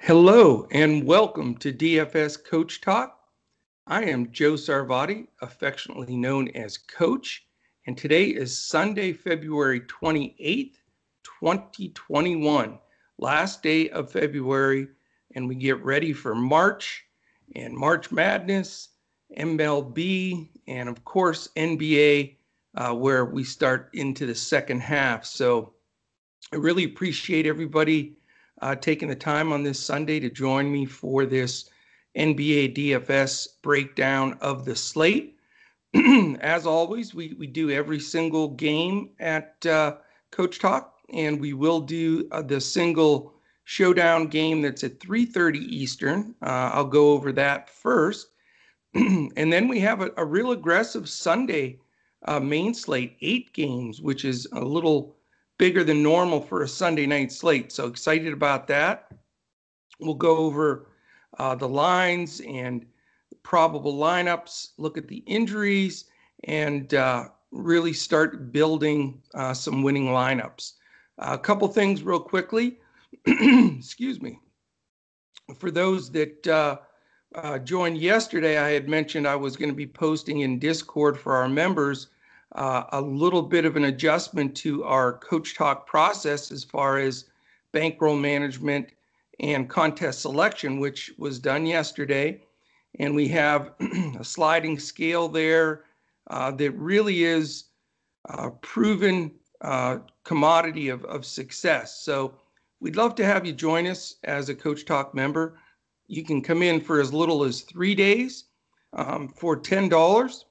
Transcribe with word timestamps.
Hello 0.00 0.66
and 0.70 1.04
welcome 1.04 1.56
to 1.56 1.72
DFS 1.72 2.42
Coach 2.42 2.80
Talk. 2.80 3.18
I 3.88 4.04
am 4.04 4.30
Joe 4.30 4.52
Sarvati, 4.52 5.26
affectionately 5.42 6.16
known 6.16 6.48
as 6.54 6.78
Coach, 6.78 7.44
and 7.86 7.98
today 7.98 8.26
is 8.26 8.56
Sunday, 8.56 9.12
February 9.12 9.80
28th, 9.80 10.76
2021, 11.24 12.78
last 13.18 13.62
day 13.62 13.90
of 13.90 14.10
February, 14.10 14.86
and 15.34 15.48
we 15.48 15.56
get 15.56 15.84
ready 15.84 16.12
for 16.12 16.34
March 16.34 17.04
and 17.56 17.76
March 17.76 18.12
Madness, 18.12 18.90
MLB, 19.36 20.48
and 20.68 20.88
of 20.88 21.04
course 21.04 21.48
NBA, 21.56 22.36
uh, 22.76 22.94
where 22.94 23.24
we 23.26 23.42
start 23.42 23.90
into 23.92 24.26
the 24.26 24.34
second 24.34 24.80
half. 24.80 25.26
So 25.26 25.74
I 26.52 26.56
really 26.56 26.84
appreciate 26.84 27.46
everybody 27.46 28.17
uh, 28.60 28.74
taking 28.74 29.08
the 29.08 29.16
time 29.16 29.52
on 29.52 29.62
this 29.62 29.78
Sunday 29.80 30.20
to 30.20 30.30
join 30.30 30.70
me 30.70 30.84
for 30.86 31.26
this 31.26 31.68
NBA 32.16 32.76
DFS 32.76 33.46
breakdown 33.62 34.36
of 34.40 34.64
the 34.64 34.74
slate. 34.74 35.36
As 36.40 36.66
always, 36.66 37.14
we, 37.14 37.34
we 37.38 37.46
do 37.46 37.70
every 37.70 38.00
single 38.00 38.48
game 38.48 39.10
at 39.20 39.64
uh, 39.66 39.96
Coach 40.30 40.58
Talk, 40.58 40.94
and 41.12 41.40
we 41.40 41.52
will 41.52 41.80
do 41.80 42.28
uh, 42.32 42.42
the 42.42 42.60
single 42.60 43.34
showdown 43.64 44.26
game 44.26 44.62
that's 44.62 44.84
at 44.84 44.98
3.30 44.98 45.56
Eastern. 45.56 46.34
Uh, 46.42 46.70
I'll 46.72 46.84
go 46.84 47.12
over 47.12 47.32
that 47.32 47.68
first. 47.68 48.28
and 48.94 49.52
then 49.52 49.68
we 49.68 49.80
have 49.80 50.00
a, 50.00 50.10
a 50.16 50.24
real 50.24 50.52
aggressive 50.52 51.08
Sunday 51.08 51.78
uh, 52.24 52.40
main 52.40 52.74
slate, 52.74 53.16
eight 53.20 53.52
games, 53.52 54.00
which 54.00 54.24
is 54.24 54.46
a 54.52 54.64
little 54.64 55.17
bigger 55.58 55.84
than 55.84 56.02
normal 56.02 56.40
for 56.40 56.62
a 56.62 56.68
Sunday 56.68 57.06
night 57.06 57.32
slate. 57.32 57.72
So 57.72 57.86
excited 57.86 58.32
about 58.32 58.66
that. 58.68 59.12
We'll 60.00 60.14
go 60.14 60.36
over 60.36 60.86
uh, 61.38 61.56
the 61.56 61.68
lines 61.68 62.40
and 62.46 62.86
probable 63.42 63.94
lineups, 63.94 64.70
look 64.78 64.96
at 64.96 65.08
the 65.08 65.18
injuries, 65.26 66.04
and 66.44 66.94
uh, 66.94 67.28
really 67.50 67.92
start 67.92 68.52
building 68.52 69.20
uh, 69.34 69.52
some 69.52 69.82
winning 69.82 70.06
lineups. 70.06 70.74
a 71.18 71.38
couple 71.38 71.66
things, 71.68 72.02
real 72.02 72.20
quickly. 72.20 72.78
Excuse 73.26 74.22
me. 74.22 74.38
For 75.58 75.70
those 75.70 76.10
that 76.12 76.46
uh, 76.46 76.78
uh, 77.34 77.58
joined 77.58 77.98
yesterday, 77.98 78.58
I 78.58 78.70
had 78.70 78.88
mentioned 78.88 79.26
I 79.26 79.36
was 79.36 79.56
going 79.56 79.70
to 79.70 79.74
be 79.74 79.86
posting 79.86 80.40
in 80.40 80.58
Discord 80.58 81.18
for 81.18 81.34
our 81.34 81.48
members 81.48 82.08
uh, 82.54 82.84
a 82.92 83.00
little 83.00 83.42
bit 83.42 83.64
of 83.64 83.76
an 83.76 83.84
adjustment 83.84 84.56
to 84.56 84.84
our 84.84 85.14
coach 85.18 85.54
talk 85.54 85.86
process 85.86 86.50
as 86.50 86.64
far 86.64 86.98
as 86.98 87.26
bankroll 87.72 88.16
management 88.16 88.90
and 89.40 89.68
contest 89.68 90.22
selection, 90.22 90.80
which 90.80 91.12
was 91.18 91.38
done 91.38 91.66
yesterday. 91.66 92.42
And 92.98 93.14
we 93.14 93.28
have 93.28 93.72
a 94.18 94.24
sliding 94.24 94.78
scale 94.78 95.28
there 95.28 95.84
uh, 96.30 96.50
that 96.52 96.72
really 96.72 97.24
is 97.24 97.64
a 98.26 98.50
proven 98.50 99.32
uh, 99.60 99.98
commodity 100.24 100.88
of, 100.88 101.04
of 101.04 101.24
success. 101.24 102.00
So 102.02 102.34
we'd 102.80 102.96
love 102.96 103.14
to 103.16 103.24
have 103.24 103.46
you 103.46 103.52
join 103.52 103.86
us 103.86 104.16
as 104.24 104.48
a 104.48 104.54
Coach 104.54 104.84
Talk 104.84 105.14
member. 105.14 105.58
You 106.06 106.24
can 106.24 106.42
come 106.42 106.62
in 106.62 106.80
for 106.80 107.00
as 107.00 107.12
little 107.12 107.44
as 107.44 107.62
three 107.62 107.94
days 107.94 108.44
um, 108.94 109.28
for 109.28 109.56
$10 109.56 110.44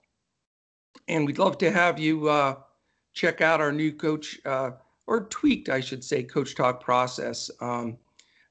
and 1.07 1.25
we'd 1.25 1.39
love 1.39 1.57
to 1.59 1.71
have 1.71 1.99
you 1.99 2.29
uh, 2.29 2.55
check 3.13 3.41
out 3.41 3.61
our 3.61 3.71
new 3.71 3.91
coach 3.91 4.39
uh, 4.45 4.71
or 5.07 5.21
tweaked, 5.25 5.69
I 5.69 5.79
should 5.79 6.03
say, 6.03 6.23
coach 6.23 6.55
talk 6.55 6.81
process. 6.81 7.49
Um, 7.61 7.97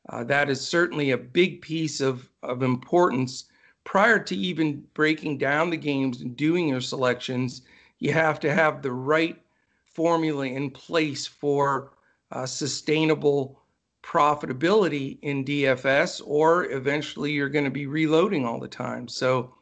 uh, 0.08 0.24
that 0.24 0.48
is 0.48 0.60
certainly 0.60 1.10
a 1.10 1.18
big 1.18 1.60
piece 1.60 2.00
of, 2.00 2.30
of 2.42 2.62
importance. 2.62 3.46
Prior 3.84 4.18
to 4.18 4.36
even 4.36 4.84
breaking 4.94 5.38
down 5.38 5.70
the 5.70 5.76
games 5.76 6.20
and 6.20 6.36
doing 6.36 6.68
your 6.68 6.80
selections, 6.80 7.62
you 7.98 8.12
have 8.12 8.40
to 8.40 8.52
have 8.52 8.82
the 8.82 8.92
right 8.92 9.40
formula 9.84 10.46
in 10.46 10.70
place 10.70 11.26
for 11.26 11.92
uh, 12.32 12.46
sustainable 12.46 13.60
profitability 14.02 15.18
in 15.22 15.44
DFS, 15.44 16.22
or 16.24 16.70
eventually 16.70 17.32
you're 17.32 17.48
going 17.48 17.64
to 17.64 17.70
be 17.70 17.86
reloading 17.86 18.44
all 18.44 18.60
the 18.60 18.68
time. 18.68 19.08
So 19.08 19.55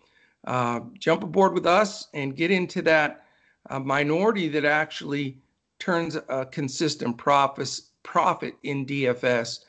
uh, 0.47 0.81
jump 0.99 1.23
aboard 1.23 1.55
with 1.55 1.67
us 1.67 2.09
and 2.13 2.37
get 2.37 2.51
into 2.51 2.83
that 2.83 3.25
uh, 3.71 3.79
minority 3.79 4.49
that 4.49 4.65
actually 4.65 5.39
turns 5.79 6.17
a 6.29 6.47
consistent 6.47 7.17
profit 7.17 7.81
profit 8.03 8.55
in 8.63 8.85
DFS. 8.85 9.61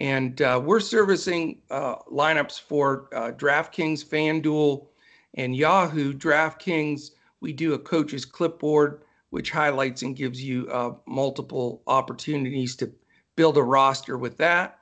And 0.00 0.40
uh, 0.42 0.60
we're 0.62 0.80
servicing 0.80 1.60
uh, 1.70 1.96
lineups 2.12 2.60
for 2.60 3.08
uh, 3.14 3.32
DraftKings, 3.32 4.04
FanDuel, 4.04 4.86
and 5.34 5.56
Yahoo. 5.56 6.12
DraftKings, 6.12 7.12
we 7.40 7.52
do 7.52 7.72
a 7.72 7.78
coach's 7.78 8.26
clipboard, 8.26 9.02
which 9.30 9.50
highlights 9.50 10.02
and 10.02 10.14
gives 10.14 10.42
you 10.42 10.70
multiple 11.06 11.82
opportunities 11.86 12.76
to 12.76 12.92
build 13.36 13.56
a 13.56 13.62
roster 13.62 14.18
with 14.18 14.36
that. 14.36 14.78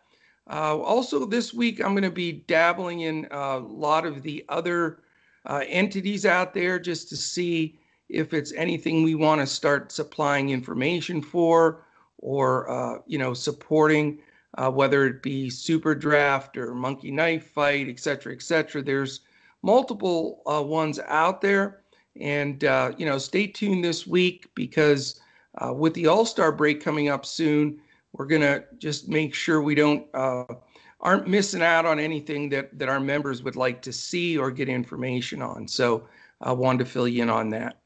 also, 0.49 1.25
this 1.25 1.55
week, 1.55 1.81
I'm 1.81 1.93
going 1.93 2.03
to 2.03 2.11
be 2.11 2.33
dabbling 2.33 3.01
in 3.01 3.29
a 3.31 3.59
lot 3.59 4.05
of 4.05 4.23
the 4.23 4.45
other 4.49 4.99
uh, 5.47 5.63
entities 5.69 6.27
out 6.27 6.53
there 6.53 6.79
just 6.79 7.09
to 7.09 7.17
see 7.17 7.79
if 8.09 8.35
it's 8.35 8.53
anything 8.53 9.03
we 9.03 9.15
want 9.15 9.41
to 9.41 9.47
start 9.47 9.93
supplying 9.93 10.51
information 10.51 11.21
for 11.21 11.85
or 12.19 12.69
uh, 12.71 12.99
you 13.07 13.19
know 13.19 13.35
supporting 13.35 14.19
uh, 14.59 14.71
whether 14.71 15.07
it 15.07 15.23
be 15.23 15.51
super 15.51 15.95
draft 15.95 16.57
or 16.57 16.75
monkey 16.75 17.11
knife 17.11 17.51
fight 17.51 17.89
et 17.89 17.99
cetera 17.99 18.33
et 18.33 18.43
cetera. 18.43 18.83
There's 18.83 19.21
multiple 19.63 20.43
uh, 20.47 20.63
ones 20.63 20.99
out 21.07 21.41
there 21.41 21.83
and 22.21 22.65
uh, 22.65 22.93
you 22.97 23.07
know 23.07 23.19
stay 23.19 23.47
tuned 23.47 23.85
this 23.85 24.07
week 24.07 24.49
because 24.55 25.21
uh, 25.59 25.73
with 25.73 25.95
the 25.95 26.07
all-star 26.07 26.53
break 26.53 26.83
coming 26.83 27.09
up 27.09 27.25
soon 27.25 27.81
we're 28.13 28.27
going 28.27 28.43
to 28.43 28.65
just 28.79 29.09
make 29.09 29.35
sure 29.35 29.61
we 29.61 29.75
don't 29.75 30.07
aren't 31.01 31.29
missing 31.29 31.63
out 31.63 31.85
on 31.85 31.99
anything 31.99 32.49
that, 32.51 32.79
that 32.79 32.89
our 32.89 33.01
members 33.01 33.43
would 33.43 33.57
like 33.57 33.83
to 33.83 33.93
see 33.93 34.39
or 34.39 34.51
get 34.51 34.69
information 34.69 35.43
on. 35.43 35.69
So 35.69 36.09
I 36.41 36.53
wanted 36.53 36.85
to 36.85 36.91
fill 36.91 37.09
you 37.09 37.23
in 37.23 37.31
on 37.31 37.51
that. 37.51 37.79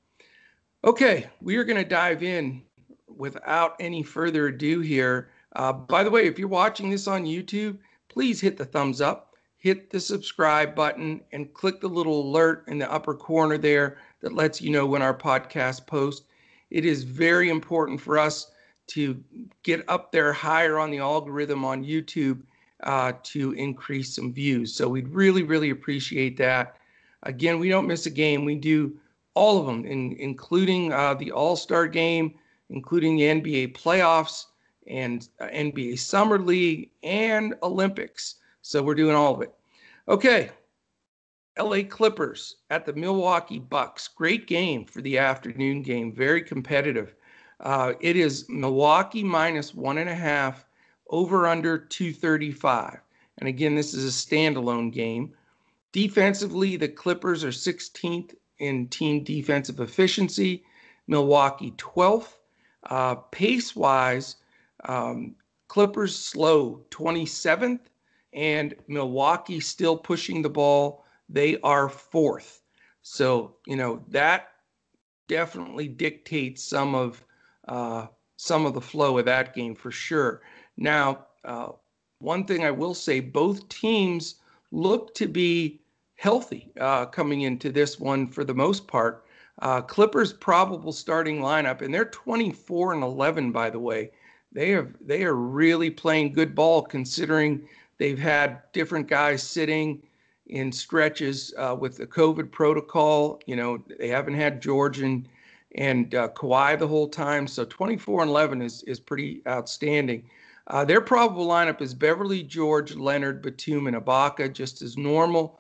Okay, 0.85 1.29
we 1.43 1.57
are 1.57 1.65
going 1.65 1.83
to 1.83 1.89
dive 1.89 2.23
in 2.23 2.63
without 3.09 3.77
any 3.81 4.03
further 4.03 4.47
ado 4.47 4.81
here. 4.81 5.31
Uh, 5.57 5.73
by 5.73 6.03
the 6.03 6.11
way, 6.11 6.27
if 6.27 6.39
you're 6.39 6.49
watching 6.49 6.89
this 6.89 7.07
on 7.07 7.25
YouTube, 7.25 7.79
please 8.09 8.41
hit 8.41 8.57
the 8.57 8.65
thumbs 8.65 9.01
up, 9.01 9.35
hit 9.59 9.91
the 9.91 10.01
subscribe 10.01 10.75
button, 10.75 11.21
and 11.33 11.53
click 11.53 11.81
the 11.81 11.89
little 11.89 12.23
alert 12.23 12.65
in 12.69 12.79
the 12.79 12.91
upper 12.91 13.15
corner 13.15 13.59
there 13.59 13.99
that 14.21 14.35
lets 14.35 14.63
you 14.63 14.71
know 14.71 14.87
when 14.87 15.03
our 15.03 15.15
podcast 15.15 15.87
posts. 15.87 16.27
It 16.71 16.85
is 16.85 17.03
very 17.03 17.51
important 17.51 18.01
for 18.01 18.17
us 18.17 18.51
to 18.89 19.23
get 19.63 19.85
up 19.89 20.13
there 20.13 20.33
higher 20.33 20.79
on 20.79 20.91
the 20.91 20.99
algorithm 20.99 21.65
on 21.65 21.85
YouTube 21.85 22.43
uh, 22.83 23.13
to 23.23 23.53
increase 23.53 24.15
some 24.15 24.33
views. 24.33 24.75
So 24.75 24.89
we'd 24.89 25.09
really, 25.09 25.43
really 25.43 25.71
appreciate 25.71 26.37
that. 26.39 26.77
Again, 27.25 27.59
we 27.59 27.69
don't 27.69 27.87
miss 27.87 28.07
a 28.07 28.11
game. 28.11 28.45
We 28.45 28.55
do 28.55 28.97
all 29.35 29.59
of 29.59 29.67
them, 29.67 29.85
in, 29.85 30.17
including 30.19 30.93
uh, 30.93 31.15
the 31.15 31.33
All 31.33 31.57
Star 31.57 31.87
game, 31.87 32.35
including 32.71 33.17
the 33.17 33.25
NBA 33.25 33.75
playoffs 33.75 34.47
and 34.87 35.29
uh, 35.41 35.47
NBA 35.47 35.99
Summer 35.99 36.39
League 36.39 36.91
and 37.03 37.55
Olympics. 37.63 38.37
So 38.63 38.83
we're 38.83 38.95
doing 38.95 39.15
all 39.15 39.35
of 39.35 39.43
it. 39.43 39.53
Okay. 40.09 40.51
LA 41.59 41.83
Clippers 41.83 42.57
at 42.71 42.87
the 42.87 42.93
Milwaukee 42.93 43.59
Bucks. 43.59 44.09
Great 44.09 44.47
game 44.47 44.85
for 44.85 45.03
the 45.03 45.19
afternoon 45.19 45.83
game. 45.83 46.13
Very 46.13 46.43
competitive. 46.43 47.15
Uh, 47.61 47.93
it 48.01 48.17
is 48.17 48.49
Milwaukee 48.49 49.23
minus 49.23 49.75
one 49.75 49.99
and 49.99 50.09
a 50.09 50.15
half 50.15 50.65
over 51.11 51.47
under 51.47 51.79
235. 51.79 53.01
And 53.39 53.49
again, 53.49 53.75
this 53.75 53.95
is 53.95 54.05
a 54.05 54.27
standalone 54.27 54.93
game. 54.93 55.35
Defensively, 55.93 56.77
the 56.77 56.89
Clippers 56.89 57.45
are 57.45 57.49
16th 57.49 58.35
in 58.59 58.89
team 58.89 59.25
defensive 59.25 59.81
efficiency, 59.81 60.65
Milwaukee 61.07 61.73
12th. 61.73 62.37
Uh, 62.85 63.15
pace 63.15 63.77
wise, 63.77 64.37
um, 64.85 65.35
Clippers 65.69 66.17
slow 66.17 66.83
27th, 66.91 67.81
and 68.33 68.75
Milwaukee 68.89 69.61
still 69.61 69.97
pushing 69.97 70.41
the 70.41 70.49
ball. 70.49 71.05
They 71.29 71.61
are 71.61 71.89
fourth. 71.89 72.63
So, 73.03 73.57
you 73.67 73.77
know, 73.77 74.03
that 74.09 74.53
definitely 75.29 75.89
dictates 75.89 76.65
some 76.65 76.95
of 76.95 77.25
uh, 77.69 78.07
some 78.37 78.65
of 78.65 78.73
the 78.73 78.81
flow 78.81 79.19
of 79.19 79.27
that 79.27 79.55
game 79.55 79.75
for 79.75 79.91
sure. 79.91 80.41
Now, 80.81 81.27
uh, 81.45 81.69
one 82.19 82.45
thing 82.45 82.65
I 82.65 82.71
will 82.71 82.95
say, 82.95 83.21
both 83.21 83.69
teams 83.69 84.37
look 84.73 85.15
to 85.15 85.29
be 85.29 85.81
healthy 86.17 86.73
uh, 86.81 87.07
coming 87.07 87.43
into 87.43 87.71
this 87.71 88.01
one 88.01 88.27
for 88.27 88.45
the 88.45 88.55
most 88.55 88.89
part. 88.89 89.25
Uh, 89.61 89.83
Clippers 89.83 90.33
probable 90.33 90.93
starting 90.93 91.41
lineup, 91.41 91.83
and 91.83 91.93
they're 91.93 92.07
24 92.07 92.95
and 92.95 93.03
11, 93.03 93.53
by 93.53 93.69
the 93.69 93.79
way. 93.79 94.11
They 94.53 94.71
have 94.71 94.89
they 95.01 95.23
are 95.25 95.35
really 95.35 95.91
playing 95.91 96.33
good 96.33 96.55
ball 96.55 96.83
considering 96.83 97.69
they've 97.99 98.19
had 98.19 98.63
different 98.73 99.07
guys 99.07 99.43
sitting 99.43 100.03
in 100.47 100.73
stretches 100.73 101.55
uh, 101.57 101.77
with 101.79 101.97
the 101.97 102.07
COVID 102.07 102.51
protocol. 102.51 103.41
You 103.47 103.57
know, 103.57 103.85
they 103.99 104.09
haven't 104.09 104.35
had 104.35 104.63
George 104.63 105.01
and 105.01 105.29
and 105.77 106.15
uh, 106.15 106.29
Kawhi 106.31 106.79
the 106.79 106.89
whole 106.89 107.09
time. 107.09 107.47
So 107.47 107.65
24 107.65 108.23
and 108.23 108.31
11 108.31 108.63
is 108.63 108.83
is 108.85 108.99
pretty 108.99 109.43
outstanding. 109.47 110.25
Uh, 110.71 110.85
their 110.85 111.01
probable 111.01 111.49
lineup 111.49 111.83
is 111.83 111.93
Beverley, 111.93 112.45
George, 112.45 112.95
Leonard, 112.95 113.43
Batum, 113.43 113.89
and 113.89 113.97
Ibaka, 113.97 114.53
just 114.53 114.83
as 114.83 114.97
normal. 114.97 115.59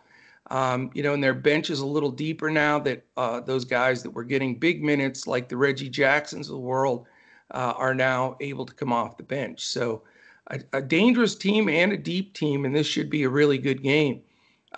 Um, 0.52 0.88
you 0.94 1.02
know, 1.02 1.14
and 1.14 1.22
their 1.22 1.34
bench 1.34 1.68
is 1.68 1.80
a 1.80 1.86
little 1.86 2.12
deeper 2.12 2.48
now 2.48 2.78
that 2.78 3.04
uh, 3.16 3.40
those 3.40 3.64
guys 3.64 4.04
that 4.04 4.10
were 4.10 4.22
getting 4.22 4.54
big 4.54 4.84
minutes, 4.84 5.26
like 5.26 5.48
the 5.48 5.56
Reggie 5.56 5.88
Jacksons 5.88 6.48
of 6.48 6.54
the 6.54 6.60
world, 6.60 7.06
uh, 7.50 7.74
are 7.76 7.94
now 7.94 8.36
able 8.40 8.64
to 8.64 8.72
come 8.72 8.92
off 8.92 9.16
the 9.16 9.24
bench. 9.24 9.66
So, 9.66 10.02
a, 10.46 10.60
a, 10.72 10.80
dangerous 10.80 11.34
team 11.34 11.68
and 11.68 11.92
a 11.92 11.96
deep 11.96 12.34
team, 12.34 12.64
and 12.64 12.74
this 12.74 12.86
should 12.86 13.10
be 13.10 13.24
a 13.24 13.28
really 13.28 13.58
good 13.58 13.82
game. 13.82 14.22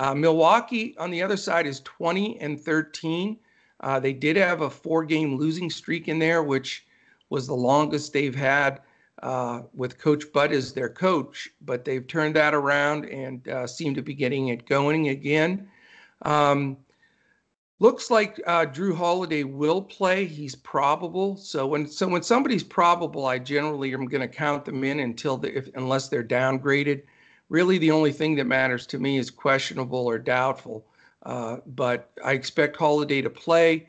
Uh, 0.00 0.14
Milwaukee 0.14 0.96
on 0.98 1.10
the 1.10 1.22
other 1.22 1.36
side 1.36 1.66
is 1.66 1.80
20 1.80 2.40
and 2.40 2.58
13. 2.58 3.38
Uh, 3.80 4.00
they 4.00 4.14
did 4.14 4.36
have 4.36 4.62
a 4.62 4.70
four 4.70 5.04
game 5.04 5.36
losing 5.36 5.68
streak 5.68 6.08
in 6.08 6.18
there, 6.18 6.42
which 6.42 6.86
was 7.28 7.46
the 7.46 7.54
longest 7.54 8.14
they've 8.14 8.34
had 8.34 8.80
uh, 9.22 9.62
with 9.72 9.98
Coach 9.98 10.24
Bud 10.32 10.52
as 10.52 10.72
their 10.72 10.88
coach, 10.88 11.48
but 11.60 11.84
they've 11.84 12.06
turned 12.06 12.36
that 12.36 12.54
around 12.54 13.04
and 13.04 13.46
uh, 13.48 13.66
seem 13.66 13.94
to 13.94 14.02
be 14.02 14.14
getting 14.14 14.48
it 14.48 14.66
going 14.66 15.08
again. 15.08 15.68
Um, 16.22 16.76
looks 17.78 18.10
like 18.10 18.40
uh, 18.46 18.66
Jrue 18.66 18.96
Holiday 18.96 19.44
will 19.44 19.82
play. 19.82 20.24
He's 20.24 20.54
probable. 20.54 21.36
So 21.36 21.66
when 21.66 21.86
so 21.86 22.08
when 22.08 22.22
somebody's 22.22 22.64
probable, 22.64 23.26
I 23.26 23.38
generally 23.38 23.92
am 23.94 24.06
going 24.06 24.28
to 24.28 24.28
count 24.28 24.64
them 24.64 24.82
in 24.82 25.00
until 25.00 25.36
the, 25.36 25.56
if, 25.56 25.68
unless 25.74 26.08
they're 26.08 26.24
downgraded. 26.24 27.02
Really, 27.48 27.78
the 27.78 27.90
only 27.90 28.12
thing 28.12 28.34
that 28.36 28.46
matters 28.46 28.86
to 28.88 28.98
me 28.98 29.18
is 29.18 29.30
questionable 29.30 30.06
or 30.06 30.18
doubtful. 30.18 30.86
Uh, 31.24 31.58
but 31.66 32.10
I 32.24 32.32
expect 32.32 32.76
Holiday 32.76 33.22
to 33.22 33.30
play. 33.30 33.86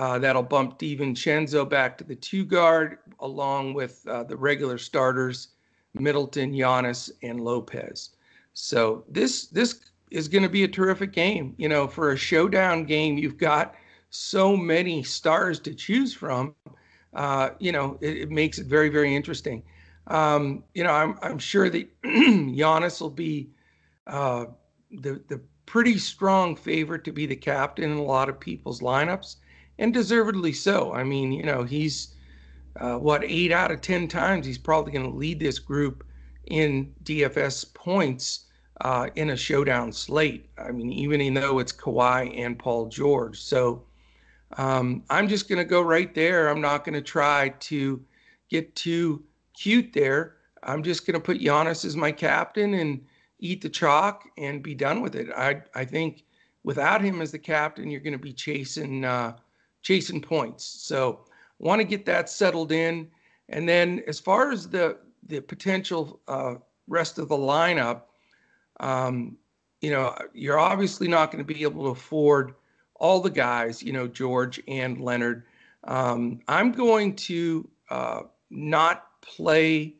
Uh, 0.00 0.18
that'll 0.18 0.42
bump 0.42 0.78
DiVincenzo 0.78 1.68
back 1.68 1.98
to 1.98 2.04
the 2.04 2.16
two 2.16 2.42
guard, 2.42 3.00
along 3.18 3.74
with 3.74 4.02
uh, 4.08 4.24
the 4.24 4.34
regular 4.34 4.78
starters, 4.78 5.48
Middleton, 5.92 6.54
Giannis, 6.54 7.10
and 7.22 7.38
Lopez. 7.38 8.08
So 8.54 9.04
this 9.10 9.48
this 9.48 9.90
is 10.10 10.26
going 10.26 10.42
to 10.42 10.48
be 10.48 10.64
a 10.64 10.68
terrific 10.68 11.12
game. 11.12 11.54
You 11.58 11.68
know, 11.68 11.86
for 11.86 12.12
a 12.12 12.16
showdown 12.16 12.84
game, 12.84 13.18
you've 13.18 13.36
got 13.36 13.74
so 14.08 14.56
many 14.56 15.02
stars 15.02 15.60
to 15.60 15.74
choose 15.74 16.14
from. 16.14 16.54
Uh, 17.12 17.50
you 17.58 17.70
know, 17.70 17.98
it, 18.00 18.16
it, 18.16 18.30
makes 18.30 18.58
it 18.58 18.68
very 18.68 18.88
very 18.88 19.14
interesting. 19.14 19.62
Um, 20.06 20.64
you 20.72 20.82
know, 20.82 20.92
I'm 20.92 21.18
I'm 21.20 21.38
sure 21.38 21.68
that 21.68 22.02
Giannis 22.04 23.02
will 23.02 23.10
be 23.10 23.50
uh, 24.06 24.46
the 24.90 25.22
the 25.28 25.42
pretty 25.66 25.98
strong 25.98 26.56
favorite 26.56 27.04
to 27.04 27.12
be 27.12 27.26
the 27.26 27.36
captain 27.36 27.92
in 27.92 27.98
a 27.98 28.02
lot 28.02 28.30
of 28.30 28.40
people's 28.40 28.80
lineups 28.80 29.36
and 29.80 29.94
deservedly 29.94 30.52
so. 30.52 30.92
I 30.92 31.02
mean, 31.02 31.32
you 31.32 31.42
know, 31.42 31.64
he's 31.64 32.14
uh, 32.76 32.96
what 32.98 33.24
eight 33.24 33.50
out 33.50 33.72
of 33.72 33.80
ten 33.80 34.06
times 34.06 34.46
he's 34.46 34.58
probably 34.58 34.92
going 34.92 35.10
to 35.10 35.16
lead 35.16 35.40
this 35.40 35.58
group 35.58 36.04
in 36.46 36.94
DFS 37.02 37.74
points 37.74 38.44
uh, 38.82 39.08
in 39.16 39.30
a 39.30 39.36
showdown 39.36 39.90
slate. 39.90 40.50
I 40.58 40.70
mean, 40.70 40.92
even 40.92 41.34
though 41.34 41.58
it's 41.58 41.72
Kawhi 41.72 42.38
and 42.38 42.58
Paul 42.58 42.86
George, 42.86 43.40
so 43.40 43.82
um, 44.56 45.02
I'm 45.10 45.28
just 45.28 45.48
going 45.48 45.58
to 45.58 45.64
go 45.64 45.80
right 45.80 46.14
there. 46.14 46.48
I'm 46.48 46.60
not 46.60 46.84
going 46.84 46.94
to 46.94 47.02
try 47.02 47.48
to 47.48 48.00
get 48.50 48.76
too 48.76 49.22
cute 49.54 49.92
there. 49.92 50.36
I'm 50.62 50.82
just 50.82 51.06
going 51.06 51.14
to 51.14 51.20
put 51.20 51.40
Giannis 51.40 51.84
as 51.86 51.96
my 51.96 52.12
captain 52.12 52.74
and 52.74 53.02
eat 53.38 53.62
the 53.62 53.68
chalk 53.70 54.24
and 54.36 54.62
be 54.62 54.74
done 54.74 55.00
with 55.00 55.14
it. 55.14 55.28
I 55.34 55.62
I 55.74 55.86
think 55.86 56.24
without 56.64 57.00
him 57.00 57.22
as 57.22 57.32
the 57.32 57.38
captain, 57.38 57.90
you're 57.90 58.00
going 58.02 58.12
to 58.12 58.18
be 58.18 58.34
chasing. 58.34 59.06
Uh, 59.06 59.36
chasing 59.82 60.20
points. 60.20 60.64
So 60.64 61.20
want 61.58 61.80
to 61.80 61.84
get 61.84 62.04
that 62.06 62.28
settled 62.28 62.72
in. 62.72 63.08
And 63.48 63.68
then 63.68 64.02
as 64.06 64.18
far 64.18 64.50
as 64.50 64.68
the 64.68 64.98
the 65.26 65.40
potential 65.40 66.20
uh, 66.28 66.54
rest 66.88 67.18
of 67.18 67.28
the 67.28 67.36
lineup, 67.36 68.02
um, 68.80 69.36
you 69.80 69.90
know, 69.90 70.14
you're 70.32 70.58
obviously 70.58 71.08
not 71.08 71.30
going 71.30 71.44
to 71.44 71.54
be 71.54 71.62
able 71.62 71.84
to 71.84 71.90
afford 71.90 72.54
all 72.96 73.20
the 73.20 73.30
guys, 73.30 73.82
you 73.82 73.92
know, 73.92 74.06
George 74.06 74.60
and 74.68 75.00
Leonard. 75.00 75.44
Um, 75.84 76.40
I'm 76.48 76.72
going 76.72 77.16
to 77.16 77.68
uh, 77.90 78.22
not 78.50 79.20
play 79.22 79.94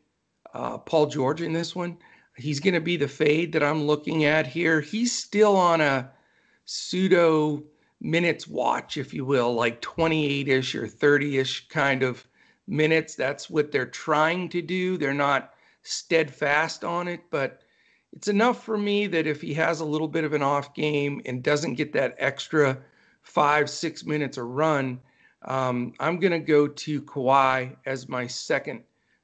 uh, 0.53 0.77
Paul 0.77 1.07
George 1.07 1.41
in 1.41 1.53
this 1.53 1.75
one. 1.75 1.97
He's 2.35 2.59
going 2.59 2.73
to 2.73 2.81
be 2.81 2.97
the 2.97 3.07
fade 3.07 3.51
that 3.53 3.63
I'm 3.63 3.83
looking 3.83 4.25
at 4.25 4.47
here. 4.47 4.81
He's 4.81 5.11
still 5.11 5.55
on 5.55 5.81
a 5.81 6.09
pseudo 6.65 7.63
minutes 8.01 8.47
watch, 8.47 8.97
if 8.97 9.13
you 9.13 9.23
will, 9.23 9.53
like 9.53 9.79
28 9.81 10.47
ish 10.47 10.75
or 10.75 10.87
30 10.87 11.37
ish 11.37 11.67
kind 11.69 12.03
of 12.03 12.27
minutes. 12.67 13.15
That's 13.15 13.49
what 13.49 13.71
they're 13.71 13.85
trying 13.85 14.49
to 14.49 14.61
do. 14.61 14.97
They're 14.97 15.13
not 15.13 15.53
steadfast 15.83 16.83
on 16.83 17.07
it, 17.07 17.21
but 17.29 17.61
it's 18.13 18.27
enough 18.27 18.63
for 18.63 18.77
me 18.77 19.07
that 19.07 19.27
if 19.27 19.41
he 19.41 19.53
has 19.53 19.79
a 19.79 19.85
little 19.85 20.07
bit 20.07 20.23
of 20.23 20.33
an 20.33 20.41
off 20.41 20.73
game 20.73 21.21
and 21.25 21.43
doesn't 21.43 21.75
get 21.75 21.93
that 21.93 22.15
extra 22.17 22.77
five, 23.21 23.69
six 23.69 24.03
minutes 24.03 24.37
a 24.37 24.43
run, 24.43 24.99
um, 25.43 25.93
I'm 25.99 26.19
going 26.19 26.33
to 26.33 26.39
go 26.39 26.67
to 26.67 27.01
Kawhi 27.03 27.75
as 27.85 28.09
my 28.09 28.27
second 28.27 28.83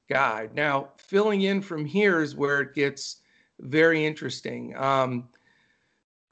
guy. 0.09 0.50
Now, 0.53 0.89
filling 0.97 1.41
in 1.41 1.62
from 1.62 1.85
here 1.85 2.21
is 2.21 2.35
where 2.35 2.62
it 2.62 2.74
gets 2.74 3.18
very 3.59 4.06
interesting. 4.06 4.75
Um, 4.77 5.27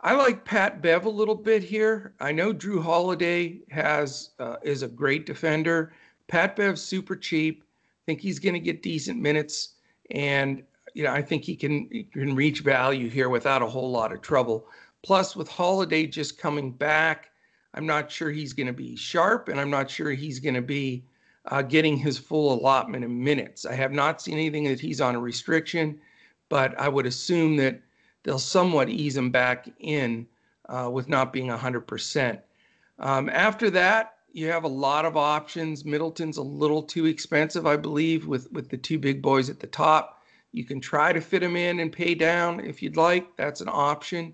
I 0.02 0.14
like 0.14 0.46
Pat 0.46 0.82
Bev 0.82 1.06
a 1.06 1.10
little 1.10 1.36
bit 1.36 1.64
here. 1.64 2.14
I 2.20 2.32
know 2.32 2.54
Jrue 2.54 2.84
Holiday 2.84 3.62
has 3.72 4.32
uh, 4.40 4.58
is 4.62 4.84
a 4.84 4.88
great 4.88 5.26
defender. 5.26 5.94
Pat 6.28 6.56
Bev's 6.56 6.82
super 6.82 7.16
cheap. 7.16 7.64
I 7.64 8.02
think 8.06 8.22
he's 8.22 8.40
going 8.40 8.54
to 8.54 8.60
get 8.60 8.84
decent 8.84 9.20
minutes, 9.20 9.76
and 10.12 10.64
you 10.94 11.04
know 11.04 11.12
I 11.12 11.22
think 11.22 11.44
he 11.44 11.56
can 11.56 11.88
he 11.92 12.04
can 12.04 12.36
reach 12.36 12.60
value 12.60 13.10
here 13.10 13.30
without 13.30 13.62
a 13.62 13.68
whole 13.68 13.90
lot 13.90 14.12
of 14.12 14.22
trouble. 14.22 14.68
Plus, 15.02 15.36
with 15.36 15.48
Holiday 15.48 16.08
just 16.08 16.38
coming 16.38 16.72
back, 16.72 17.30
I'm 17.74 17.86
not 17.86 18.12
sure 18.12 18.32
he's 18.32 18.54
going 18.54 18.68
to 18.68 18.74
be 18.74 18.96
sharp, 18.96 19.50
and 19.50 19.60
I'm 19.60 19.70
not 19.70 19.90
sure 19.90 20.12
he's 20.12 20.40
going 20.40 20.56
to 20.56 20.62
be 20.62 21.06
uh, 21.46 21.62
getting 21.62 21.98
his 21.98 22.18
full 22.18 22.54
allotment 22.54 23.06
of 23.06 23.12
minutes. 23.12 23.66
I 23.66 23.74
have 23.76 23.92
not 23.92 24.22
seen 24.22 24.36
anything 24.36 24.66
that 24.66 24.80
he's 24.80 25.02
on 25.02 25.16
a 25.16 25.20
restriction, 25.20 26.00
but 26.50 26.78
I 26.80 26.90
would 26.90 27.06
assume 27.06 27.56
that 27.58 27.82
they'll 28.26 28.40
somewhat 28.40 28.90
ease 28.90 29.16
him 29.16 29.30
back 29.30 29.70
in 29.80 30.28
uh, 30.68 30.90
with 30.92 31.08
not 31.08 31.32
being 31.32 31.48
100%. 31.48 32.40
Um, 33.00 33.30
after 33.30 33.70
that, 33.70 34.16
you 34.34 34.48
have 34.48 34.66
a 34.66 34.70
lot 34.70 35.06
of 35.06 35.16
options. 35.16 35.86
Middleton's 35.86 36.38
a 36.38 36.42
little 36.44 36.84
too 36.84 37.06
expensive, 37.06 37.66
I 37.66 37.78
believe, 37.78 38.28
with, 38.28 38.52
with 38.52 38.68
the 38.70 38.78
two 38.78 39.00
big 39.00 39.22
boys 39.22 39.50
at 39.50 39.60
the 39.60 39.68
top. 39.68 40.24
You 40.52 40.66
can 40.66 40.82
try 40.82 41.14
to 41.14 41.22
fit 41.22 41.44
him 41.44 41.56
in 41.56 41.80
and 41.80 41.92
pay 41.92 42.16
down 42.16 42.60
if 42.60 42.82
you'd 42.82 42.98
like. 42.98 43.38
That's 43.38 43.62
an 43.62 43.70
option. 43.72 44.34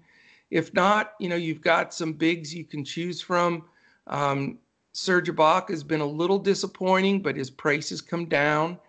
If 0.49 0.73
not, 0.73 1.13
you 1.19 1.29
know, 1.29 1.35
you've 1.35 1.61
got 1.61 1.93
some 1.93 2.13
bigs 2.13 2.53
you 2.53 2.63
can 2.63 2.85
choose 2.85 3.21
from. 3.21 3.65
Um, 4.07 4.57
Serge 4.93 5.29
Ibaka 5.29 5.69
has 5.69 5.83
been 5.83 6.01
a 6.01 6.05
little 6.05 6.39
disappointing, 6.39 7.21
but 7.21 7.35
his 7.35 7.49
price 7.49 7.89
has 7.89 8.01
come 8.01 8.25
down. 8.25 8.79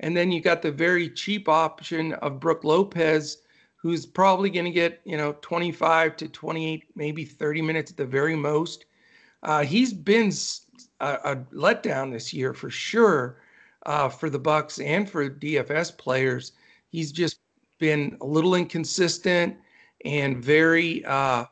And 0.00 0.16
then 0.16 0.32
you 0.32 0.40
got 0.40 0.62
the 0.62 0.72
very 0.72 1.10
cheap 1.10 1.48
option 1.48 2.12
of 2.14 2.40
Brook 2.40 2.64
Lopez, 2.64 3.38
who's 3.80 4.04
probably 4.04 4.50
going 4.50 4.64
to 4.64 4.70
get 4.70 5.00
you 5.04 5.16
know 5.16 5.36
25 5.40 6.16
to 6.16 6.28
28 6.28 6.84
maybe 6.94 7.24
30 7.24 7.62
minutes 7.62 7.90
at 7.90 7.96
the 7.96 8.04
very 8.04 8.36
most. 8.36 8.84
Uh, 9.42 9.62
he's 9.62 9.92
been 9.92 10.30
a, 11.00 11.12
a, 11.24 11.36
letdown 11.54 12.12
this 12.12 12.32
year 12.32 12.52
for 12.52 12.68
sure 12.68 13.40
uh, 13.86 14.08
for 14.08 14.28
the 14.28 14.38
bucks 14.38 14.78
and 14.80 15.08
for 15.08 15.30
dfs 15.30 15.96
players. 15.96 16.52
He's 16.88 17.10
just 17.10 17.38
been 17.78 18.16
a 18.20 18.26
little 18.26 18.54
inconsistent 18.54 19.56
and 20.04 20.42
very 20.44 21.04
uh, 21.06 21.46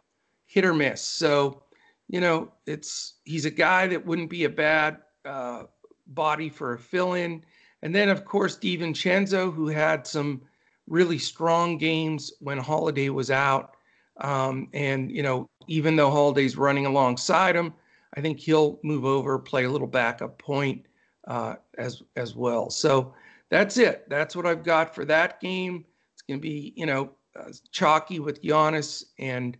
hit 0.46 0.64
or 0.64 0.74
miss. 0.74 1.00
So 1.00 1.62
you 2.08 2.20
know 2.20 2.52
it's 2.66 3.14
he's 3.24 3.46
a 3.46 3.50
guy 3.50 3.86
that 3.86 4.04
wouldn't 4.04 4.30
be 4.30 4.44
a 4.44 4.50
bad 4.50 4.98
uh, 5.24 5.64
body 6.08 6.48
for 6.48 6.74
a 6.74 6.78
fill-in. 6.78 7.42
And 7.82 7.94
then 7.94 8.08
of 8.10 8.24
course 8.24 8.58
DiVincenzo, 8.58 9.54
who 9.54 9.68
had 9.68 10.06
some 10.06 10.42
really 10.88 11.18
strong 11.18 11.78
games 11.78 12.32
when 12.40 12.58
Holiday 12.58 13.10
was 13.10 13.30
out. 13.30 13.76
Um, 14.20 14.68
and, 14.72 15.10
you 15.10 15.22
know, 15.22 15.48
even 15.68 15.96
though 15.96 16.10
Holiday's 16.10 16.56
running 16.56 16.86
alongside 16.86 17.54
him, 17.54 17.74
I 18.14 18.20
think 18.20 18.40
he'll 18.40 18.80
move 18.82 19.04
over, 19.04 19.38
play 19.38 19.64
a 19.64 19.70
little 19.70 19.86
backup 19.86 20.38
point 20.38 20.86
uh, 21.26 21.56
as 21.76 22.02
as 22.16 22.34
well. 22.34 22.70
So 22.70 23.14
that's 23.50 23.76
it. 23.76 24.08
That's 24.08 24.34
what 24.34 24.46
I've 24.46 24.64
got 24.64 24.94
for 24.94 25.04
that 25.04 25.40
game. 25.40 25.84
It's 26.14 26.22
going 26.22 26.40
to 26.40 26.42
be, 26.42 26.72
you 26.74 26.86
know, 26.86 27.10
uh, 27.38 27.52
chalky 27.70 28.18
with 28.18 28.42
Giannis 28.42 29.04
and 29.18 29.56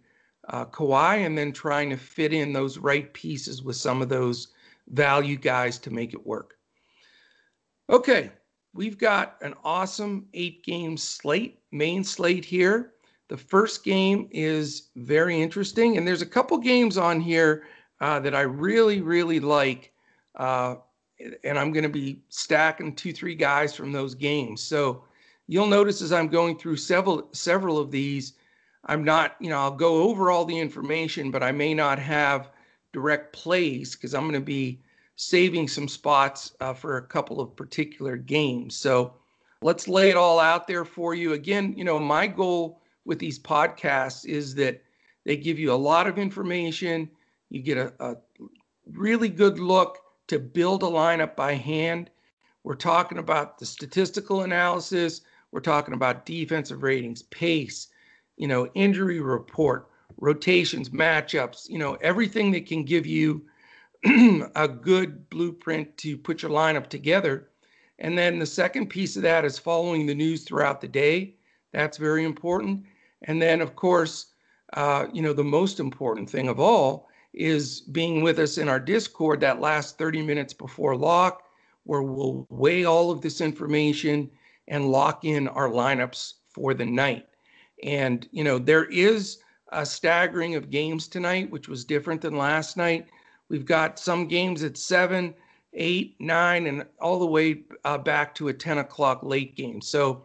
uh, 0.48 0.64
Kawhi, 0.64 1.26
and 1.26 1.36
then 1.36 1.52
trying 1.52 1.90
to 1.90 1.96
fit 1.96 2.32
in 2.32 2.52
those 2.52 2.78
right 2.78 3.12
pieces 3.12 3.62
with 3.62 3.76
some 3.76 4.00
of 4.00 4.08
those 4.08 4.48
value 4.88 5.36
guys 5.36 5.78
to 5.78 5.90
make 5.90 6.14
it 6.14 6.26
work. 6.26 6.54
Okay, 7.90 8.30
we've 8.74 8.98
got 8.98 9.36
an 9.42 9.54
awesome 9.64 10.26
eight 10.34 10.64
game 10.64 10.96
slate, 10.96 11.60
main 11.72 12.04
slate 12.04 12.44
here. 12.44 12.92
The 13.28 13.36
first 13.36 13.84
game 13.84 14.28
is 14.30 14.88
very 14.96 15.40
interesting, 15.40 15.96
and 15.96 16.06
there's 16.06 16.22
a 16.22 16.26
couple 16.26 16.56
games 16.58 16.96
on 16.96 17.20
here 17.20 17.64
uh, 18.00 18.20
that 18.20 18.34
I 18.34 18.42
really, 18.42 19.00
really 19.00 19.40
like. 19.40 19.92
Uh, 20.36 20.76
and 21.44 21.58
I'm 21.58 21.72
going 21.72 21.82
to 21.82 21.88
be 21.88 22.22
stacking 22.28 22.94
two, 22.94 23.12
three 23.12 23.34
guys 23.34 23.74
from 23.74 23.92
those 23.92 24.14
games. 24.14 24.62
So 24.62 25.04
you'll 25.46 25.66
notice 25.66 26.00
as 26.00 26.12
I'm 26.12 26.28
going 26.28 26.56
through 26.58 26.76
several, 26.76 27.28
several 27.32 27.78
of 27.78 27.90
these, 27.90 28.34
I'm 28.84 29.02
not, 29.02 29.34
you 29.40 29.50
know, 29.50 29.58
I'll 29.58 29.70
go 29.72 30.02
over 30.04 30.30
all 30.30 30.44
the 30.44 30.58
information, 30.58 31.30
but 31.30 31.42
I 31.42 31.52
may 31.52 31.74
not 31.74 31.98
have 31.98 32.50
direct 32.92 33.32
plays 33.32 33.94
because 33.94 34.14
I'm 34.14 34.22
going 34.22 34.34
to 34.34 34.40
be 34.40 34.80
saving 35.18 35.66
some 35.66 35.88
spots 35.88 36.52
uh, 36.60 36.72
for 36.72 36.96
a 36.96 37.02
couple 37.02 37.40
of 37.40 37.56
particular 37.56 38.16
games. 38.16 38.76
So 38.76 39.14
let's 39.62 39.88
lay 39.88 40.10
it 40.10 40.16
all 40.16 40.38
out 40.38 40.68
there 40.68 40.84
for 40.84 41.12
you. 41.12 41.32
Again, 41.32 41.74
you 41.76 41.82
know, 41.82 41.98
my 41.98 42.28
goal 42.28 42.80
with 43.04 43.18
these 43.18 43.36
podcasts 43.36 44.24
is 44.24 44.54
that 44.54 44.80
they 45.24 45.36
give 45.36 45.58
you 45.58 45.72
a 45.72 45.74
lot 45.74 46.06
of 46.06 46.18
information. 46.18 47.10
You 47.50 47.60
get 47.60 47.78
a, 47.78 47.92
a 47.98 48.16
really 48.92 49.28
good 49.28 49.58
look 49.58 49.98
to 50.28 50.38
build 50.38 50.84
a 50.84 50.86
lineup 50.86 51.34
by 51.34 51.54
hand. 51.54 52.10
We're 52.62 52.76
talking 52.76 53.18
about 53.18 53.58
the 53.58 53.66
statistical 53.66 54.42
analysis. 54.42 55.22
We're 55.50 55.60
talking 55.60 55.94
about 55.94 56.26
defensive 56.26 56.84
ratings, 56.84 57.22
pace, 57.22 57.88
you 58.36 58.46
know, 58.46 58.68
injury 58.74 59.18
report, 59.20 59.88
rotations, 60.18 60.90
matchups, 60.90 61.68
you 61.68 61.78
know, 61.78 61.94
everything 62.02 62.52
that 62.52 62.66
can 62.66 62.84
give 62.84 63.04
you 63.04 63.42
a 64.54 64.68
good 64.68 65.28
blueprint 65.30 65.96
to 65.98 66.16
put 66.16 66.42
your 66.42 66.50
lineup 66.50 66.88
together. 66.88 67.48
And 67.98 68.16
then 68.16 68.38
the 68.38 68.46
second 68.46 68.88
piece 68.88 69.16
of 69.16 69.22
that 69.22 69.44
is 69.44 69.58
following 69.58 70.06
the 70.06 70.14
news 70.14 70.44
throughout 70.44 70.80
the 70.80 70.88
day. 70.88 71.36
That's 71.72 71.96
very 71.96 72.24
important. 72.24 72.84
And 73.22 73.42
then, 73.42 73.60
of 73.60 73.74
course, 73.74 74.26
uh, 74.74 75.06
you 75.12 75.22
know, 75.22 75.32
the 75.32 75.44
most 75.44 75.80
important 75.80 76.30
thing 76.30 76.48
of 76.48 76.60
all 76.60 77.08
is 77.34 77.80
being 77.80 78.22
with 78.22 78.38
us 78.38 78.58
in 78.58 78.68
our 78.68 78.80
Discord 78.80 79.40
that 79.40 79.60
last 79.60 79.98
30 79.98 80.22
minutes 80.22 80.54
before 80.54 80.96
lock, 80.96 81.42
where 81.84 82.02
we'll 82.02 82.46
weigh 82.50 82.84
all 82.84 83.10
of 83.10 83.20
this 83.20 83.40
information 83.40 84.30
and 84.68 84.90
lock 84.90 85.24
in 85.24 85.48
our 85.48 85.68
lineups 85.68 86.34
for 86.48 86.74
the 86.74 86.84
night. 86.84 87.26
And, 87.82 88.28
you 88.30 88.44
know, 88.44 88.58
there 88.58 88.84
is 88.86 89.38
a 89.72 89.84
staggering 89.84 90.54
of 90.54 90.70
games 90.70 91.08
tonight, 91.08 91.50
which 91.50 91.68
was 91.68 91.84
different 91.84 92.20
than 92.20 92.36
last 92.36 92.76
night. 92.76 93.06
We've 93.48 93.64
got 93.64 93.98
some 93.98 94.28
games 94.28 94.62
at 94.62 94.76
seven, 94.76 95.34
eight, 95.72 96.16
nine, 96.18 96.66
and 96.66 96.84
all 97.00 97.18
the 97.18 97.26
way 97.26 97.62
uh, 97.84 97.98
back 97.98 98.34
to 98.36 98.48
a 98.48 98.52
10 98.52 98.78
o'clock 98.78 99.22
late 99.22 99.56
game. 99.56 99.80
So, 99.80 100.24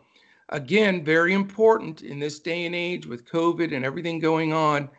again, 0.49 1.03
very 1.03 1.33
important 1.33 2.01
in 2.01 2.19
this 2.19 2.39
day 2.39 2.65
and 2.65 2.75
age 2.75 3.05
with 3.05 3.25
COVID 3.25 3.73
and 3.75 3.85
everything 3.85 4.19
going 4.19 4.53
on 4.53 4.89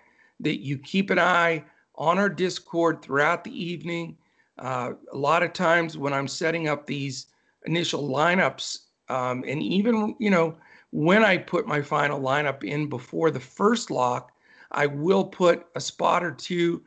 that 0.40 0.60
you 0.60 0.78
keep 0.78 1.10
an 1.10 1.18
eye 1.18 1.64
on 1.96 2.18
our 2.18 2.28
Discord 2.28 3.02
throughout 3.02 3.44
the 3.44 3.64
evening. 3.64 4.16
Uh, 4.58 4.92
a 5.12 5.16
lot 5.16 5.42
of 5.42 5.52
times 5.52 5.98
when 5.98 6.12
I'm 6.12 6.28
setting 6.28 6.68
up 6.68 6.86
these 6.86 7.26
initial 7.66 8.08
lineups, 8.08 8.80
um, 9.08 9.44
and 9.46 9.62
even, 9.62 10.16
you 10.18 10.30
know, 10.30 10.56
when 10.92 11.24
I 11.24 11.36
put 11.36 11.66
my 11.66 11.82
final 11.82 12.20
lineup 12.20 12.62
in 12.64 12.88
before 12.88 13.30
the 13.30 13.40
first 13.40 13.90
lock, 13.90 14.32
I 14.70 14.86
will 14.86 15.24
put 15.24 15.66
a 15.74 15.80
spot 15.80 16.24
or 16.24 16.32
two 16.32 16.82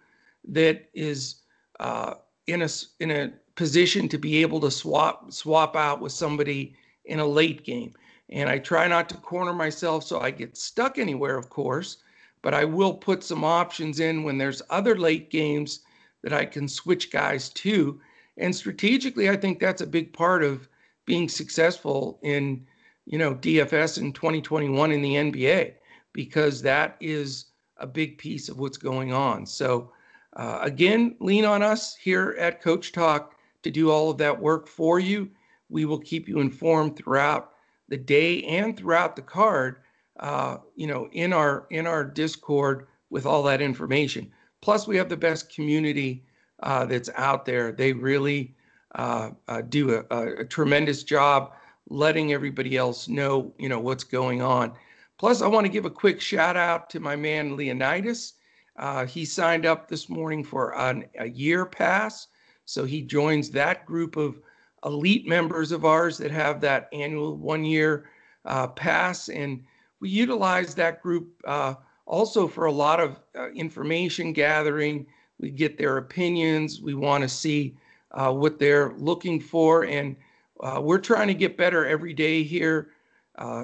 that 0.47 0.89
is 0.93 1.41
uh, 1.79 2.15
in 2.47 2.61
a 2.61 2.69
in 2.99 3.11
a 3.11 3.33
position 3.55 4.07
to 4.09 4.17
be 4.17 4.41
able 4.41 4.59
to 4.61 4.71
swap 4.71 5.31
swap 5.31 5.75
out 5.75 6.01
with 6.01 6.11
somebody 6.11 6.75
in 7.05 7.19
a 7.19 7.25
late 7.25 7.63
game. 7.63 7.93
And 8.29 8.49
I 8.49 8.59
try 8.59 8.87
not 8.87 9.07
to 9.09 9.15
corner 9.17 9.53
myself 9.53 10.03
so 10.03 10.19
I 10.19 10.31
get 10.31 10.57
stuck 10.57 10.97
anywhere, 10.97 11.37
of 11.37 11.49
course, 11.49 11.97
but 12.41 12.53
I 12.53 12.65
will 12.65 12.93
put 12.93 13.23
some 13.23 13.43
options 13.43 13.99
in 13.99 14.23
when 14.23 14.37
there's 14.37 14.61
other 14.69 14.97
late 14.97 15.29
games 15.29 15.81
that 16.23 16.33
I 16.33 16.45
can 16.45 16.67
switch 16.67 17.11
guys 17.11 17.49
to. 17.49 18.01
And 18.37 18.53
strategically, 18.53 19.29
I 19.29 19.37
think 19.37 19.59
that's 19.59 19.81
a 19.81 19.87
big 19.87 20.11
part 20.11 20.43
of 20.43 20.67
being 21.05 21.29
successful 21.29 22.19
in 22.21 22.65
you 23.07 23.17
know, 23.17 23.33
DFS 23.35 23.97
in 23.97 24.11
2021 24.11 24.91
in 24.91 25.01
the 25.01 25.15
NBA 25.15 25.73
because 26.11 26.61
that 26.61 26.97
is 26.99 27.45
a 27.77 27.87
big 27.87 28.17
piece 28.17 28.49
of 28.49 28.59
what's 28.59 28.77
going 28.77 29.13
on. 29.13 29.45
So, 29.45 29.91
uh, 30.37 30.59
again, 30.61 31.15
lean 31.19 31.45
on 31.45 31.63
us 31.63 31.95
here 31.95 32.35
at 32.39 32.61
Coach 32.61 32.91
Talk 32.91 33.35
to 33.63 33.71
do 33.71 33.91
all 33.91 34.09
of 34.09 34.17
that 34.19 34.39
work 34.39 34.67
for 34.67 34.99
you. 34.99 35.29
We 35.69 35.85
will 35.85 35.99
keep 35.99 36.27
you 36.27 36.39
informed 36.39 36.95
throughout 36.95 37.51
the 37.89 37.97
day 37.97 38.43
and 38.43 38.77
throughout 38.77 39.15
the 39.15 39.21
card. 39.23 39.77
Uh, 40.19 40.57
you 40.75 40.87
know, 40.87 41.09
in 41.11 41.33
our 41.33 41.67
in 41.69 41.85
our 41.85 42.03
Discord 42.03 42.87
with 43.09 43.25
all 43.25 43.43
that 43.43 43.61
information. 43.61 44.31
Plus, 44.61 44.87
we 44.87 44.97
have 44.97 45.09
the 45.09 45.17
best 45.17 45.53
community 45.53 46.23
uh, 46.63 46.85
that's 46.85 47.09
out 47.15 47.45
there. 47.45 47.71
They 47.71 47.93
really 47.93 48.55
uh, 48.95 49.31
uh, 49.47 49.61
do 49.61 49.95
a, 49.95 50.05
a, 50.09 50.41
a 50.41 50.45
tremendous 50.45 51.03
job 51.03 51.53
letting 51.89 52.33
everybody 52.33 52.77
else 52.77 53.07
know, 53.07 53.53
you 53.57 53.69
know, 53.69 53.79
what's 53.79 54.03
going 54.03 54.41
on. 54.41 54.73
Plus, 55.17 55.41
I 55.41 55.47
want 55.47 55.65
to 55.65 55.71
give 55.71 55.85
a 55.85 55.89
quick 55.89 56.19
shout 56.19 56.57
out 56.57 56.89
to 56.91 56.99
my 56.99 57.15
man 57.15 57.55
Leonidas. 57.55 58.33
Uh, 58.77 59.05
he 59.05 59.25
signed 59.25 59.65
up 59.65 59.87
this 59.87 60.07
morning 60.07 60.43
for 60.43 60.77
an, 60.77 61.05
a 61.19 61.27
year 61.27 61.65
pass, 61.65 62.27
so 62.65 62.85
he 62.85 63.01
joins 63.01 63.49
that 63.49 63.85
group 63.85 64.17
of 64.17 64.39
elite 64.85 65.27
members 65.27 65.71
of 65.71 65.83
ours 65.83 66.17
that 66.17 66.29
have 66.29 66.61
that 66.61 66.87
annual 66.93 67.35
one-year 67.37 68.09
uh, 68.45 68.67
pass, 68.67 69.29
and 69.29 69.63
we 69.99 70.09
utilize 70.09 70.75
that 70.75 71.01
group 71.01 71.41
uh, 71.45 71.73
also 72.05 72.47
for 72.47 72.65
a 72.65 72.71
lot 72.71 72.99
of 72.99 73.19
uh, 73.35 73.49
information 73.49 74.31
gathering. 74.31 75.07
We 75.39 75.49
get 75.49 75.77
their 75.77 75.97
opinions. 75.97 76.79
We 76.79 76.93
want 76.93 77.23
to 77.23 77.29
see 77.29 77.75
uh, 78.11 78.31
what 78.31 78.59
they're 78.59 78.93
looking 78.97 79.39
for, 79.39 79.85
and 79.85 80.15
uh, 80.59 80.79
we're 80.83 80.99
trying 80.99 81.27
to 81.27 81.33
get 81.33 81.57
better 81.57 81.85
every 81.85 82.13
day 82.13 82.43
here, 82.43 82.91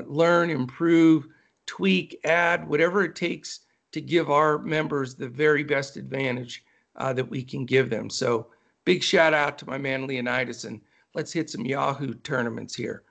learn, 0.05 0.49
improve, 0.49 1.27
tweak, 1.67 2.19
add, 2.23 2.67
whatever 2.67 3.03
it 3.03 3.15
takes 3.15 3.61
to 3.93 4.01
give 4.01 4.29
our 4.29 4.59
members 4.59 5.15
the 5.15 5.27
very 5.27 5.63
best 5.63 5.97
advantage 5.97 6.63
uh, 6.97 7.13
that 7.13 7.29
we 7.29 7.43
can 7.43 7.65
give 7.65 7.89
them. 7.89 8.09
So 8.09 8.47
big 8.85 9.01
shout 9.01 9.33
out 9.33 9.57
to 9.59 9.65
my 9.67 9.77
man 9.77 10.05
Leonidas 10.05 10.65
and 10.65 10.81
let's 11.13 11.31
hit 11.31 11.49
some 11.49 11.65
Yahoo 11.65 12.13
tournaments 12.15 12.75
here. 12.75 13.03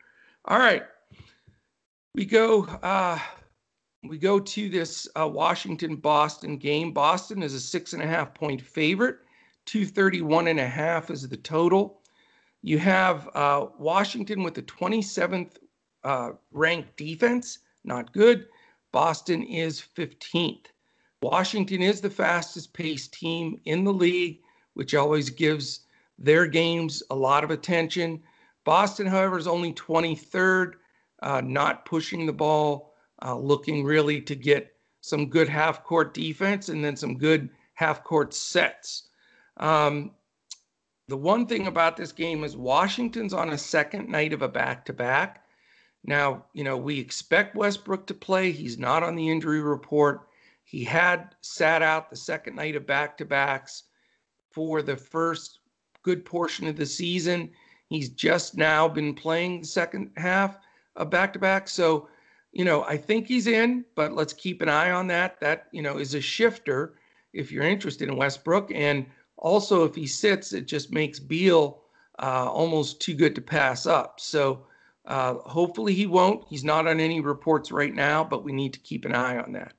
All 0.44 0.58
right, 0.58 0.82
we 2.14 2.24
go. 2.24 2.64
Uh, 2.64 3.18
we 4.04 4.18
go 4.18 4.40
to 4.40 4.68
this 4.68 5.08
uh, 5.14 5.28
Washington 5.28 5.94
Boston 5.94 6.56
game. 6.56 6.92
Boston 6.92 7.42
is 7.42 7.54
a 7.54 7.60
six 7.60 7.92
and 7.92 8.02
a 8.02 8.06
half 8.06 8.34
point 8.34 8.60
favorite. 8.60 9.18
231 9.66 10.48
and 10.48 10.58
a 10.58 10.66
half 10.66 11.10
is 11.10 11.28
the 11.28 11.36
total. 11.36 12.00
You 12.62 12.78
have 12.78 13.28
uh, 13.34 13.66
Washington 13.78 14.42
with 14.42 14.54
the 14.54 14.62
27th 14.62 15.58
uh, 16.02 16.30
ranked 16.50 16.96
defense, 16.96 17.60
not 17.84 18.12
good. 18.12 18.48
Boston 18.92 19.42
is 19.42 19.82
15th. 19.96 20.66
Washington 21.22 21.82
is 21.82 22.00
the 22.00 22.10
fastest 22.10 22.74
paced 22.74 23.14
team 23.14 23.60
in 23.64 23.84
the 23.84 23.92
league, 23.92 24.40
which 24.74 24.94
always 24.94 25.30
gives 25.30 25.80
their 26.18 26.46
games 26.46 27.02
a 27.10 27.14
lot 27.14 27.44
of 27.44 27.50
attention. 27.50 28.22
Boston, 28.64 29.06
however, 29.06 29.38
is 29.38 29.46
only 29.46 29.72
23rd, 29.72 30.74
uh, 31.22 31.40
not 31.40 31.84
pushing 31.84 32.26
the 32.26 32.32
ball, 32.32 32.94
uh, 33.24 33.36
looking 33.36 33.84
really 33.84 34.20
to 34.20 34.34
get 34.34 34.76
some 35.00 35.28
good 35.28 35.48
half 35.48 35.82
court 35.84 36.14
defense 36.14 36.68
and 36.68 36.84
then 36.84 36.96
some 36.96 37.16
good 37.16 37.50
half 37.74 38.04
court 38.04 38.34
sets. 38.34 39.08
Um, 39.56 40.12
the 41.08 41.16
one 41.16 41.46
thing 41.46 41.66
about 41.66 41.96
this 41.96 42.12
game 42.12 42.44
is 42.44 42.56
Washington's 42.56 43.34
on 43.34 43.50
a 43.50 43.58
second 43.58 44.08
night 44.08 44.32
of 44.32 44.42
a 44.42 44.48
back 44.48 44.84
to 44.86 44.92
back. 44.92 45.41
Now, 46.04 46.44
you 46.52 46.64
know, 46.64 46.76
we 46.76 46.98
expect 46.98 47.54
Westbrook 47.54 48.06
to 48.06 48.14
play. 48.14 48.50
He's 48.50 48.78
not 48.78 49.02
on 49.02 49.14
the 49.14 49.28
injury 49.28 49.60
report. 49.60 50.28
He 50.64 50.82
had 50.84 51.34
sat 51.42 51.82
out 51.82 52.10
the 52.10 52.16
second 52.16 52.56
night 52.56 52.76
of 52.76 52.86
back 52.86 53.16
to 53.18 53.24
backs 53.24 53.84
for 54.50 54.82
the 54.82 54.96
first 54.96 55.60
good 56.02 56.24
portion 56.24 56.66
of 56.66 56.76
the 56.76 56.86
season. 56.86 57.50
He's 57.88 58.08
just 58.08 58.56
now 58.56 58.88
been 58.88 59.14
playing 59.14 59.60
the 59.60 59.66
second 59.66 60.10
half 60.16 60.58
of 60.96 61.10
back 61.10 61.32
to 61.34 61.38
back. 61.38 61.68
So, 61.68 62.08
you 62.52 62.64
know, 62.64 62.84
I 62.84 62.96
think 62.96 63.26
he's 63.26 63.46
in, 63.46 63.84
but 63.94 64.12
let's 64.12 64.32
keep 64.32 64.60
an 64.62 64.68
eye 64.68 64.90
on 64.90 65.06
that. 65.08 65.38
That, 65.40 65.68
you 65.72 65.82
know, 65.82 65.98
is 65.98 66.14
a 66.14 66.20
shifter 66.20 66.94
if 67.32 67.52
you're 67.52 67.64
interested 67.64 68.08
in 68.08 68.16
Westbrook. 68.16 68.72
And 68.74 69.06
also, 69.36 69.84
if 69.84 69.94
he 69.94 70.06
sits, 70.06 70.52
it 70.52 70.66
just 70.66 70.92
makes 70.92 71.18
Beal 71.18 71.82
uh, 72.18 72.50
almost 72.50 73.00
too 73.00 73.14
good 73.14 73.34
to 73.34 73.40
pass 73.40 73.86
up. 73.86 74.20
So 74.20 74.64
uh, 75.06 75.34
hopefully 75.34 75.94
he 75.94 76.06
won't. 76.06 76.44
He's 76.48 76.64
not 76.64 76.86
on 76.86 77.00
any 77.00 77.20
reports 77.20 77.72
right 77.72 77.94
now, 77.94 78.22
but 78.22 78.44
we 78.44 78.52
need 78.52 78.72
to 78.74 78.80
keep 78.80 79.04
an 79.04 79.14
eye 79.14 79.38
on 79.38 79.52
that. 79.52 79.74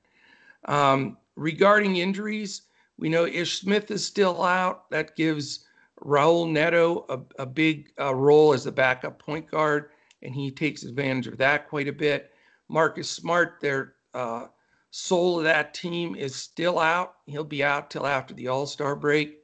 Um, 0.66 1.16
regarding 1.36 1.96
injuries, 1.96 2.62
we 2.98 3.08
know 3.08 3.26
Ish 3.26 3.60
Smith 3.60 3.90
is 3.90 4.04
still 4.04 4.42
out. 4.42 4.90
That 4.90 5.16
gives 5.16 5.66
Raul 6.02 6.50
Neto 6.50 7.06
a, 7.08 7.42
a 7.42 7.46
big 7.46 7.90
uh, 7.98 8.14
role 8.14 8.52
as 8.52 8.64
the 8.64 8.72
backup 8.72 9.18
point 9.18 9.50
guard. 9.50 9.90
and 10.22 10.34
he 10.34 10.50
takes 10.50 10.84
advantage 10.84 11.26
of 11.26 11.38
that 11.38 11.68
quite 11.68 11.88
a 11.88 11.92
bit. 11.92 12.32
Marcus 12.68 13.08
Smart, 13.10 13.58
their 13.60 13.94
uh, 14.14 14.46
soul 14.90 15.38
of 15.38 15.44
that 15.44 15.74
team, 15.74 16.14
is 16.14 16.34
still 16.34 16.78
out. 16.78 17.16
He'll 17.26 17.44
be 17.44 17.64
out 17.64 17.90
till 17.90 18.06
after 18.06 18.34
the 18.34 18.48
All 18.48 18.66
Star 18.66 18.96
break. 18.96 19.38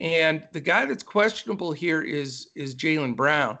And 0.00 0.46
the 0.52 0.60
guy 0.60 0.86
that's 0.86 1.02
questionable 1.02 1.72
here 1.72 2.02
is 2.02 2.48
is 2.54 2.74
Jaylen 2.74 3.14
Brown. 3.14 3.58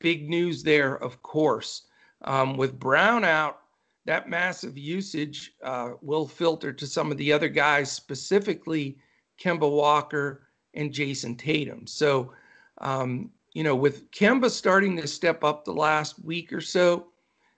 Big 0.00 0.28
news 0.28 0.62
there, 0.62 0.96
of 1.02 1.22
course. 1.22 1.82
Um, 2.22 2.56
with 2.56 2.78
Brown 2.78 3.24
out, 3.24 3.60
that 4.06 4.28
massive 4.28 4.78
usage 4.78 5.54
uh, 5.62 5.90
will 6.00 6.26
filter 6.26 6.72
to 6.72 6.86
some 6.86 7.10
of 7.10 7.18
the 7.18 7.32
other 7.32 7.48
guys, 7.48 7.92
specifically 7.92 8.98
Kemba 9.38 9.70
Walker 9.70 10.48
and 10.74 10.92
Jayson 10.92 11.36
Tatum. 11.36 11.86
So, 11.86 12.32
um, 12.78 13.30
you 13.52 13.62
know, 13.62 13.76
with 13.76 14.10
Kemba 14.10 14.50
starting 14.50 14.96
to 14.96 15.06
step 15.06 15.44
up 15.44 15.64
the 15.64 15.72
last 15.72 16.24
week 16.24 16.52
or 16.52 16.60
so, 16.60 17.08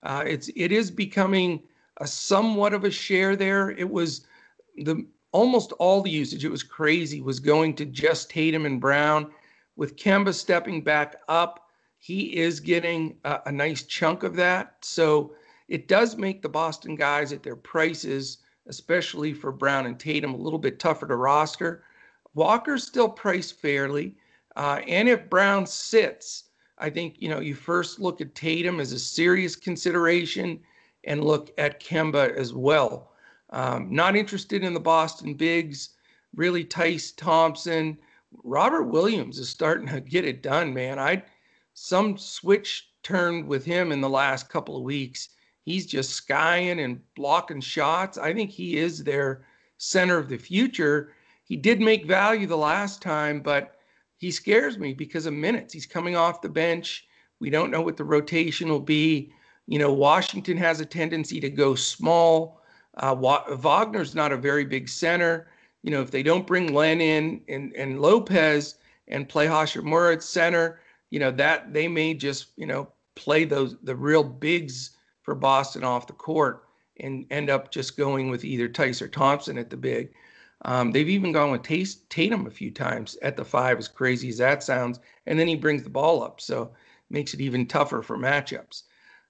uh, 0.02 0.25
it's 0.26 0.50
it 0.56 0.73
is 0.73 0.90
becoming 0.90 1.62
a 1.99 2.06
somewhat 2.06 2.73
of 2.73 2.85
a 2.85 2.90
share 2.90 3.37
there. 3.37 3.70
It 3.70 3.88
was 3.88 4.26
the 4.78 5.06
almost 5.32 5.73
all 5.73 6.02
the 6.02 6.11
usage. 6.11 6.44
It 6.44 6.50
was 6.50 6.62
crazy. 6.62 7.20
Was 7.20 7.38
going 7.38 7.75
to 7.76 7.85
just 7.85 8.30
Tatum 8.30 8.66
and 8.66 8.80
Brown. 8.80 9.30
With 9.76 9.97
Kemba 9.97 10.35
stepping 10.35 10.82
back 10.82 11.16
up, 11.28 11.69
he 12.00 12.35
is 12.35 12.61
getting 12.61 13.16
a, 13.25 13.40
a 13.47 13.52
nice 13.52 13.83
chunk 13.83 14.23
of 14.23 14.35
that. 14.37 14.76
So 14.80 15.35
it 15.69 15.87
does 15.87 16.16
make 16.16 16.40
the 16.40 16.49
Boston 16.49 16.97
guys 16.97 17.30
at 17.33 17.42
their 17.42 17.57
prices, 17.57 18.38
especially 18.66 19.35
for 19.35 19.52
Brown 19.52 19.85
and 19.85 20.00
Tatum, 20.00 20.33
a 20.33 20.38
little 20.38 20.59
bit 20.59 20.78
tougher 20.78 21.07
to 21.07 21.14
roster. 21.14 21.85
Walker's 22.35 22.87
still 22.87 23.09
priced 23.09 23.61
fairly. 23.61 24.16
Uh, 24.57 24.80
and 24.88 25.09
if 25.11 25.28
Brown 25.28 25.66
sits, 25.66 26.45
I 26.78 26.88
think, 26.88 27.16
you 27.19 27.28
know, 27.28 27.40
you 27.40 27.54
first 27.54 28.00
look 28.00 28.23
at 28.23 28.35
Tatum 28.35 28.80
as 28.80 28.92
a 28.92 28.99
serious 28.99 29.54
consideration 29.54 30.59
and 31.04 31.23
look 31.23 31.52
at 31.59 31.80
Kemba 31.80 32.35
as 32.35 32.54
well. 32.54 33.12
Um, 33.50 33.95
not 33.95 34.16
interested 34.16 34.64
in 34.64 34.73
the 34.73 34.80
Boston 34.80 35.35
Bigs, 35.35 35.90
really 36.35 36.64
Theis 36.64 37.12
Thompson. 37.12 37.99
Robert 38.42 38.85
Williams 38.85 39.38
is 39.38 39.50
starting 39.50 39.88
to 39.88 40.00
get 40.00 40.25
it 40.25 40.42
done, 40.42 40.73
man. 40.73 40.99
I 40.99 41.23
some 41.82 42.18
switch 42.18 42.90
turned 43.02 43.46
with 43.46 43.64
him 43.64 43.90
in 43.90 44.02
the 44.02 44.08
last 44.08 44.50
couple 44.50 44.76
of 44.76 44.82
weeks. 44.82 45.30
He's 45.64 45.87
just 45.87 46.10
skying 46.10 46.80
and 46.80 47.00
blocking 47.14 47.62
shots. 47.62 48.18
I 48.18 48.34
think 48.34 48.50
he 48.50 48.76
is 48.76 49.02
their 49.02 49.46
center 49.78 50.18
of 50.18 50.28
the 50.28 50.37
future. 50.37 51.14
He 51.42 51.56
did 51.56 51.80
make 51.80 52.04
value 52.04 52.46
the 52.46 52.54
last 52.54 53.00
time, 53.00 53.40
but 53.40 53.76
he 54.18 54.30
scares 54.30 54.78
me 54.78 54.92
because 54.92 55.25
of 55.25 55.32
minutes. 55.32 55.72
He's 55.72 55.87
coming 55.87 56.16
off 56.16 56.42
the 56.42 56.50
bench. 56.50 57.06
We 57.40 57.49
don't 57.49 57.70
know 57.70 57.80
what 57.80 57.96
the 57.96 58.04
rotation 58.04 58.68
will 58.68 58.78
be. 58.78 59.32
You 59.66 59.78
know, 59.78 59.90
Washington 59.90 60.58
has 60.58 60.80
a 60.80 60.87
tendency 60.87 61.40
to 61.40 61.49
go 61.49 61.75
small. 61.75 62.60
Uh, 62.99 63.16
Wagner's 63.58 64.14
not 64.14 64.32
a 64.32 64.37
very 64.37 64.66
big 64.66 64.87
center. 64.87 65.49
You 65.82 65.92
know, 65.92 66.02
if 66.02 66.10
they 66.10 66.22
don't 66.22 66.46
bring 66.46 66.75
Len 66.75 67.00
in 67.00 67.40
and, 67.49 67.72
and 67.75 68.02
Lopez 68.02 68.75
and 69.08 69.26
play 69.26 69.46
Hachimura 69.46 70.12
at 70.12 70.22
center, 70.22 70.78
you 71.10 71.18
know, 71.18 71.30
that 71.32 71.72
they 71.72 71.88
may 71.88 72.14
just, 72.14 72.48
you 72.56 72.66
know, 72.66 72.88
play 73.16 73.44
those 73.44 73.76
the 73.82 73.94
real 73.94 74.24
bigs 74.24 74.90
for 75.22 75.34
Boston 75.34 75.84
off 75.84 76.06
the 76.06 76.12
court 76.12 76.64
and 76.98 77.26
end 77.30 77.50
up 77.50 77.70
just 77.70 77.96
going 77.96 78.30
with 78.30 78.44
either 78.44 78.68
Theis 78.68 79.02
or 79.02 79.08
Thompson 79.08 79.58
at 79.58 79.70
the 79.70 79.76
big. 79.76 80.12
Um, 80.64 80.92
they've 80.92 81.08
even 81.08 81.32
gone 81.32 81.50
with 81.50 81.62
Tatum 81.62 82.46
a 82.46 82.50
few 82.50 82.70
times 82.70 83.16
at 83.22 83.36
the 83.36 83.44
five, 83.44 83.78
as 83.78 83.88
crazy 83.88 84.28
as 84.28 84.38
that 84.38 84.62
sounds, 84.62 85.00
and 85.26 85.38
then 85.38 85.48
he 85.48 85.54
brings 85.54 85.82
the 85.82 85.90
ball 85.90 86.22
up, 86.22 86.40
so 86.40 86.72
makes 87.08 87.32
it 87.32 87.40
even 87.40 87.66
tougher 87.66 88.02
for 88.02 88.18
matchups. 88.18 88.82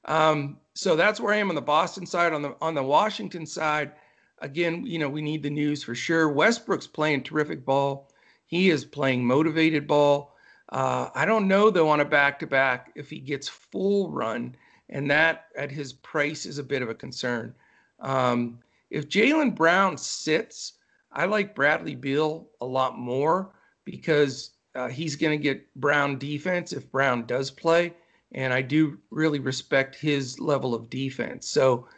Um, 0.06 0.58
so 0.74 0.96
that's 0.96 1.20
where 1.20 1.32
I 1.32 1.36
am 1.38 1.48
on 1.48 1.54
the 1.54 1.60
Boston 1.60 2.06
side. 2.06 2.32
On 2.32 2.42
the 2.42 2.56
on 2.60 2.74
the 2.74 2.82
Washington 2.82 3.46
side, 3.46 3.92
again, 4.40 4.84
you 4.84 4.98
know, 4.98 5.08
we 5.08 5.22
need 5.22 5.42
the 5.42 5.50
news 5.50 5.84
for 5.84 5.94
sure. 5.94 6.28
Westbrook's 6.28 6.86
playing 6.86 7.22
terrific 7.22 7.64
ball. 7.64 8.10
He 8.46 8.70
is 8.70 8.84
playing 8.84 9.24
motivated 9.24 9.86
ball. 9.86 10.34
Uh, 10.70 11.10
I 11.14 11.24
don't 11.24 11.48
know 11.48 11.70
though 11.70 11.88
on 11.88 12.00
a 12.00 12.04
back 12.04 12.38
to 12.40 12.46
back 12.46 12.92
if 12.94 13.10
he 13.10 13.18
gets 13.18 13.48
full 13.48 14.10
run, 14.10 14.54
and 14.88 15.10
that 15.10 15.46
at 15.56 15.70
his 15.70 15.92
price 15.92 16.46
is 16.46 16.58
a 16.58 16.64
bit 16.64 16.82
of 16.82 16.88
a 16.88 16.94
concern. 16.94 17.54
Um, 18.00 18.60
if 18.90 19.08
Jaylen 19.08 19.54
Brown 19.54 19.96
sits 19.96 20.74
I 21.12 21.24
like 21.24 21.54
Bradley 21.54 21.94
Beal 21.94 22.48
a 22.60 22.66
lot 22.66 22.98
more 22.98 23.50
because 23.84 24.50
uh, 24.74 24.88
he's 24.88 25.16
going 25.16 25.36
to 25.36 25.42
get 25.42 25.74
Brown 25.74 26.18
defense 26.18 26.72
if 26.72 26.90
Brown 26.90 27.26
does 27.26 27.50
play. 27.50 27.94
And 28.32 28.52
I 28.52 28.62
do 28.62 28.98
really 29.10 29.40
respect 29.40 29.96
his 29.96 30.38
level 30.38 30.74
of 30.74 30.88
defense. 30.88 31.48
So, 31.48 31.88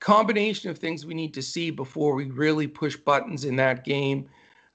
combination 0.00 0.70
of 0.70 0.78
things 0.78 1.04
we 1.04 1.14
need 1.14 1.34
to 1.34 1.42
see 1.42 1.70
before 1.70 2.14
we 2.14 2.26
really 2.30 2.66
push 2.66 2.96
buttons 2.96 3.44
in 3.44 3.56
that 3.56 3.84
game. 3.84 4.28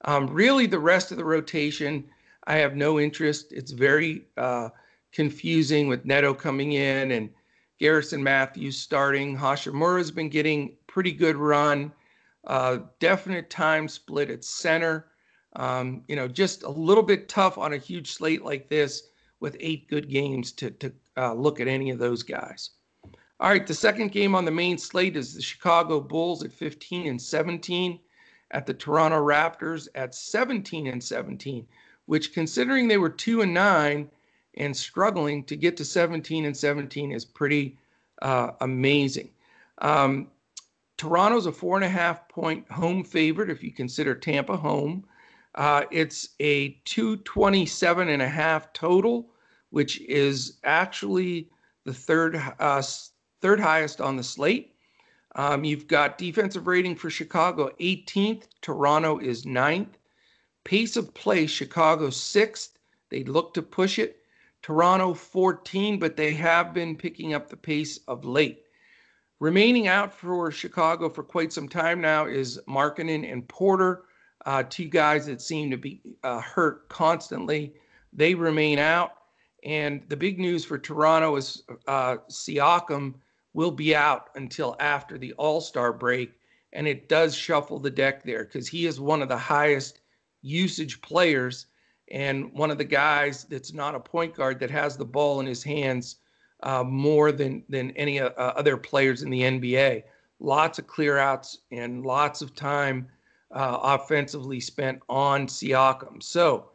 Um, 0.06 0.27
really, 0.27 0.67
the 0.67 0.80
rest 0.80 1.12
of 1.12 1.17
the 1.17 1.25
rotation, 1.25 2.06
I 2.45 2.58
have 2.58 2.75
no 2.75 2.99
interest. 2.99 3.51
It's 3.51 3.71
very 3.71 4.25
uh, 4.38 4.69
confusing 5.12 5.88
with 5.88 6.06
Neto 6.06 6.34
coming 6.34 6.73
in 6.73 7.12
and 7.12 7.30
Garrison 7.80 8.21
Mathews 8.21 8.77
starting. 8.77 9.38
Hachimura 9.38 9.97
has 9.97 10.12
been 10.12 10.30
getting 10.30 10.75
pretty 10.88 11.12
good 11.12 11.36
run. 11.36 11.91
Uh, 12.45 12.80
definite 12.99 13.49
time 13.49 13.88
split 13.88 14.30
at 14.30 14.43
center. 14.43 15.08
Um, 15.56 16.04
you 16.08 16.15
know, 16.15 16.27
just 16.27 16.63
a 16.63 16.69
little 16.69 17.04
bit 17.04 17.27
tough 17.27 17.58
on 17.58 17.73
a 17.73 17.77
huge 17.77 18.13
slate 18.13 18.43
like 18.43 18.69
this 18.69 19.10
with 19.39 19.58
eight 19.60 19.88
good 19.89 20.10
games 20.10 20.51
to, 20.54 20.71
to 20.71 20.93
uh, 21.17 21.34
look 21.34 21.60
at 21.60 21.67
any 21.67 21.89
of 21.89 21.99
those 21.99 22.23
guys. 22.23 22.71
All 23.39 23.49
right, 23.49 23.65
the 23.65 23.73
second 23.73 24.12
game 24.12 24.36
on 24.36 24.45
the 24.45 24.51
main 24.51 24.77
slate 24.77 25.17
is 25.17 25.34
the 25.34 25.41
Chicago 25.41 25.99
Bulls 25.99 26.43
at 26.43 26.54
15 26.54 27.08
and 27.08 27.21
17 27.21 27.99
at 28.51 28.67
the 28.67 28.73
Toronto 28.73 29.17
Raptors 29.17 29.88
at 29.95 30.13
17 30.13 30.86
and 30.88 31.04
17, 31.04 31.67
which 32.05 32.33
considering 32.33 32.87
they 32.87 32.97
were 32.97 33.09
2 33.09 33.41
and 33.41 33.53
9 33.53 34.09
and 34.55 34.75
struggling 34.75 35.43
to 35.45 35.55
get 35.55 35.77
to 35.77 35.85
17 35.85 36.45
and 36.45 36.55
17 36.55 37.11
is 37.11 37.25
pretty 37.25 37.77
uh, 38.21 38.51
amazing. 38.61 39.29
Um, 39.79 40.27
Toronto's 40.97 41.47
a 41.47 41.51
four 41.51 41.77
and 41.77 41.85
a 41.85 41.89
half 41.89 42.29
point 42.29 42.69
home 42.69 43.03
favorite 43.03 43.49
if 43.49 43.63
you 43.63 43.71
consider 43.71 44.13
Tampa 44.13 44.55
home. 44.55 45.03
Uh, 45.55 45.83
it's 45.89 46.29
a 46.39 46.79
227 46.85 48.09
and 48.09 48.21
a 48.21 48.27
half 48.27 48.71
total, 48.73 49.31
which 49.71 49.99
is 50.01 50.59
actually 50.63 51.49
the 51.85 51.93
third 51.93 52.39
uh, 52.59 52.83
third 53.41 53.59
highest 53.59 53.99
on 53.99 54.15
the 54.15 54.23
slate. 54.23 54.75
Um, 55.35 55.63
you've 55.63 55.87
got 55.87 56.17
defensive 56.17 56.67
rating 56.67 56.95
for 56.95 57.09
Chicago 57.09 57.71
18th, 57.79 58.43
Toronto 58.61 59.17
is 59.17 59.45
9th. 59.45 59.95
Pace 60.63 60.95
of 60.97 61.13
play, 61.13 61.47
Chicago 61.47 62.08
6th. 62.08 62.69
They 63.10 63.24
look 63.24 63.54
to 63.56 63.62
push 63.62 64.00
it. 64.00 64.17
Toronto 64.62 65.13
14, 65.13 65.97
but 65.97 66.15
they 66.15 66.34
have 66.34 66.74
been 66.74 66.95
picking 66.95 67.34
up 67.34 67.50
the 67.50 67.58
pace 67.58 68.00
of 68.08 68.26
late. 68.26 68.65
Remaining 69.39 69.88
out 69.88 70.13
for 70.13 70.52
Chicago 70.52 71.10
for 71.10 71.24
quite 71.24 71.52
some 71.52 71.67
time 71.67 72.00
now 72.00 72.28
is 72.28 72.60
Markkanen 72.67 73.30
and 73.30 73.47
Porter, 73.47 74.04
uh, 74.45 74.63
two 74.69 74.86
guys 74.86 75.26
that 75.26 75.41
seem 75.41 75.71
to 75.71 75.78
be 75.78 76.00
uh, 76.24 76.39
hurt 76.41 76.88
constantly. 76.89 77.74
They 78.13 78.36
remain 78.36 78.78
out. 78.78 79.13
And 79.63 80.04
the 80.10 80.17
big 80.17 80.39
news 80.39 80.63
for 80.63 80.78
Toronto 80.78 81.36
is 81.38 81.63
uh, 81.88 82.17
Siakam 82.30 83.15
will 83.54 83.71
be 83.71 83.95
out 83.95 84.30
until 84.36 84.76
after 84.80 85.17
the 85.17 85.34
All 85.34 85.60
Star 85.60 85.91
break. 85.91 86.34
And 86.74 86.88
it 86.88 87.10
does 87.10 87.36
shuffle 87.36 87.80
the 87.80 87.89
deck 87.89 88.24
there 88.24 88.43
because 88.45 88.67
he 88.67 88.86
is 88.86 89.00
one 89.00 89.24
of 89.24 89.28
the 89.28 89.38
highest 89.38 90.00
usage 90.41 91.01
players 91.01 91.67
and 92.12 92.51
one 92.54 92.69
of 92.71 92.77
the 92.77 92.84
guys 92.84 93.45
that's 93.45 93.73
not 93.73 93.95
a 93.95 93.99
point 93.99 94.36
guard 94.36 94.60
that 94.60 94.69
has 94.69 94.97
the 94.97 95.06
ball 95.06 95.39
in 95.39 95.45
his 95.45 95.63
hands 95.63 96.17
uh, 96.63 96.84
more 96.84 97.32
than 97.32 97.63
than 97.69 97.91
any 97.91 98.19
uh, 98.19 98.30
other 98.30 98.77
players 98.77 99.23
in 99.23 99.30
the 99.30 99.41
NBA. 99.41 100.04
Lots 100.39 100.80
of 100.80 100.88
clearouts 100.88 101.58
and 101.71 102.06
lots 102.06 102.41
of 102.41 102.56
time 102.56 103.08
uh, 103.51 103.80
offensively 103.82 104.60
spent 104.60 104.99
on 105.10 105.47
Siakam. 105.47 106.21
So, 106.21 106.69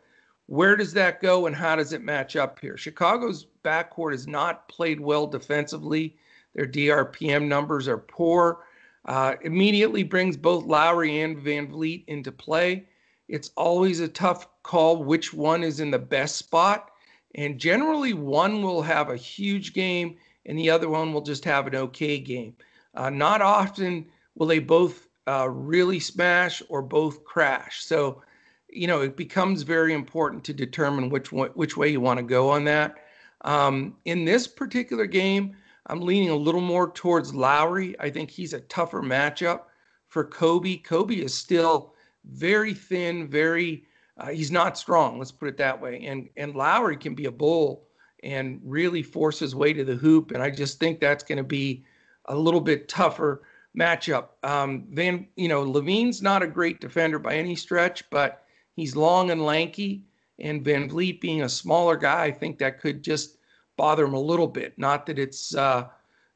where 0.47 0.77
does 0.77 0.93
that 0.95 1.21
go 1.21 1.47
and 1.47 1.55
how 1.55 1.77
does 1.77 1.93
it 1.93 2.03
match 2.03 2.37
up 2.37 2.59
here? 2.61 2.77
Chicago's 2.77 3.47
backcourt 3.65 4.13
has 4.13 4.27
not 4.27 4.69
played 4.69 5.01
well 5.01 5.27
defensively. 5.27 6.17
Their 6.55 6.67
DRPM 6.67 7.47
numbers 7.47 7.89
are 7.89 7.99
poor. 7.99 8.65
Uh, 9.05 9.35
immediately 9.43 10.03
brings 10.03 10.37
both 10.37 10.65
Lowry 10.65 11.21
and 11.21 11.37
VanVleet 11.37 12.05
into 12.07 12.33
play. 12.33 12.87
It's 13.29 13.51
always 13.57 14.01
a 14.01 14.09
tough 14.09 14.49
call 14.63 15.03
which 15.03 15.33
one 15.33 15.63
is 15.63 15.81
in 15.81 15.91
the 15.91 15.99
best 15.99 16.37
spot. 16.37 16.91
And 17.35 17.59
generally, 17.59 18.13
one 18.13 18.63
will 18.63 18.83
have 18.83 19.11
a 19.11 19.17
huge 19.17 19.73
game 19.73 20.17
and 20.47 20.59
the 20.59 20.71
other 20.71 20.89
one 20.89 21.13
will 21.13 21.23
just 21.23 21.45
have 21.45 21.67
an 21.67 21.75
okay 21.75 22.19
game. 22.19 22.55
Uh, 22.95 23.11
not 23.11 23.43
often 23.43 24.07
will 24.37 24.47
they 24.47 24.59
both 24.59 25.09
uh, 25.29 25.49
really 25.49 25.99
smash 25.99 26.63
or 26.69 26.83
both 26.83 27.25
crash. 27.25 27.85
So, 27.85 28.23
you 28.71 28.87
know, 28.87 29.01
it 29.01 29.17
becomes 29.17 29.63
very 29.63 29.93
important 29.93 30.45
to 30.45 30.53
determine 30.53 31.11
which 31.11 31.33
one, 31.33 31.51
which 31.55 31.77
way 31.77 31.89
you 31.89 32.01
want 32.01 32.19
to 32.19 32.25
go 32.25 32.49
on 32.49 32.65
that. 32.65 32.97
Um, 33.43 33.97
in 34.05 34.25
this 34.25 34.47
particular 34.47 35.07
game, 35.07 35.57
I'm 35.89 36.01
leaning 36.01 36.31
a 36.31 36.37
little 36.37 36.61
more 36.61 36.91
towards 36.93 37.35
Lowry. 37.35 37.99
I 38.01 38.11
think 38.11 38.31
he's 38.31 38.55
a 38.55 38.61
tougher 38.61 39.03
matchup 39.03 39.63
for 40.09 40.25
Coby. 40.25 40.83
Coby 40.83 41.23
is 41.23 41.35
still 41.35 41.95
very 42.33 42.75
thin, 42.75 43.29
very 43.29 43.85
uh, 44.19 44.29
he's 44.29 44.51
not 44.51 44.79
strong. 44.79 45.19
Let's 45.19 45.33
put 45.33 45.49
it 45.49 45.57
that 45.59 45.81
way. 45.81 46.05
And 46.07 46.29
and 46.37 46.55
Lowry 46.55 46.97
can 46.97 47.15
be 47.15 47.27
a 47.27 47.31
bull 47.31 47.87
and 48.23 48.61
really 48.65 49.03
force 49.03 49.39
his 49.39 49.55
way 49.55 49.73
to 49.73 49.85
the 49.85 49.95
hoop. 49.95 50.33
And 50.33 50.43
I 50.43 50.51
just 50.51 50.81
think 50.81 51.01
that's 51.01 51.23
going 51.23 51.39
to 51.39 51.45
be 51.45 51.85
a 52.27 52.37
little 52.37 52.61
bit 52.61 52.89
tougher 52.89 53.43
matchup. 53.79 54.29
Um, 54.43 54.87
Van, 54.91 55.27
you 55.37 55.49
know, 55.49 55.65
LaVine's 55.65 56.23
not 56.23 56.43
a 56.43 56.47
great 56.47 56.81
defender 56.81 57.19
by 57.19 57.35
any 57.35 57.55
stretch, 57.55 58.09
but 58.11 58.45
he's 58.75 58.97
long 58.97 59.31
and 59.31 59.45
lanky. 59.45 60.03
And 60.39 60.65
VanVleet 60.65 61.21
being 61.21 61.43
a 61.43 61.49
smaller 61.49 61.97
guy, 61.97 62.25
I 62.25 62.31
think 62.31 62.59
that 62.59 62.81
could 62.81 63.03
just 63.03 63.39
bother 63.77 64.05
him 64.05 64.15
a 64.15 64.21
little 64.21 64.47
bit. 64.47 64.79
Not 64.79 65.07
that 65.07 65.19
it's, 65.19 65.55
uh, 65.55 65.89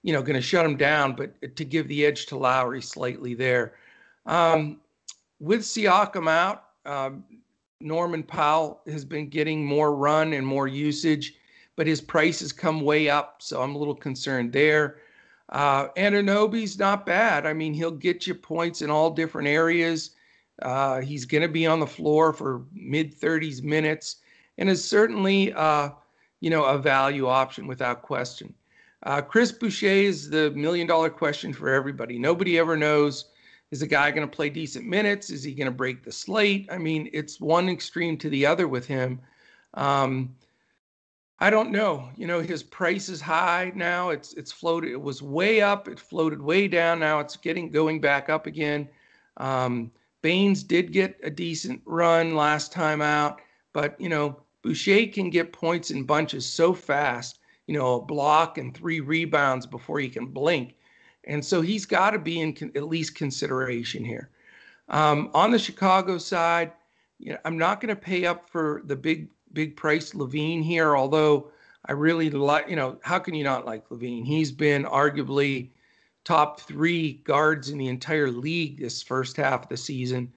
you 0.02 0.12
know, 0.12 0.22
going 0.22 0.36
to 0.36 0.42
shut 0.42 0.64
him 0.64 0.76
down, 0.76 1.14
but 1.14 1.56
to 1.56 1.64
give 1.64 1.88
the 1.88 2.06
edge 2.06 2.26
to 2.26 2.38
Lowry 2.38 2.80
slightly 2.80 3.34
there. 3.34 3.74
Um, 4.26 4.80
with 5.40 5.62
Siakam 5.62 6.28
out, 6.28 6.64
uh, 6.84 7.10
Norman 7.80 8.22
Powell 8.22 8.82
has 8.86 9.04
been 9.04 9.28
getting 9.28 9.64
more 9.64 9.96
run 9.96 10.34
and 10.34 10.46
more 10.46 10.68
usage, 10.68 11.34
but 11.76 11.86
his 11.86 12.00
price 12.00 12.40
has 12.40 12.52
come 12.52 12.82
way 12.82 13.08
up, 13.08 13.36
so 13.40 13.62
I'm 13.62 13.74
a 13.74 13.78
little 13.78 13.94
concerned 13.94 14.52
there. 14.52 14.98
Uh, 15.48 15.88
Anunoby's 15.96 16.78
not 16.78 17.06
bad. 17.06 17.46
I 17.46 17.54
mean, 17.54 17.72
he'll 17.74 17.90
get 17.90 18.26
you 18.26 18.34
points 18.34 18.82
in 18.82 18.90
all 18.90 19.10
different 19.10 19.48
areas. 19.48 20.10
Uh, 20.62 21.00
he's 21.00 21.24
going 21.24 21.42
to 21.42 21.48
be 21.48 21.66
on 21.66 21.80
the 21.80 21.86
floor 21.86 22.32
for 22.32 22.62
mid 22.72 23.18
30s 23.18 23.62
minutes 23.62 24.16
and 24.58 24.68
is 24.68 24.84
certainly, 24.84 25.52
uh, 25.54 25.90
you 26.40 26.50
know, 26.50 26.64
a 26.64 26.78
value 26.78 27.26
option 27.26 27.66
without 27.66 28.02
question. 28.02 28.54
Uh, 29.04 29.22
Chris 29.22 29.50
Boucher 29.50 29.86
is 29.86 30.28
the 30.28 30.50
million 30.50 30.86
dollar 30.86 31.08
question 31.08 31.54
for 31.54 31.70
everybody. 31.70 32.18
Nobody 32.18 32.58
ever 32.58 32.76
knows 32.76 33.29
is 33.70 33.80
the 33.80 33.86
guy 33.86 34.10
going 34.10 34.28
to 34.28 34.36
play 34.36 34.50
decent 34.50 34.86
minutes? 34.86 35.30
Is 35.30 35.44
he 35.44 35.54
going 35.54 35.66
to 35.66 35.70
break 35.70 36.02
the 36.02 36.12
slate? 36.12 36.68
I 36.70 36.78
mean, 36.78 37.08
it's 37.12 37.40
one 37.40 37.68
extreme 37.68 38.16
to 38.18 38.30
the 38.30 38.46
other 38.46 38.66
with 38.66 38.86
him. 38.86 39.20
Um, 39.74 40.34
I 41.38 41.48
don't 41.48 41.70
know. 41.70 42.10
You 42.16 42.26
know, 42.26 42.40
his 42.40 42.62
price 42.62 43.08
is 43.08 43.20
high 43.20 43.72
now. 43.74 44.10
It's 44.10 44.34
it's 44.34 44.52
floated. 44.52 44.90
It 44.90 45.00
was 45.00 45.22
way 45.22 45.62
up. 45.62 45.88
It 45.88 45.98
floated 45.98 46.42
way 46.42 46.68
down. 46.68 46.98
Now 46.98 47.20
it's 47.20 47.36
getting 47.36 47.70
going 47.70 48.00
back 48.00 48.28
up 48.28 48.46
again. 48.46 48.88
Um, 49.38 49.90
Baynes 50.20 50.62
did 50.62 50.92
get 50.92 51.18
a 51.22 51.30
decent 51.30 51.80
run 51.86 52.34
last 52.34 52.72
time 52.72 53.00
out, 53.00 53.40
but 53.72 53.98
you 53.98 54.10
know, 54.10 54.42
Boucher 54.62 55.06
can 55.06 55.30
get 55.30 55.52
points 55.52 55.90
in 55.90 56.04
bunches 56.04 56.44
so 56.44 56.74
fast. 56.74 57.38
You 57.66 57.74
know, 57.74 57.94
a 57.94 58.04
block 58.04 58.58
and 58.58 58.76
three 58.76 59.00
rebounds 59.00 59.64
before 59.64 59.98
he 59.98 60.10
can 60.10 60.26
blink. 60.26 60.74
And 61.30 61.44
so 61.44 61.60
he's 61.60 61.86
got 61.86 62.10
to 62.10 62.18
be 62.18 62.40
in 62.40 62.52
con- 62.52 62.72
at 62.74 62.88
least 62.88 63.14
consideration 63.14 64.04
here. 64.04 64.30
Um, 64.88 65.30
on 65.32 65.52
the 65.52 65.60
Chicago 65.60 66.18
side, 66.18 66.72
you 67.20 67.30
know, 67.30 67.38
I'm 67.44 67.56
not 67.56 67.80
going 67.80 67.94
to 67.94 68.00
pay 68.00 68.26
up 68.26 68.50
for 68.50 68.82
the 68.86 68.96
big, 68.96 69.28
big 69.52 69.76
price 69.76 70.12
LaVine 70.12 70.64
here, 70.64 70.96
although 70.96 71.52
I 71.86 71.92
really 71.92 72.30
like, 72.30 72.68
you 72.68 72.74
know, 72.74 72.98
how 73.02 73.20
can 73.20 73.34
you 73.34 73.44
not 73.44 73.64
like 73.64 73.88
LaVine? 73.90 74.26
He's 74.26 74.50
been 74.50 74.82
arguably 74.84 75.70
top 76.24 76.62
three 76.62 77.12
guards 77.24 77.70
in 77.70 77.78
the 77.78 77.86
entire 77.86 78.32
league 78.32 78.80
this 78.80 79.00
first 79.00 79.36
half 79.36 79.62
of 79.62 79.68
the 79.68 79.76
season. 79.76 80.32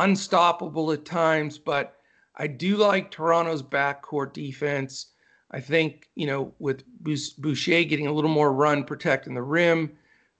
Unstoppable 0.00 0.90
at 0.90 1.04
times, 1.04 1.56
but 1.56 2.00
I 2.34 2.48
do 2.48 2.76
like 2.76 3.12
Toronto's 3.12 3.62
backcourt 3.62 4.32
defense. 4.32 5.06
I 5.52 5.60
think, 5.60 6.08
you 6.16 6.26
know, 6.26 6.52
with 6.58 6.82
Boucher 7.00 7.84
getting 7.84 8.08
a 8.08 8.12
little 8.12 8.30
more 8.30 8.52
run 8.52 8.82
protecting 8.82 9.34
the 9.34 9.42
rim, 9.42 9.92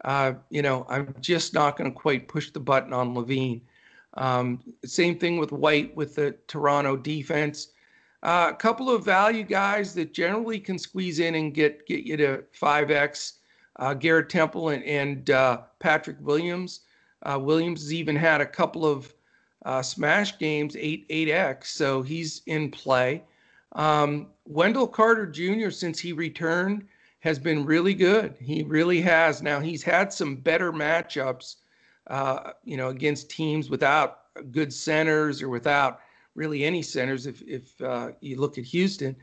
uh, 0.04 0.34
you 0.50 0.62
know, 0.62 0.86
I'm 0.88 1.14
just 1.20 1.54
not 1.54 1.76
going 1.76 1.92
to 1.92 1.98
quite 1.98 2.28
push 2.28 2.50
the 2.50 2.60
button 2.60 2.92
on 2.92 3.14
LaVine. 3.14 3.60
Um, 4.14 4.60
same 4.84 5.18
thing 5.18 5.38
with 5.38 5.52
White 5.52 5.94
with 5.96 6.14
the 6.14 6.32
Toronto 6.48 6.96
defense. 6.96 7.68
Uh, 8.22 8.50
a 8.50 8.54
couple 8.54 8.90
of 8.90 9.04
value 9.04 9.42
guys 9.42 9.94
that 9.94 10.12
generally 10.12 10.60
can 10.60 10.78
squeeze 10.78 11.18
in 11.18 11.34
and 11.34 11.54
get 11.54 11.86
get 11.86 12.04
you 12.04 12.16
to 12.16 12.44
5x. 12.60 13.34
Uh, 13.76 13.94
Garrett 13.94 14.28
Temple 14.28 14.68
and, 14.68 14.84
and 14.84 15.30
uh, 15.30 15.62
Patrick 15.78 16.18
Williams. 16.20 16.80
Uh, 17.22 17.38
Williams 17.40 17.80
has 17.82 17.92
even 17.92 18.14
had 18.14 18.40
a 18.40 18.46
couple 18.46 18.84
of 18.84 19.12
uh, 19.64 19.80
smash 19.80 20.38
games, 20.38 20.76
8 20.76 21.08
8x, 21.08 21.66
so 21.66 22.02
he's 22.02 22.42
in 22.46 22.70
play. 22.70 23.22
Um, 23.72 24.28
Wendell 24.46 24.88
Carter 24.88 25.26
Jr., 25.26 25.70
since 25.70 25.98
he 25.98 26.12
returned, 26.12 26.86
has 27.22 27.38
been 27.38 27.64
really 27.64 27.94
good. 27.94 28.34
He 28.40 28.64
really 28.64 29.00
has. 29.00 29.42
Now 29.42 29.60
he's 29.60 29.82
had 29.82 30.12
some 30.12 30.34
better 30.34 30.72
matchups, 30.72 31.56
uh, 32.08 32.50
you 32.64 32.76
know, 32.76 32.88
against 32.88 33.30
teams 33.30 33.70
without 33.70 34.18
good 34.50 34.72
centers 34.72 35.40
or 35.40 35.48
without 35.48 36.00
really 36.34 36.64
any 36.64 36.82
centers. 36.82 37.26
If 37.26 37.40
if 37.42 37.80
uh, 37.80 38.10
you 38.20 38.40
look 38.40 38.58
at 38.58 38.64
Houston, 38.64 39.14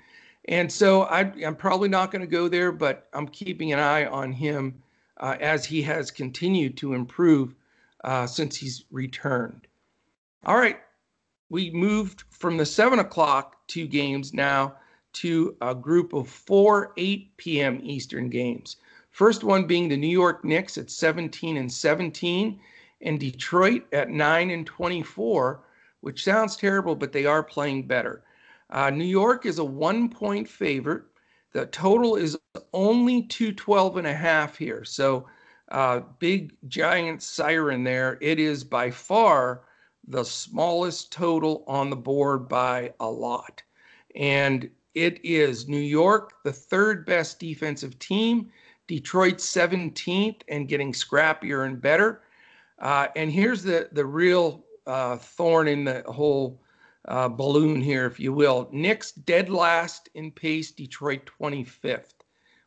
and 0.45 0.71
so 0.71 1.03
I, 1.03 1.29
am 1.41 1.57
probably 1.57 1.89
not 1.89 2.09
going 2.09 2.21
to 2.21 2.27
go 2.27 2.47
there, 2.47 2.71
but 2.71 3.09
I'm 3.11 3.27
keeping 3.27 3.73
an 3.73 3.79
eye 3.79 4.05
on 4.05 4.31
him 4.31 4.81
uh, 5.17 5.35
as 5.41 5.65
he 5.65 5.81
has 5.81 6.09
continued 6.09 6.77
to 6.77 6.93
improve 6.93 7.53
uh, 8.05 8.25
since 8.25 8.55
he's 8.55 8.85
returned. 8.91 9.67
All 10.45 10.55
right, 10.55 10.79
we 11.49 11.69
moved 11.71 12.23
from 12.29 12.55
the 12.55 12.65
seven 12.65 12.99
o'clock 12.99 13.57
two 13.67 13.87
games 13.87 14.33
now 14.33 14.75
to 15.13 15.55
a 15.61 15.73
group 15.73 16.13
of 16.13 16.27
four 16.27 16.93
8 16.97 17.37
p.m. 17.37 17.79
Eastern 17.83 18.29
games. 18.29 18.77
First 19.11 19.43
one 19.43 19.65
being 19.65 19.89
the 19.89 19.97
New 19.97 20.07
York 20.07 20.45
Knicks 20.45 20.77
at 20.77 20.89
17 20.89 21.57
and 21.57 21.71
17, 21.71 22.59
and 23.01 23.19
Detroit 23.19 23.83
at 23.91 24.09
9 24.09 24.49
and 24.49 24.65
24, 24.65 25.63
which 26.01 26.23
sounds 26.23 26.55
terrible, 26.55 26.95
but 26.95 27.11
they 27.11 27.25
are 27.25 27.43
playing 27.43 27.87
better. 27.87 28.23
Uh, 28.69 28.89
New 28.89 29.05
York 29.05 29.45
is 29.45 29.59
a 29.59 29.63
one 29.63 30.09
point 30.09 30.47
favorite. 30.47 31.03
The 31.53 31.65
total 31.67 32.15
is 32.15 32.37
only 32.73 33.23
212 33.23 33.97
and 33.97 34.07
a 34.07 34.13
half 34.13 34.57
here. 34.57 34.83
So, 34.85 35.27
uh, 35.71 36.01
big 36.19 36.55
giant 36.67 37.23
siren 37.23 37.83
there. 37.83 38.17
It 38.21 38.39
is 38.39 38.63
by 38.63 38.91
far 38.91 39.61
the 40.07 40.23
smallest 40.23 41.11
total 41.11 41.63
on 41.67 41.89
the 41.89 41.95
board 41.95 42.47
by 42.47 42.93
a 42.99 43.09
lot. 43.09 43.61
And 44.15 44.69
it 44.99 45.23
is 45.23 45.69
New 45.69 45.79
York, 45.79 46.33
the 46.43 46.51
third 46.51 47.05
best 47.05 47.39
defensive 47.39 47.97
team, 47.99 48.51
Detroit 48.87 49.37
17th 49.37 50.41
and 50.49 50.67
getting 50.67 50.91
scrappier 50.91 51.65
and 51.65 51.81
better. 51.81 52.21
Uh, 52.79 53.07
and 53.15 53.31
here's 53.31 53.63
the, 53.63 53.87
the 53.93 54.05
real 54.05 54.65
uh, 54.87 55.15
thorn 55.15 55.69
in 55.69 55.85
the 55.85 56.03
whole 56.07 56.59
uh, 57.07 57.29
balloon 57.29 57.79
here, 57.79 58.05
if 58.05 58.19
you 58.19 58.33
will. 58.33 58.67
Knicks 58.73 59.13
dead 59.13 59.49
last 59.49 60.09
in 60.15 60.31
pace, 60.31 60.71
Detroit 60.71 61.29
25th. 61.39 62.13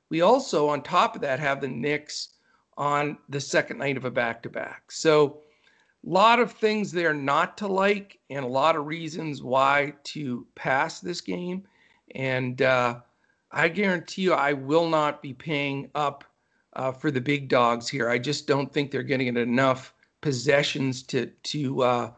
We 0.08 0.22
also, 0.22 0.68
on 0.68 0.82
top 0.82 1.14
of 1.14 1.20
that, 1.20 1.38
have 1.38 1.60
the 1.60 1.68
Knicks 1.68 2.28
on 2.78 3.18
the 3.28 3.40
second 3.40 3.78
night 3.78 3.98
of 3.98 4.06
a 4.06 4.10
back 4.10 4.42
to 4.44 4.48
back. 4.48 4.90
So, 4.90 5.42
a 6.04 6.10
lot 6.10 6.40
of 6.40 6.50
things 6.50 6.90
there 6.90 7.14
not 7.14 7.56
to 7.58 7.68
like, 7.68 8.18
and 8.30 8.44
a 8.44 8.48
lot 8.48 8.74
of 8.74 8.86
reasons 8.86 9.42
why 9.42 9.94
to 10.04 10.46
pass 10.56 10.98
this 10.98 11.20
game. 11.20 11.64
And 12.14 12.60
uh, 12.62 13.00
I 13.50 13.68
guarantee 13.68 14.22
you, 14.22 14.32
I 14.32 14.52
will 14.52 14.88
not 14.88 15.22
be 15.22 15.32
paying 15.32 15.90
up 15.94 16.24
uh, 16.74 16.92
for 16.92 17.10
the 17.10 17.20
big 17.20 17.48
dogs 17.48 17.88
here. 17.88 18.08
I 18.08 18.18
just 18.18 18.46
don't 18.46 18.72
think 18.72 18.90
they're 18.90 19.02
getting 19.02 19.36
enough 19.36 19.94
possessions 20.20 21.02
to 21.02 21.26
to 21.26 21.82
uh, 21.82 22.10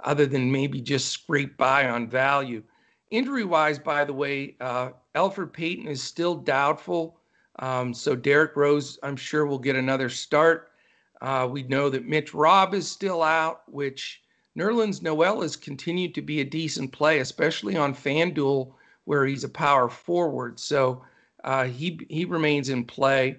other 0.00 0.26
than 0.26 0.50
maybe 0.50 0.80
just 0.80 1.08
scrape 1.08 1.56
by 1.56 1.88
on 1.88 2.08
value. 2.08 2.62
Injury 3.10 3.44
wise, 3.44 3.78
by 3.78 4.04
the 4.04 4.12
way, 4.12 4.56
uh, 4.60 4.90
Elfrid 5.14 5.52
Payton 5.52 5.86
is 5.86 6.02
still 6.02 6.34
doubtful. 6.34 7.20
Um, 7.60 7.94
so 7.94 8.16
Derrick 8.16 8.56
Rose, 8.56 8.98
I'm 9.02 9.16
sure, 9.16 9.46
will 9.46 9.58
get 9.58 9.76
another 9.76 10.08
start. 10.08 10.72
Uh, 11.20 11.48
we 11.50 11.62
know 11.62 11.88
that 11.88 12.06
Mitch 12.06 12.34
Robb 12.34 12.74
is 12.74 12.90
still 12.90 13.22
out, 13.22 13.62
which 13.70 14.22
Nerlens 14.58 15.00
Noel 15.00 15.42
has 15.42 15.56
continued 15.56 16.14
to 16.14 16.22
be 16.22 16.40
a 16.40 16.44
decent 16.44 16.92
play, 16.92 17.20
especially 17.20 17.76
on 17.76 17.94
FanDuel 17.94 18.72
where 19.04 19.26
he's 19.26 19.44
a 19.44 19.48
power 19.48 19.88
forward. 19.88 20.58
So 20.58 21.02
uh, 21.44 21.64
he 21.64 22.00
he 22.08 22.24
remains 22.24 22.68
in 22.68 22.84
play, 22.84 23.38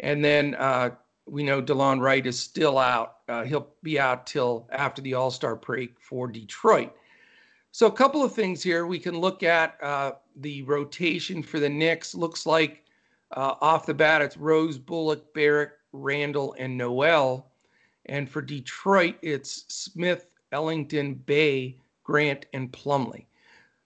and 0.00 0.24
then 0.24 0.54
uh, 0.56 0.90
we 1.26 1.42
know 1.42 1.62
Delon 1.62 2.00
Wright 2.00 2.26
is 2.26 2.38
still 2.38 2.78
out. 2.78 3.18
Uh, 3.28 3.44
he'll 3.44 3.68
be 3.82 3.98
out 3.98 4.26
till 4.26 4.68
after 4.72 5.02
the 5.02 5.14
All 5.14 5.30
Star 5.30 5.56
break 5.56 5.98
for 6.00 6.28
Detroit. 6.28 6.92
So 7.70 7.86
a 7.86 7.92
couple 7.92 8.22
of 8.22 8.34
things 8.34 8.62
here 8.62 8.86
we 8.86 8.98
can 8.98 9.18
look 9.18 9.42
at. 9.42 9.82
Uh, 9.82 10.12
the 10.36 10.62
rotation 10.62 11.42
for 11.42 11.58
the 11.58 11.68
Knicks 11.68 12.14
looks 12.14 12.44
like 12.44 12.84
uh, 13.36 13.54
off 13.60 13.86
the 13.86 13.94
bat 13.94 14.20
it's 14.20 14.36
Rose, 14.36 14.78
Bullock, 14.78 15.32
Barrett, 15.32 15.72
Randle, 15.92 16.54
and 16.58 16.76
Noel. 16.76 17.50
And 18.06 18.28
for 18.28 18.42
Detroit, 18.42 19.16
it's 19.22 19.64
Smith, 19.68 20.26
Ellington, 20.50 21.14
Bey, 21.14 21.76
Grant, 22.04 22.46
and 22.52 22.70
Plumlee. 22.72 23.24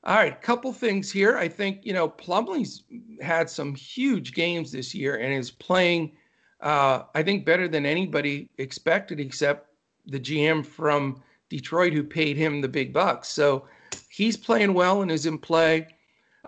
All 0.07 0.15
right, 0.15 0.41
couple 0.41 0.73
things 0.73 1.11
here. 1.11 1.37
I 1.37 1.49
think 1.49 1.81
you 1.85 1.93
know 1.93 2.09
Plumlee's 2.09 2.85
had 3.21 3.51
some 3.51 3.75
huge 3.75 4.35
games 4.35 4.71
this 4.71 4.95
year 4.95 5.17
and 5.17 5.35
is 5.35 5.51
playing, 5.51 6.13
uh, 6.61 7.03
I 7.17 7.25
think, 7.25 7.45
better 7.45 7.67
than 7.67 7.85
anybody 7.85 8.49
expected, 8.59 9.19
except 9.19 9.69
the 10.07 10.21
GM 10.21 10.65
from 10.65 11.21
Detroit 11.49 11.93
who 11.93 12.05
paid 12.05 12.37
him 12.37 12.61
the 12.61 12.69
big 12.69 12.93
bucks. 12.93 13.27
So 13.31 13.67
he's 14.09 14.37
playing 14.37 14.75
well 14.75 15.03
and 15.03 15.11
is 15.11 15.27
in 15.27 15.39
play. 15.39 15.89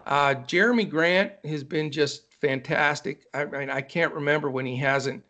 Uh, 0.07 0.37
Jerami 0.37 0.89
Grant 0.89 1.33
has 1.45 1.65
been 1.65 1.91
just 1.91 2.33
fantastic. 2.35 3.27
I, 3.35 3.41
I, 3.41 3.47
mean, 3.47 3.71
I 3.71 3.81
can't 3.81 4.15
remember 4.15 4.51
when 4.51 4.67
he 4.67 4.77
hasn't 4.77 5.25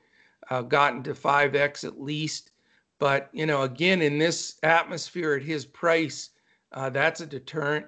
uh, 0.50 0.60
gotten 0.60 1.02
to 1.04 1.14
5x 1.14 1.82
at 1.82 1.98
least. 1.98 2.50
But 2.98 3.30
you 3.32 3.46
know, 3.46 3.62
again, 3.62 4.02
in 4.02 4.18
this 4.18 4.58
atmosphere 4.62 5.32
at 5.32 5.42
his 5.42 5.64
price, 5.64 6.28
uh, 6.72 6.90
that's 6.90 7.22
a 7.22 7.26
deterrent. 7.26 7.86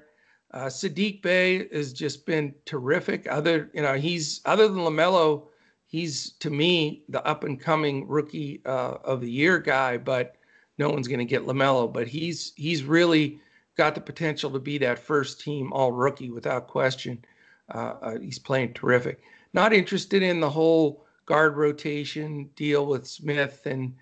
Uh, 0.53 0.67
Saddiq 0.67 1.23
Bey 1.23 1.69
has 1.73 1.93
just 1.93 2.27
been 2.27 2.55
terrific. 2.65 3.27
Other, 3.31 3.71
you 3.73 3.83
know, 3.83 3.95
he's 3.95 4.41
other 4.45 4.69
than 4.69 4.79
LaMelo, 4.79 5.47
he's 5.87 6.33
to 6.41 6.51
me 6.51 7.05
the 7.09 7.25
up 7.25 7.45
and 7.45 7.61
coming 7.61 8.09
rookie 8.09 8.61
uh, 8.67 8.97
of 9.05 9.21
the 9.21 9.31
year 9.31 9.59
guy. 9.59 9.97
But 9.97 10.37
no 10.79 10.91
one's 10.91 11.09
going 11.09 11.21
to 11.21 11.25
get 11.25 11.47
LaMelo. 11.47 11.93
But 11.93 12.09
he's 12.09 12.53
he's 12.57 12.83
really 12.83 13.41
got 13.77 13.95
the 13.95 14.01
potential 14.01 14.51
to 14.51 14.59
be 14.59 14.79
that 14.79 14.99
first 14.99 15.41
team 15.41 15.73
All 15.73 15.93
Rookie 15.93 16.31
without 16.31 16.67
question. 16.67 17.25
Uh, 17.73 17.95
uh, 18.03 18.19
he's 18.19 18.39
playing 18.39 18.73
terrific. 18.75 19.23
Not 19.53 19.73
interested 19.73 20.23
in 20.23 20.41
the 20.41 20.51
whole 20.51 21.07
guard 21.27 21.57
rotation 21.57 22.51
deal 22.57 22.87
with 22.87 23.07
Smith 23.07 23.67
and 23.67 23.95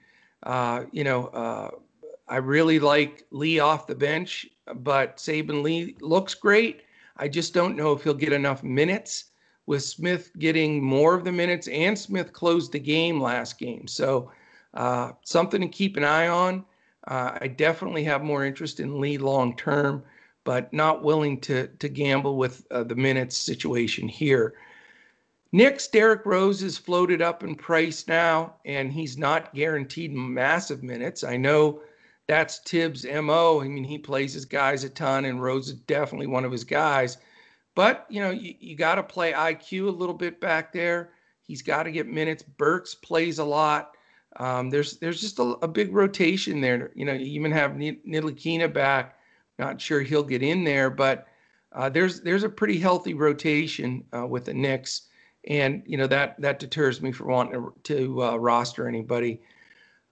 uh, 0.45 0.85
you 0.93 1.05
know 1.05 1.27
uh, 1.27 1.71
I 2.29 2.37
really 2.37 2.79
like 2.79 3.27
Lee 3.31 3.59
off 3.59 3.87
the 3.87 3.95
bench, 3.95 4.47
but 4.77 5.17
Saben 5.17 5.63
Lee 5.63 5.97
looks 6.01 6.35
great. 6.35 6.83
I 7.17 7.29
just 7.29 7.55
don't 7.55 7.77
know 7.77 7.93
if 7.93 8.03
he'll 8.03 8.15
get 8.15 8.33
enough 8.33 8.63
minutes 8.63 9.27
with 9.67 9.83
Smith 9.83 10.31
getting 10.39 10.83
more 10.83 11.15
of 11.15 11.25
the 11.25 11.33
minutes, 11.33 11.69
and 11.69 11.99
Smith 11.99 12.33
closed 12.33 12.73
the 12.73 12.79
game 12.79 13.21
last 13.21 13.59
game. 13.59 13.87
So, 13.87 14.31
uh, 14.75 15.13
something 15.25 15.61
to 15.61 15.69
keep 15.69 15.97
an 15.97 16.05
eye 16.05 16.29
on. 16.29 16.65
Uh, 17.07 17.39
I 17.41 17.49
definitely 17.49 18.05
have 18.05 18.23
more 18.23 18.45
interest 18.45 18.81
in 18.81 19.01
Lee 19.01 19.19
long 19.19 19.57
term, 19.57 20.03
but 20.45 20.73
not 20.73 21.03
willing 21.03 21.41
to, 21.41 21.67
to 21.67 21.89
gamble 21.89 22.37
with 22.37 22.67
uh, 22.71 22.85
the 22.85 22.95
minutes 22.95 23.37
situation 23.37 24.09
here. 24.09 24.55
Next, 25.53 25.93
Derrick 25.93 26.27
Rose 26.27 26.63
is 26.63 26.77
floated 26.77 27.23
up 27.23 27.43
in 27.43 27.55
price 27.55 28.07
now, 28.07 28.55
and 28.67 28.93
he's 28.93 29.17
not 29.17 29.55
guaranteed 29.55 30.13
massive 30.13 30.83
minutes. 30.83 31.25
I 31.25 31.39
know 31.39 31.81
that's 32.29 32.59
Thibs' 32.59 33.05
MO. 33.05 33.61
I 33.63 33.69
mean, 33.69 33.85
he 33.85 33.99
plays 33.99 34.35
his 34.35 34.45
guys 34.45 34.85
a 34.85 34.91
ton, 34.91 35.25
and 35.25 35.43
Rose 35.43 35.69
is 35.69 35.75
definitely 35.75 36.27
one 36.27 36.45
of 36.45 36.53
his 36.53 36.63
guys. 36.63 37.19
But, 37.75 38.07
you 38.11 38.21
know, 38.21 38.31
you, 38.31 38.55
you 38.61 38.77
got 38.77 38.97
to 38.97 39.03
play 39.03 39.33
IQ 39.33 39.89
a 39.89 39.91
little 39.91 40.15
bit 40.15 40.41
back 40.41 40.73
there. 40.73 41.11
He's 41.41 41.63
got 41.63 41.85
to 41.85 41.91
get 41.91 42.07
minutes. 42.07 42.43
Burks 42.43 42.95
plays 42.95 43.39
a 43.39 43.45
lot. 43.45 43.97
Um, 44.37 44.69
there's 44.69 44.99
there's 44.99 45.21
just 45.21 45.39
a, 45.39 45.57
a, 45.63 45.69
big 45.69 45.93
rotation 45.95 46.61
there. 46.61 46.91
You 46.95 47.07
know, 47.07 47.15
you 47.15 47.27
even 47.27 47.51
have 47.51 47.73
Ntilikina 47.73 48.73
back. 48.73 49.19
Not 49.59 49.81
sure 49.81 50.03
he'll 50.03 50.23
get 50.23 50.43
in 50.43 50.65
there, 50.65 50.91
but 50.91 51.27
uh, 51.73 51.89
there's 51.89 52.21
there's 52.21 52.45
a 52.45 52.49
pretty 52.49 52.79
healthy 52.79 53.15
rotation 53.15 54.05
uh, 54.15 54.27
with 54.27 54.45
the 54.45 54.55
Knicks, 54.55 55.09
and 55.49 55.83
you 55.87 55.97
know 55.97 56.07
that 56.07 56.41
that 56.41 56.59
deters 56.59 57.01
me 57.01 57.11
from 57.11 57.29
wanting 57.29 57.55
to, 57.55 57.75
to 57.85 58.23
uh, 58.23 58.37
roster 58.37 58.87
anybody. 58.87 59.41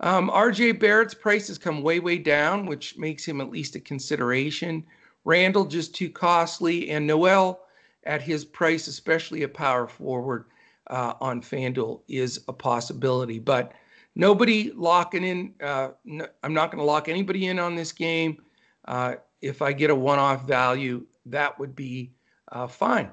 Um, 0.00 0.28
RJ 0.30 0.78
Barrett's 0.78 1.14
price 1.14 1.48
has 1.48 1.59
come 1.59 1.82
way, 1.82 2.00
way 2.00 2.18
down, 2.18 2.66
which 2.66 2.98
makes 2.98 3.24
him 3.24 3.40
at 3.40 3.50
least 3.50 3.76
a 3.76 3.80
consideration. 3.80 4.85
Randle 5.24 5.64
just 5.64 5.94
too 5.94 6.11
costly, 6.11 6.90
and 6.90 7.06
Noel 7.06 7.61
at 8.04 8.22
his 8.22 8.44
price, 8.44 8.87
especially 8.87 9.42
a 9.42 9.48
power 9.48 9.88
forward 9.88 10.44
uh, 10.88 11.14
on 11.20 11.40
FanDuel, 11.40 12.02
is 12.09 12.40
a 12.48 12.52
possibility. 12.52 13.38
But 13.38 13.72
nobody 14.14 14.70
locking 14.74 15.24
in. 15.24 15.54
Uh, 15.62 15.90
no, 16.04 16.26
I'm 16.42 16.54
not 16.54 16.70
going 16.70 16.78
to 16.78 16.85
lock 16.85 17.09
anybody 17.09 17.46
in 17.46 17.59
on 17.59 17.74
this 17.74 17.92
game. 17.92 18.42
Uh, 18.87 19.16
if 19.40 19.62
I 19.62 19.72
get 19.72 19.90
a 19.90 19.94
one-off 19.94 20.46
value, 20.46 21.04
that 21.26 21.59
would 21.59 21.74
be 21.74 22.12
uh, 22.52 22.66
fine. 22.66 23.11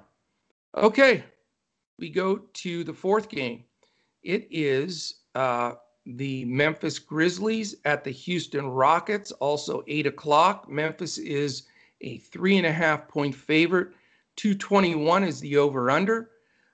Okay, 0.75 1.23
we 1.97 2.09
go 2.09 2.37
to 2.37 2.83
the 2.83 2.93
fourth 2.93 3.29
game. 3.29 3.63
It 4.23 4.47
is 4.51 5.21
uh, 5.35 5.73
the 6.05 6.45
Memphis 6.45 6.99
Grizzlies 6.99 7.75
at 7.85 8.03
the 8.03 8.11
Houston 8.11 8.67
Rockets, 8.67 9.31
also 9.33 9.83
8 9.87 10.07
o'clock. 10.07 10.69
Memphis 10.69 11.17
is 11.17 11.63
a 12.01 12.17
three 12.17 12.57
and 12.57 12.65
a 12.67 12.71
half 12.71 13.07
point 13.07 13.33
favorite. 13.33 13.89
221 14.35 15.23
is 15.23 15.39
the 15.39 15.57
over 15.57 15.89
under. 15.89 16.31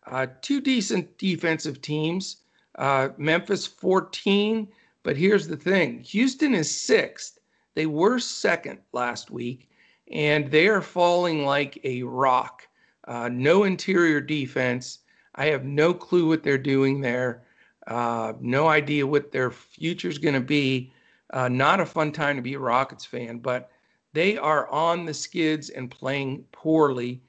Uh, 0.08 0.26
two 0.42 0.60
decent 0.62 1.18
defensive 1.18 1.82
teams. 1.82 2.38
Uh, 2.76 3.10
Memphis 3.18 3.68
14, 3.68 4.68
but 5.04 5.18
here's 5.18 5.48
the 5.48 5.58
thing 5.58 6.00
Houston 6.00 6.56
is 6.56 6.74
sixth. 6.74 7.40
They 7.76 7.86
were 7.86 8.20
second 8.20 8.80
last 8.94 9.30
week, 9.30 9.70
and 10.12 10.50
they 10.50 10.68
are 10.68 10.82
falling 10.82 11.46
like 11.46 11.80
a 11.84 12.04
rock. 12.04 12.68
Uh, 13.08 13.30
no 13.32 13.64
interior 13.64 14.22
defense. 14.22 15.00
I 15.36 15.46
have 15.48 15.66
no 15.66 15.94
clue 15.94 16.28
what 16.28 16.44
they're 16.44 16.58
doing 16.58 17.02
there. 17.02 17.44
Uh, 17.90 18.34
no 18.40 18.68
idea 18.68 19.06
what 19.06 19.32
their 19.32 19.50
future 19.50 20.08
is 20.08 20.20
going 20.20 20.36
to 20.36 20.40
be. 20.40 20.94
Uh, 21.32 21.50
not 21.50 21.80
a 21.80 21.86
fun 21.86 22.12
time 22.12 22.36
to 22.36 22.42
be 22.42 22.54
a 22.54 22.60
Rockets 22.60 23.04
fan, 23.04 23.40
but 23.40 23.72
they 24.14 24.38
are 24.38 24.68
on 24.70 25.06
the 25.06 25.14
skids 25.14 25.70
and 25.70 25.92
playing 25.92 26.46
poorly. 26.52 27.22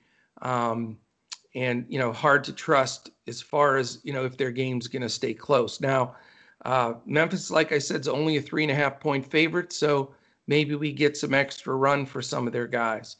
Um, 0.43 0.99
and, 1.55 1.85
you 1.89 1.99
know, 1.99 2.13
hard 2.13 2.45
to 2.45 2.53
trust 2.53 3.11
as 3.27 3.43
far 3.43 3.77
as, 3.77 3.99
you 4.05 4.13
know, 4.13 4.25
if 4.25 4.37
their 4.37 4.53
game's 4.53 4.87
going 4.87 5.03
to 5.03 5.09
stay 5.09 5.35
close. 5.35 5.81
Now, 5.81 6.15
uh, 6.65 6.95
Memphis, 7.07 7.51
like 7.51 7.73
I 7.73 7.79
said, 7.79 8.01
is 8.03 8.09
only 8.09 8.37
a 8.37 8.43
three 8.43 8.63
and 8.63 8.71
a 8.71 8.75
half 8.75 9.01
point 9.01 9.27
favorite. 9.27 9.73
So 9.73 10.15
maybe 10.47 10.75
we 10.75 10.93
get 10.93 11.17
some 11.17 11.35
extra 11.35 11.75
run 11.75 12.07
for 12.07 12.23
some 12.23 12.47
of 12.47 12.53
their 12.53 12.67
guys. 12.67 13.17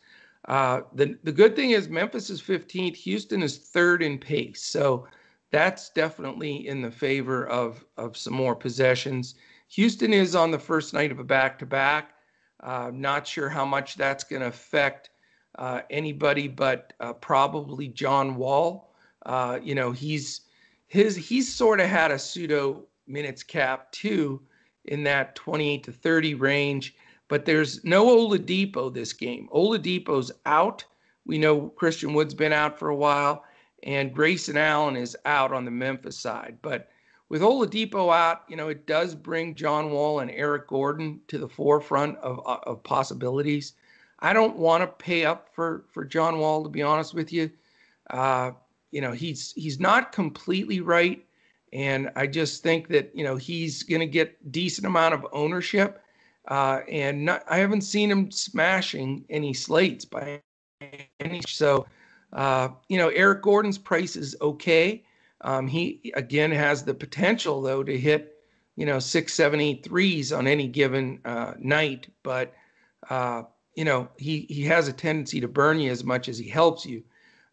Uh, 0.47 0.83
the, 0.95 1.19
the 1.25 1.33
good 1.33 1.57
thing 1.57 1.71
is 1.71 1.89
Memphis 1.89 2.31
is 2.31 2.41
15th, 2.41 2.97
Houston 2.97 3.43
is 3.43 3.59
third 3.59 4.03
in 4.03 4.19
pace. 4.19 4.63
So 4.63 5.07
that's 5.51 5.91
definitely 5.91 6.69
in 6.69 6.83
the 6.83 6.91
favor 6.91 7.47
of 7.47 7.85
of 7.97 8.17
some 8.17 8.35
more 8.35 8.55
possessions. 8.55 9.35
Houston 9.69 10.13
is 10.13 10.35
on 10.35 10.51
the 10.51 10.59
first 10.59 10.95
night 10.95 11.13
of 11.13 11.19
a 11.19 11.25
back 11.25 11.59
to 11.59 11.67
back. 11.67 12.15
Not 12.63 13.27
sure 13.27 13.49
how 13.49 13.65
much 13.65 13.97
that's 13.97 14.25
going 14.25 14.43
to 14.43 14.49
affect 14.49 15.11
uh, 15.57 15.83
anybody, 15.91 16.49
but 16.49 16.93
uh, 17.01 17.13
probably 17.15 17.89
John 17.89 18.37
Wall. 18.37 18.93
Uh, 19.27 19.59
you 19.63 19.75
know, 19.75 19.93
he's 19.93 20.43
his 20.87 21.17
he's 21.17 21.53
sort 21.53 21.81
of 21.81 21.89
had 21.89 22.11
a 22.11 22.19
pseudo 22.19 22.85
minutes 23.07 23.43
cap 23.43 23.91
too 23.93 24.41
in 24.87 25.03
that 25.05 25.35
28 25.35 25.85
to 25.85 25.93
30 25.93 26.35
range. 26.35 26.95
But 27.29 27.45
there's 27.45 27.85
no 27.85 28.07
Oladipo 28.07 28.93
this 28.93 29.13
game. 29.13 29.49
Oladipo's 29.53 30.33
out. 30.47 30.85
We 31.27 31.39
know 31.39 31.69
Christian 31.69 32.13
Wood's 32.13 32.35
been 32.35 32.53
out 32.53 32.79
for 32.79 32.89
a 32.89 32.97
while 32.97 33.45
and 33.83 34.15
Grayson 34.15 34.57
Allen 34.57 34.97
is 34.97 35.17
out 35.25 35.53
on 35.53 35.65
the 35.65 35.71
Memphis 35.71 36.19
side. 36.19 36.59
But 36.63 36.89
with 37.29 37.43
Oladipo 37.43 38.15
out, 38.15 38.43
you 38.49 38.57
know, 38.57 38.69
it 38.69 38.87
does 38.87 39.15
bring 39.15 39.55
John 39.55 39.91
Wall 39.91 40.21
and 40.21 40.31
Eric 40.31 40.67
Gordon 40.69 41.21
to 41.29 41.39
the 41.39 41.49
forefront 41.49 42.19
of, 42.19 42.41
uh, 42.45 42.59
of 42.65 42.83
possibilities. 42.83 43.75
I 44.19 44.33
don't 44.33 44.57
want 44.57 44.83
to 44.83 44.87
pay 44.87 45.25
up 45.25 45.49
for 45.55 45.85
for 45.93 46.05
John 46.05 46.39
Wall, 46.39 46.63
to 46.63 46.69
be 46.69 46.83
honest 46.83 47.15
with 47.15 47.33
you. 47.33 47.51
Uh, 48.11 48.53
you 48.91 49.01
know, 49.01 49.13
he's 49.13 49.53
he's 49.53 49.81
not 49.81 50.13
completely 50.13 50.81
right, 50.81 51.25
and 51.73 52.11
I 52.17 52.27
just 52.27 52.63
think 52.63 52.89
that 52.89 53.11
you 53.15 53.25
know 53.25 53.37
he's 53.37 53.83
going 53.83 54.01
to 54.01 54.07
get 54.07 54.53
decent 54.53 54.87
amount 54.87 55.15
of 55.15 55.27
ownership, 55.33 56.03
uh, 56.49 56.81
and 56.91 57.25
not, 57.25 57.45
I 57.49 57.59
haven't 57.59 57.83
seen 57.83 58.11
him 58.11 58.31
smashing 58.31 59.25
any 59.31 59.55
slates 59.55 60.05
by 60.05 60.43
any 61.21 61.41
so. 61.47 61.87
Uh, 62.33 62.69
you 62.89 62.97
know, 62.97 63.09
Eric 63.09 63.43
Gordon's 63.43 63.79
price 63.79 64.17
is 64.17 64.37
okay. 64.41 65.03
Um, 65.43 65.67
he 65.67 66.13
again 66.15 66.51
has 66.51 66.85
the 66.85 66.95
potential 66.95 67.63
though 67.63 67.83
to 67.83 67.99
hit, 67.99 68.37
you 68.77 68.87
know, 68.87 68.99
six, 68.99 69.35
seven, 69.35 69.61
eight 69.61 69.85
threes 69.85 70.33
on 70.33 70.47
any 70.47 70.69
given 70.69 71.21
uh, 71.25 71.55
night, 71.59 72.09
but 72.23 72.55
uh, 73.09 73.43
you 73.75 73.85
know 73.85 74.09
he 74.19 74.47
he 74.49 74.63
has 74.63 74.87
a 74.89 74.93
tendency 74.93 75.41
to 75.41 75.49
burn 75.49 75.81
you 75.81 75.91
as 75.91 76.05
much 76.05 76.29
as 76.29 76.39
he 76.39 76.49
helps 76.49 76.85
you. 76.85 77.03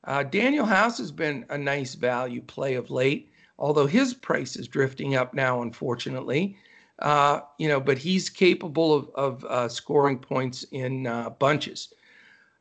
Uh, 0.03 0.23
Danuel 0.23 0.67
House 0.67 0.97
has 0.97 1.11
been 1.11 1.45
a 1.49 1.57
nice 1.57 1.95
value 1.95 2.41
play 2.41 2.75
of 2.75 2.91
late, 2.91 3.31
although 3.57 3.87
his 3.87 4.13
price 4.13 4.55
is 4.55 4.67
drifting 4.67 5.15
up 5.15 5.33
now, 5.33 5.61
unfortunately. 5.61 6.57
Uh, 6.99 7.41
you 7.57 7.67
know, 7.67 7.79
but 7.79 7.97
he's 7.97 8.29
capable 8.29 8.93
of 8.93 9.43
of 9.45 9.71
scoring 9.71 10.19
points 10.19 10.65
in 10.71 11.03
bunches. 11.39 11.93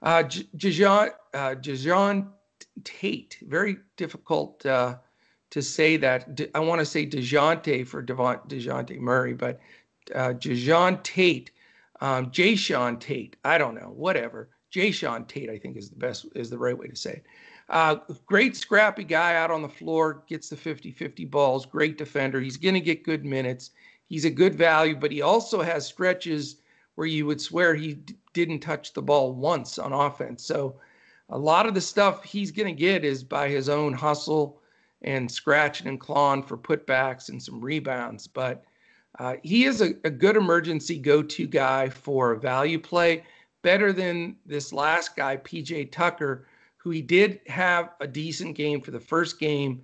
Uh, 0.02 0.22
Jajan, 0.24 1.12
uh, 1.34 1.54
Tate, 2.84 3.38
very 3.42 3.78
difficult 3.96 4.64
uh, 4.66 4.96
to 5.50 5.62
say 5.62 5.96
that. 5.96 6.40
I 6.54 6.60
want 6.60 6.80
to 6.80 6.84
say 6.84 7.06
DeJounte 7.06 7.86
for 7.86 8.02
Devon, 8.02 8.38
DeJounte 8.48 8.98
Murray, 8.98 9.34
but 9.34 9.60
uh, 10.14 10.34
Jajan 10.34 11.02
Tate, 11.02 11.50
um, 12.00 12.30
Jae'Sean 12.30 13.00
Tate, 13.00 13.36
I 13.44 13.58
don't 13.58 13.74
know, 13.74 13.92
whatever. 13.94 14.50
Jae'Sean 14.72 15.26
Tate, 15.26 15.50
I 15.50 15.58
think 15.58 15.76
is 15.76 15.90
the 15.90 15.96
best 15.96 16.26
is 16.34 16.50
the 16.50 16.58
right 16.58 16.76
way 16.76 16.88
to 16.88 16.96
say 16.96 17.12
it. 17.12 17.24
Uh, 17.68 17.96
great 18.26 18.56
scrappy 18.56 19.02
guy 19.02 19.34
out 19.34 19.50
on 19.50 19.62
the 19.62 19.68
floor, 19.68 20.22
gets 20.28 20.48
the 20.48 20.56
50-50 20.56 21.28
balls, 21.28 21.66
great 21.66 21.98
defender. 21.98 22.40
He's 22.40 22.56
going 22.56 22.74
to 22.74 22.80
get 22.80 23.02
good 23.02 23.24
minutes. 23.24 23.70
He's 24.08 24.24
a 24.24 24.30
good 24.30 24.54
value, 24.54 24.94
but 24.94 25.10
he 25.10 25.22
also 25.22 25.62
has 25.62 25.84
stretches 25.84 26.56
where 26.96 27.06
you 27.06 27.24
would 27.26 27.40
swear 27.40 27.74
he 27.74 27.94
d- 27.94 28.16
didn't 28.32 28.60
touch 28.60 28.92
the 28.92 29.02
ball 29.02 29.32
once 29.32 29.78
on 29.78 29.92
offense. 29.92 30.44
So 30.44 30.76
a 31.30 31.38
lot 31.38 31.66
of 31.66 31.74
the 31.74 31.80
stuff 31.80 32.24
he's 32.24 32.50
going 32.50 32.74
to 32.74 32.78
get 32.78 33.04
is 33.04 33.22
by 33.22 33.48
his 33.48 33.68
own 33.68 33.92
hustle 33.92 34.60
and 35.02 35.30
scratching 35.30 35.86
and 35.86 36.00
clawing 36.00 36.42
for 36.42 36.56
putbacks 36.56 37.28
and 37.28 37.42
some 37.42 37.60
rebounds. 37.60 38.26
But 38.26 38.64
uh, 39.18 39.36
he 39.42 39.64
is 39.64 39.80
a, 39.80 39.94
a 40.04 40.10
good 40.10 40.36
emergency 40.36 40.98
go-to 40.98 41.46
guy 41.46 41.88
for 41.88 42.34
value 42.34 42.78
play, 42.78 43.24
better 43.62 43.92
than 43.92 44.36
this 44.44 44.72
last 44.72 45.16
guy, 45.16 45.36
PJ 45.38 45.90
Tucker, 45.92 46.46
who 46.76 46.90
he 46.90 47.02
did 47.02 47.40
have 47.46 47.90
a 48.00 48.06
decent 48.06 48.56
game 48.56 48.80
for 48.80 48.90
the 48.90 49.00
first 49.00 49.40
game, 49.40 49.82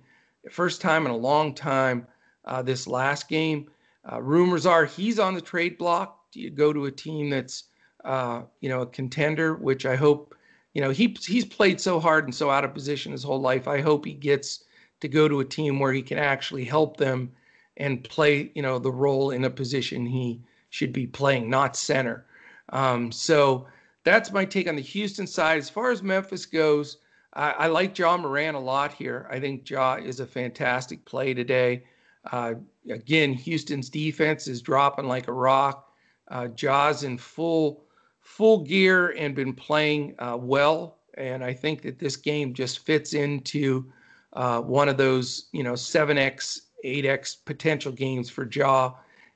first 0.49 0.81
time 0.81 1.05
in 1.05 1.11
a 1.11 1.17
long 1.17 1.53
time. 1.53 2.07
Uh, 2.45 2.61
this 2.61 2.87
last 2.87 3.29
game, 3.29 3.69
uh, 4.11 4.21
rumors 4.21 4.65
are 4.65 4.85
he's 4.85 5.19
on 5.19 5.33
the 5.33 5.41
trade 5.41 5.77
block. 5.77 6.22
Do 6.33 6.41
you 6.41 6.49
go 6.49 6.73
to 6.73 6.85
a 6.85 6.91
team 6.91 7.29
that's, 7.29 7.65
uh, 8.03 8.41
you 8.59 8.69
know, 8.69 8.81
a 8.81 8.87
contender? 8.87 9.55
Which 9.55 9.85
I 9.85 9.95
hope, 9.95 10.35
you 10.73 10.81
know, 10.81 10.89
he 10.89 11.15
he's 11.25 11.45
played 11.45 11.79
so 11.79 11.99
hard 11.99 12.25
and 12.25 12.33
so 12.33 12.49
out 12.49 12.65
of 12.65 12.73
position 12.73 13.11
his 13.11 13.23
whole 13.23 13.39
life. 13.39 13.67
I 13.67 13.81
hope 13.81 14.03
he 14.03 14.13
gets 14.13 14.63
to 15.01 15.07
go 15.07 15.27
to 15.27 15.41
a 15.41 15.45
team 15.45 15.79
where 15.79 15.93
he 15.93 16.01
can 16.01 16.17
actually 16.17 16.65
help 16.65 16.97
them 16.97 17.31
and 17.77 18.03
play, 18.03 18.51
you 18.55 18.61
know, 18.61 18.79
the 18.79 18.91
role 18.91 19.31
in 19.31 19.45
a 19.45 19.49
position 19.49 20.05
he 20.05 20.41
should 20.69 20.93
be 20.93 21.05
playing, 21.05 21.49
not 21.49 21.75
center. 21.75 22.25
Um, 22.69 23.11
so 23.11 23.67
that's 24.03 24.31
my 24.31 24.45
take 24.45 24.67
on 24.67 24.75
the 24.75 24.81
Houston 24.81 25.27
side. 25.27 25.59
As 25.59 25.69
far 25.69 25.91
as 25.91 26.01
Memphis 26.01 26.45
goes, 26.45 26.97
I, 27.33 27.51
I 27.51 27.67
like 27.67 27.97
Ja 27.97 28.17
Morant 28.17 28.57
a 28.57 28.59
lot 28.59 28.93
here. 28.93 29.27
I 29.29 29.39
think 29.39 29.69
Ja 29.69 29.95
is 29.95 30.19
a 30.19 30.25
fantastic 30.25 31.05
play 31.05 31.33
today. 31.33 31.83
Uh, 32.31 32.55
again, 32.89 33.33
Houston's 33.33 33.89
defense 33.89 34.47
is 34.47 34.61
dropping 34.61 35.05
like 35.07 35.27
a 35.27 35.33
rock. 35.33 35.92
Uh, 36.33 36.47
Ja's 36.47 37.03
in 37.03 37.17
full 37.17 37.85
full 38.19 38.63
gear 38.63 39.09
and 39.11 39.35
been 39.35 39.53
playing 39.53 40.15
uh, 40.17 40.37
well, 40.39 40.97
and 41.13 41.43
I 41.43 41.53
think 41.53 41.83
that 41.83 41.99
this 41.99 42.15
game 42.17 42.53
just 42.53 42.79
fits 42.79 43.13
into 43.13 43.91
uh, 44.33 44.59
one 44.61 44.89
of 44.89 44.97
those, 44.97 45.49
you 45.51 45.61
know, 45.61 45.73
7x 45.73 46.61
8x 46.83 47.37
potential 47.45 47.91
games 47.91 48.29
for 48.29 48.49
Ja 48.51 48.93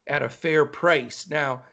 at 0.08 0.24
a 0.24 0.30
fair 0.30 0.66
price. 0.66 1.30
Now, 1.30 1.64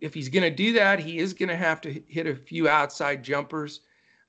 if 0.00 0.12
he's 0.12 0.28
going 0.28 0.42
to 0.42 0.50
do 0.50 0.72
that, 0.72 0.98
he 0.98 1.18
is 1.18 1.32
going 1.32 1.48
to 1.48 1.56
have 1.56 1.80
to 1.82 2.02
hit 2.08 2.26
a 2.26 2.34
few 2.34 2.68
outside 2.68 3.22
jumpers. 3.22 3.80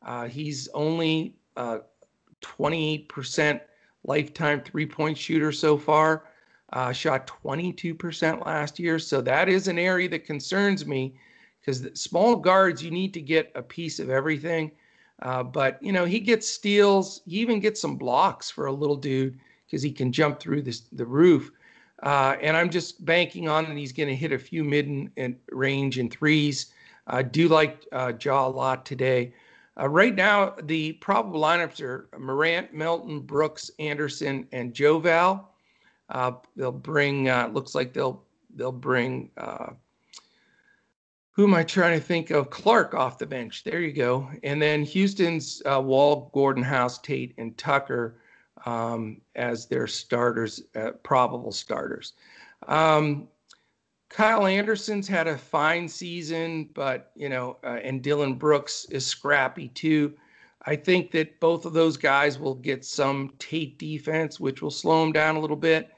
Uh, 0.05 0.27
he's 0.27 0.67
only 0.75 1.35
uh, 1.57 1.79
28% 2.41 3.59
lifetime 4.03 4.61
three 4.61 4.85
point 4.85 5.17
shooter 5.17 5.51
so 5.51 5.77
far, 5.77 6.25
uh, 6.73 6.91
shot 6.91 7.31
22% 7.43 8.45
last 8.45 8.79
year. 8.79 8.99
So 8.99 9.21
that 9.21 9.47
is 9.47 9.67
an 9.67 9.79
area 9.79 10.09
that 10.09 10.25
concerns 10.25 10.85
me 10.85 11.13
because 11.61 11.87
small 11.93 12.35
guards, 12.35 12.83
you 12.83 12.91
need 12.91 13.13
to 13.13 13.21
get 13.21 13.51
a 13.55 13.61
piece 13.61 13.99
of 13.99 14.09
everything. 14.09 14.71
Uh, 15.21 15.43
but, 15.43 15.81
you 15.81 15.93
know, 15.93 16.03
he 16.03 16.19
gets 16.19 16.49
steals, 16.49 17.21
he 17.25 17.37
even 17.37 17.59
gets 17.59 17.79
some 17.79 17.95
blocks 17.95 18.49
for 18.49 18.65
a 18.65 18.73
little 18.73 18.95
dude 18.95 19.39
because 19.65 19.81
he 19.81 19.91
can 19.91 20.11
jump 20.11 20.39
through 20.39 20.63
this, 20.63 20.81
the 20.91 21.05
roof. 21.05 21.51
Uh, 22.01 22.35
and 22.41 22.57
I'm 22.57 22.69
just 22.69 23.05
banking 23.05 23.47
on 23.47 23.65
that 23.65 23.77
he's 23.77 23.93
going 23.93 24.09
to 24.09 24.15
hit 24.15 24.33
a 24.33 24.39
few 24.39 24.63
mid 24.63 24.87
and 25.15 25.37
range 25.51 25.99
and 25.99 26.11
threes. 26.11 26.73
I 27.07 27.21
do 27.21 27.47
like 27.47 27.85
uh, 27.91 28.13
Ja 28.19 28.47
a 28.47 28.49
lot 28.49 28.85
today. 28.85 29.33
Uh, 29.79 29.87
right 29.87 30.13
now, 30.13 30.55
the 30.63 30.93
probable 30.93 31.39
lineups 31.39 31.81
are 31.81 32.09
Morant, 32.17 32.73
Melton, 32.73 33.21
Brooks, 33.21 33.71
Anderson, 33.79 34.47
and 34.51 34.73
Joval. 34.73 35.47
Uh, 36.13 36.33
they'll 36.55 36.71
bring. 36.71 37.27
Uh, 37.27 37.49
looks 37.51 37.75
like 37.75 37.91
they'll 37.91 38.23
they'll 38.55 38.71
bring. 38.71 39.31
Uh, 39.35 39.71
who 41.31 41.45
am 41.45 41.55
I 41.55 41.63
trying 41.63 41.99
to 41.99 42.05
think 42.05 42.29
of? 42.29 42.51
Clark 42.51 42.93
off 42.93 43.17
the 43.17 43.25
bench. 43.25 43.63
There 43.63 43.81
you 43.81 43.91
go. 43.91 44.29
And 44.43 44.61
then 44.61 44.83
Houston's 44.83 45.63
uh, 45.65 45.81
Wall, 45.81 46.29
Gordon 46.31 46.61
House, 46.61 46.99
Tate, 46.99 47.33
and 47.39 47.57
Tucker 47.57 48.21
um, 48.67 49.19
as 49.35 49.65
their 49.65 49.87
starters, 49.87 50.61
uh, 50.75 50.91
probable 51.01 51.51
starters. 51.51 52.13
Um, 52.67 53.27
Kyle 54.09 54.45
Anderson's 54.45 55.07
had 55.07 55.27
a 55.27 55.35
fine 55.35 55.89
season, 55.89 56.69
but 56.75 57.11
you 57.15 57.29
know, 57.29 57.57
uh, 57.63 57.79
and 57.83 58.03
Dillon 58.03 58.35
Brooks 58.35 58.85
is 58.91 59.03
scrappy 59.03 59.69
too. 59.69 60.13
I 60.67 60.75
think 60.75 61.09
that 61.11 61.39
both 61.39 61.65
of 61.65 61.73
those 61.73 61.97
guys 61.97 62.37
will 62.37 62.53
get 62.53 62.85
some 62.85 63.33
Tate 63.39 63.79
defense, 63.79 64.39
which 64.39 64.61
will 64.61 64.71
slow 64.71 65.01
them 65.01 65.11
down 65.11 65.35
a 65.35 65.39
little 65.39 65.57
bit. 65.57 65.89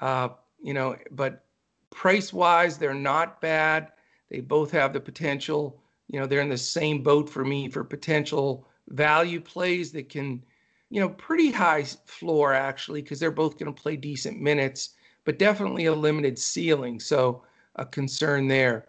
Uh, 0.00 0.30
you 0.62 0.74
know, 0.74 0.96
but 1.10 1.44
price 1.90 2.32
wise, 2.32 2.78
they're 2.78 2.94
not 2.94 3.40
bad. 3.40 3.92
They 4.30 4.40
both 4.40 4.70
have 4.72 4.92
the 4.92 5.00
potential. 5.00 5.80
You 6.08 6.20
know, 6.20 6.26
they're 6.26 6.40
in 6.40 6.48
the 6.48 6.58
same 6.58 7.02
boat 7.02 7.28
for 7.28 7.44
me 7.44 7.68
for 7.68 7.84
potential 7.84 8.66
value 8.88 9.40
plays 9.40 9.92
that 9.92 10.08
can 10.08 10.42
you 10.90 11.00
know, 11.00 11.08
pretty 11.08 11.50
high 11.50 11.84
floor 11.84 12.52
actually, 12.52 13.00
because 13.00 13.20
they're 13.20 13.30
both 13.30 13.58
going 13.58 13.72
to 13.72 13.82
play 13.82 13.96
decent 13.96 14.40
minutes, 14.40 14.90
but 15.24 15.38
definitely 15.38 15.86
a 15.86 15.94
limited 15.94 16.38
ceiling. 16.38 16.98
So 17.00 17.42
a 17.76 17.86
concern 17.86 18.48
there. 18.48 18.86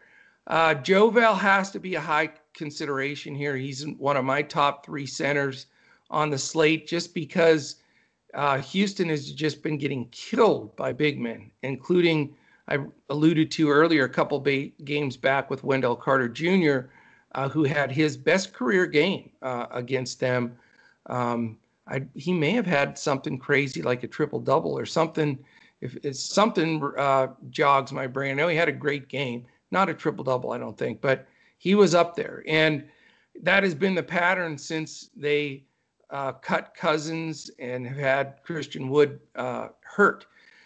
Uh, 0.47 0.73
Joval 0.73 1.35
has 1.35 1.69
to 1.71 1.79
be 1.79 1.95
a 1.95 2.01
high 2.01 2.31
consideration 2.53 3.35
here. 3.35 3.55
He's 3.55 3.87
one 3.87 4.17
of 4.17 4.25
my 4.25 4.41
top 4.41 4.83
three 4.83 5.05
centers 5.05 5.67
on 6.09 6.31
the 6.31 6.37
slate 6.37 6.87
just 6.87 7.13
because 7.13 7.75
uh, 8.33 8.59
Houston 8.59 9.09
has 9.09 9.31
just 9.31 9.61
been 9.61 9.77
getting 9.77 10.07
killed 10.09 10.75
by 10.75 10.93
big 10.93 11.19
men, 11.19 11.51
including 11.63 12.35
I 12.67 12.79
alluded 13.09 13.51
to 13.51 13.69
earlier 13.69 14.05
a 14.05 14.09
couple 14.09 14.39
ba- 14.39 14.69
games 14.83 15.17
back 15.17 15.49
with 15.49 15.63
Wendell 15.63 15.95
Carter 15.95 16.29
Jr., 16.29 16.89
uh, 17.33 17.49
who 17.49 17.63
had 17.63 17.91
his 17.91 18.17
best 18.17 18.53
career 18.53 18.85
game 18.85 19.29
uh, 19.41 19.67
against 19.71 20.19
them. 20.19 20.57
Um, 21.07 21.57
I, 21.87 22.03
he 22.15 22.33
may 22.33 22.51
have 22.51 22.65
had 22.65 22.97
something 22.97 23.37
crazy 23.37 23.81
like 23.81 24.03
a 24.03 24.07
triple 24.07 24.39
double 24.39 24.77
or 24.77 24.85
something. 24.85 25.39
If 25.81 25.97
it's 26.03 26.19
something 26.19 26.81
uh, 26.97 27.27
jogs 27.49 27.91
my 27.91 28.07
brain, 28.07 28.31
I 28.31 28.35
know 28.35 28.47
he 28.47 28.55
had 28.55 28.69
a 28.69 28.73
great 28.73 29.07
game, 29.07 29.45
not 29.71 29.89
a 29.89 29.93
triple 29.93 30.23
double, 30.23 30.51
I 30.51 30.57
don't 30.57 30.77
think, 30.77 31.01
but 31.01 31.27
he 31.57 31.75
was 31.75 31.95
up 31.95 32.15
there, 32.15 32.43
and 32.47 32.83
that 33.41 33.63
has 33.63 33.75
been 33.75 33.95
the 33.95 34.03
pattern 34.03 34.57
since 34.57 35.09
they 35.15 35.63
uh, 36.11 36.33
cut 36.33 36.73
Cousins 36.75 37.49
and 37.59 37.87
have 37.87 37.97
had 37.97 38.43
Christian 38.43 38.89
Wood 38.89 39.19
uh, 39.35 39.69
hurt. 39.81 40.25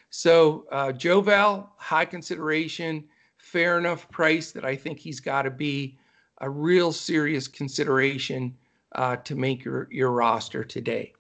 So 0.10 0.66
uh, 0.72 0.92
Joval, 0.92 1.70
high 1.78 2.06
consideration, 2.06 3.04
fair 3.38 3.78
enough 3.78 4.10
price 4.10 4.52
that 4.52 4.66
I 4.66 4.76
think 4.76 5.00
he's 5.00 5.20
got 5.20 5.44
to 5.44 5.52
be 5.52 5.98
a 6.40 6.50
real 6.50 6.92
serious 6.92 7.48
consideration 7.48 8.56
uh, 8.94 9.18
to 9.18 9.36
make 9.36 9.64
your, 9.64 9.88
your 9.92 10.12
roster 10.12 10.64
today. 10.64 11.14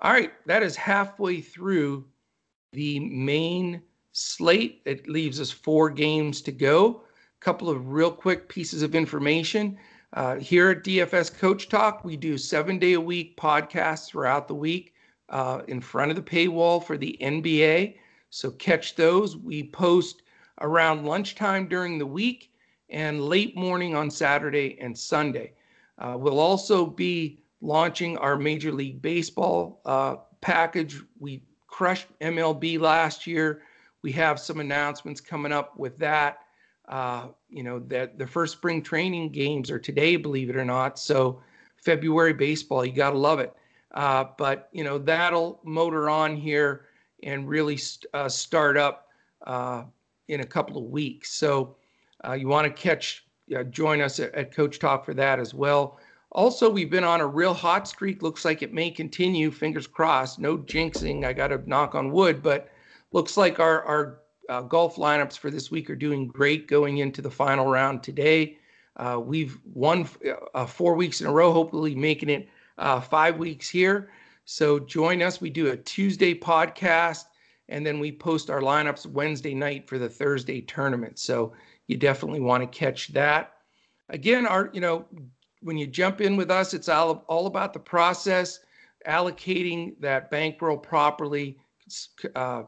All 0.00 0.12
right, 0.12 0.32
that 0.46 0.62
is 0.62 0.76
halfway 0.76 1.40
through 1.40 2.04
the 2.72 3.00
main 3.00 3.82
slate. 4.12 4.82
It 4.84 5.08
leaves 5.08 5.40
us 5.40 5.50
four 5.50 5.90
games 5.90 6.40
to 6.42 6.52
go. 6.52 7.02
A 7.40 7.44
couple 7.44 7.68
of 7.68 7.92
real 7.92 8.10
quick 8.10 8.48
pieces 8.48 8.82
of 8.82 8.94
information. 8.94 9.78
Uh, 10.14 10.36
here 10.36 10.70
at 10.70 10.84
DFS 10.84 11.36
Coach 11.36 11.68
Talk, 11.68 12.04
we 12.04 12.16
do 12.16 12.38
seven 12.38 12.78
day 12.78 12.94
a 12.94 13.00
week 13.00 13.36
podcasts 13.36 14.08
throughout 14.08 14.48
the 14.48 14.54
week 14.54 14.94
uh, 15.28 15.62
in 15.68 15.80
front 15.80 16.10
of 16.10 16.16
the 16.16 16.22
paywall 16.22 16.82
for 16.82 16.96
the 16.96 17.18
NBA. 17.20 17.96
So 18.30 18.50
catch 18.52 18.94
those. 18.94 19.36
We 19.36 19.64
post 19.64 20.22
around 20.60 21.04
lunchtime 21.04 21.68
during 21.68 21.98
the 21.98 22.06
week 22.06 22.52
and 22.90 23.20
late 23.20 23.56
morning 23.56 23.94
on 23.94 24.10
Saturday 24.10 24.78
and 24.80 24.96
Sunday. 24.96 25.52
Uh, 25.98 26.16
we'll 26.18 26.40
also 26.40 26.86
be 26.86 27.42
launching 27.60 28.16
our 28.18 28.36
Major 28.36 28.72
League 28.72 29.02
Baseball 29.02 29.80
uh, 29.84 30.16
package. 30.40 31.00
We 31.18 31.42
crushed 31.66 32.06
MLB 32.20 32.80
last 32.80 33.26
year. 33.26 33.62
We 34.02 34.12
have 34.12 34.40
some 34.40 34.60
announcements 34.60 35.20
coming 35.20 35.52
up 35.52 35.76
with 35.76 35.98
that. 35.98 36.38
Uh, 36.88 37.28
you 37.50 37.62
know 37.62 37.78
that 37.80 38.18
the 38.18 38.26
first 38.26 38.54
spring 38.54 38.82
training 38.82 39.30
games 39.30 39.70
are 39.70 39.78
today, 39.78 40.16
believe 40.16 40.50
it 40.50 40.56
or 40.56 40.64
not. 40.64 40.98
So 40.98 41.40
February 41.76 42.32
baseball, 42.32 42.84
you 42.84 42.92
got 42.92 43.10
to 43.10 43.18
love 43.18 43.40
it. 43.40 43.54
Uh, 43.94 44.24
but 44.36 44.68
you 44.72 44.84
know 44.84 44.98
that'll 44.98 45.60
motor 45.64 46.10
on 46.10 46.36
here 46.36 46.86
and 47.22 47.48
really 47.48 47.76
st- 47.76 48.06
uh, 48.14 48.28
start 48.28 48.76
up 48.76 49.08
uh, 49.46 49.84
in 50.28 50.40
a 50.40 50.46
couple 50.46 50.76
of 50.76 50.84
weeks. 50.84 51.32
So 51.32 51.76
uh, 52.26 52.32
you 52.32 52.48
want 52.48 52.66
to 52.66 52.72
catch, 52.82 53.24
join 53.70 54.00
us 54.00 54.20
at, 54.20 54.34
at 54.34 54.54
Coach 54.54 54.78
Talk 54.78 55.04
for 55.04 55.14
that 55.14 55.38
as 55.38 55.54
well. 55.54 55.98
Also, 56.32 56.68
we've 56.68 56.90
been 56.90 57.04
on 57.04 57.22
a 57.22 57.26
real 57.26 57.54
hot 57.54 57.88
streak. 57.88 58.22
Looks 58.22 58.44
like 58.44 58.62
it 58.62 58.74
may 58.74 58.90
continue. 58.90 59.50
Fingers 59.50 59.86
crossed. 59.86 60.38
No 60.38 60.58
jinxing. 60.58 61.24
I 61.24 61.32
got 61.32 61.48
to 61.48 61.68
knock 61.68 61.94
on 61.94 62.12
wood, 62.12 62.42
but 62.42 62.68
looks 63.12 63.36
like 63.36 63.58
our 63.58 63.82
our 63.84 64.18
uh, 64.48 64.62
golf 64.62 64.96
lineups 64.96 65.38
for 65.38 65.50
this 65.50 65.70
week 65.70 65.90
are 65.90 65.96
doing 65.96 66.26
great 66.26 66.66
going 66.68 66.98
into 66.98 67.22
the 67.22 67.30
final 67.30 67.66
round 67.66 68.02
today. 68.02 68.58
Uh, 68.96 69.20
we've 69.22 69.58
won 69.74 70.08
uh, 70.54 70.66
four 70.66 70.94
weeks 70.94 71.20
in 71.20 71.26
a 71.26 71.32
row, 71.32 71.52
hopefully 71.52 71.94
making 71.94 72.28
it 72.28 72.48
uh, 72.78 73.00
five 73.00 73.38
weeks 73.38 73.68
here. 73.68 74.10
So 74.44 74.78
join 74.78 75.22
us. 75.22 75.40
We 75.40 75.50
do 75.50 75.68
a 75.68 75.76
Tuesday 75.76 76.34
podcast, 76.34 77.24
and 77.68 77.84
then 77.84 78.00
we 78.00 78.10
post 78.10 78.50
our 78.50 78.60
lineups 78.60 79.06
Wednesday 79.06 79.54
night 79.54 79.88
for 79.88 79.98
the 79.98 80.08
Thursday 80.08 80.62
tournament. 80.62 81.18
So 81.18 81.52
you 81.86 81.96
definitely 81.96 82.40
want 82.40 82.62
to 82.62 82.78
catch 82.78 83.08
that. 83.08 83.54
Again, 84.08 84.46
our 84.46 84.70
you 84.72 84.80
know 84.80 85.04
when 85.60 85.76
you 85.76 85.86
jump 85.86 86.20
in 86.20 86.36
with 86.36 86.50
us, 86.50 86.72
it's 86.72 86.88
all 86.88 87.24
all 87.28 87.46
about 87.46 87.72
the 87.72 87.78
process, 87.78 88.60
allocating 89.06 90.00
that 90.00 90.30
bankroll 90.30 90.78
properly, 90.78 91.58
uh, 92.34 92.62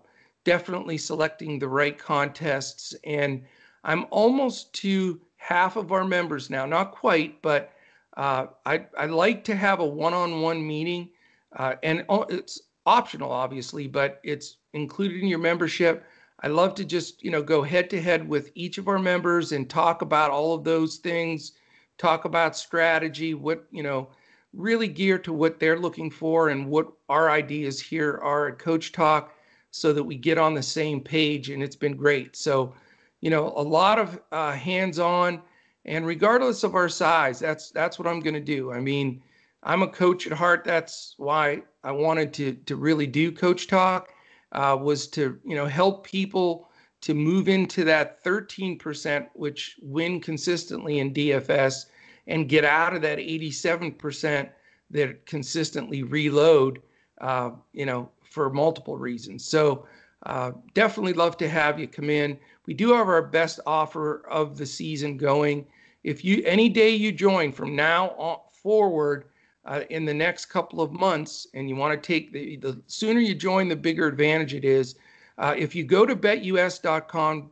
definitely 0.45 0.99
selecting 0.99 1.59
the 1.59 1.68
right 1.68 1.99
contests, 1.99 2.95
and 3.05 3.43
I'm 3.84 4.07
almost 4.11 4.72
to 4.74 5.20
half 5.36 5.76
of 5.76 5.93
our 5.93 6.05
members 6.05 6.51
now, 6.51 6.66
not 6.66 6.93
quite, 6.93 7.41
but 7.43 7.72
uh, 8.16 8.47
I, 8.66 8.86
I 8.99 9.07
like 9.07 9.45
to 9.45 9.57
have 9.57 9.80
a 9.80 9.86
one-on-one 9.86 10.66
meeting, 10.66 11.11
uh, 11.57 11.76
and 11.82 12.05
it's 12.28 12.61
optional, 12.86 13.30
obviously, 13.30 13.86
but 13.86 14.20
it's 14.22 14.57
included 14.72 15.20
in 15.20 15.28
your 15.28 15.38
membership. 15.38 16.05
I 16.43 16.49
love 16.49 16.74
to 16.76 16.84
just 16.84 17.22
you 17.22 17.30
know 17.30 17.43
go 17.43 17.62
head 17.62 17.91
to 17.91 18.01
head 18.01 18.26
with 18.28 18.51
each 18.55 18.78
of 18.78 18.88
our 18.88 18.99
members 18.99 19.53
and 19.53 19.68
talk 19.68 20.03
about 20.03 20.30
all 20.30 20.55
of 20.55 20.64
those 20.64 20.97
things, 20.97 21.53
talk 21.99 22.24
about 22.24 22.57
strategy, 22.57 23.34
what 23.34 23.66
you 23.70 23.82
know, 23.82 24.09
really 24.53 24.88
gear 24.88 25.18
to 25.18 25.32
what 25.32 25.61
they're 25.61 25.78
looking 25.78 26.11
for 26.11 26.49
and 26.49 26.66
what 26.66 26.93
our 27.09 27.30
ideas 27.30 27.80
here 27.80 28.18
are 28.22 28.49
at 28.49 28.59
Coach 28.59 28.93
Talk, 28.93 29.34
so 29.70 29.92
that 29.92 30.02
we 30.02 30.16
get 30.16 30.38
on 30.38 30.54
the 30.54 30.62
same 30.62 31.00
page. 31.00 31.50
And 31.50 31.62
it's 31.62 31.76
been 31.76 31.96
great. 31.96 32.36
So 32.36 32.74
you 33.20 33.30
know, 33.30 33.52
a 33.56 33.62
lot 33.62 33.98
of 33.98 34.20
uh, 34.32 34.52
hands-on, 34.52 35.42
and 35.84 36.06
regardless 36.06 36.64
of 36.64 36.74
our 36.74 36.88
size, 36.88 37.38
that's 37.38 37.70
that's 37.70 37.98
what 37.98 38.08
I'm 38.08 38.20
going 38.20 38.34
to 38.34 38.40
do. 38.40 38.72
I 38.72 38.80
mean, 38.80 39.22
I'm 39.62 39.82
a 39.82 39.88
coach 39.88 40.26
at 40.26 40.32
heart. 40.32 40.64
That's 40.64 41.14
why 41.18 41.62
I 41.84 41.92
wanted 41.92 42.32
to 42.34 42.54
to 42.54 42.76
really 42.76 43.06
do 43.06 43.30
Coach 43.30 43.66
Talk, 43.66 44.08
uh, 44.52 44.76
was 44.80 45.06
to 45.08 45.38
you 45.44 45.54
know 45.54 45.66
help 45.66 46.06
people 46.06 46.68
to 47.02 47.14
move 47.14 47.48
into 47.48 47.82
that 47.84 48.22
13%, 48.22 49.26
which 49.32 49.76
win 49.80 50.20
consistently 50.20 50.98
in 50.98 51.14
DFS, 51.14 51.86
and 52.26 52.48
get 52.48 52.62
out 52.62 52.94
of 52.94 53.00
that 53.00 53.18
87% 53.18 54.50
that 54.90 55.24
consistently 55.24 56.02
reload. 56.02 56.82
Uh, 57.18 57.52
you 57.72 57.86
know, 57.86 58.10
for 58.31 58.49
multiple 58.49 58.97
reasons. 58.97 59.45
So 59.45 59.87
uh, 60.24 60.53
definitely 60.74 61.12
love 61.12 61.37
to 61.39 61.49
have 61.49 61.78
you 61.78 61.87
come 61.87 62.11
in. 62.11 62.39
We 62.66 62.74
do 62.74 62.93
have 62.93 63.09
our 63.09 63.22
best 63.22 63.61
offer 63.66 64.26
of 64.28 64.57
the 64.57 64.66
season 64.66 65.16
going. 65.16 65.66
If 66.05 66.24
you 66.24 66.43
any 66.47 66.68
day 66.68 66.91
you 66.91 67.12
join 67.12 67.53
from 67.53 67.76
now 67.76 68.11
on 68.11 68.39
forward 68.62 69.26
uh, 69.64 69.83
in 69.91 70.05
the 70.05 70.14
next 70.14 70.47
couple 70.47 70.81
of 70.81 70.93
months, 70.93 71.47
and 71.55 71.68
you 71.68 71.76
want 71.76 72.01
to 72.01 72.07
take 72.07 72.33
the 72.33 72.57
the 72.57 72.81
sooner 72.87 73.20
you 73.20 73.35
join, 73.35 73.68
the 73.68 73.76
bigger 73.76 74.07
advantage 74.07 74.55
it 74.55 74.64
is. 74.64 74.95
Uh, 75.39 75.55
if 75.57 75.74
you 75.74 75.85
go 75.85 76.05
to 76.05 76.14
betus.com.pa, 76.14 77.47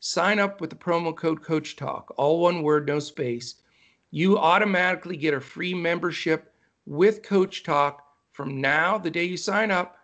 sign 0.00 0.38
up 0.38 0.60
with 0.60 0.70
the 0.70 0.76
promo 0.76 1.14
code 1.14 1.42
Coach 1.42 1.76
Talk, 1.76 2.14
all 2.16 2.40
one 2.40 2.62
word, 2.62 2.86
no 2.86 2.98
space. 2.98 3.56
You 4.10 4.38
automatically 4.38 5.18
get 5.18 5.34
a 5.34 5.40
free 5.40 5.74
membership 5.74 6.54
with 6.86 7.22
Coach 7.22 7.64
Talk 7.64 8.07
from 8.38 8.60
now, 8.60 8.96
the 8.96 9.10
day 9.10 9.24
you 9.24 9.36
sign 9.36 9.72
up, 9.72 9.96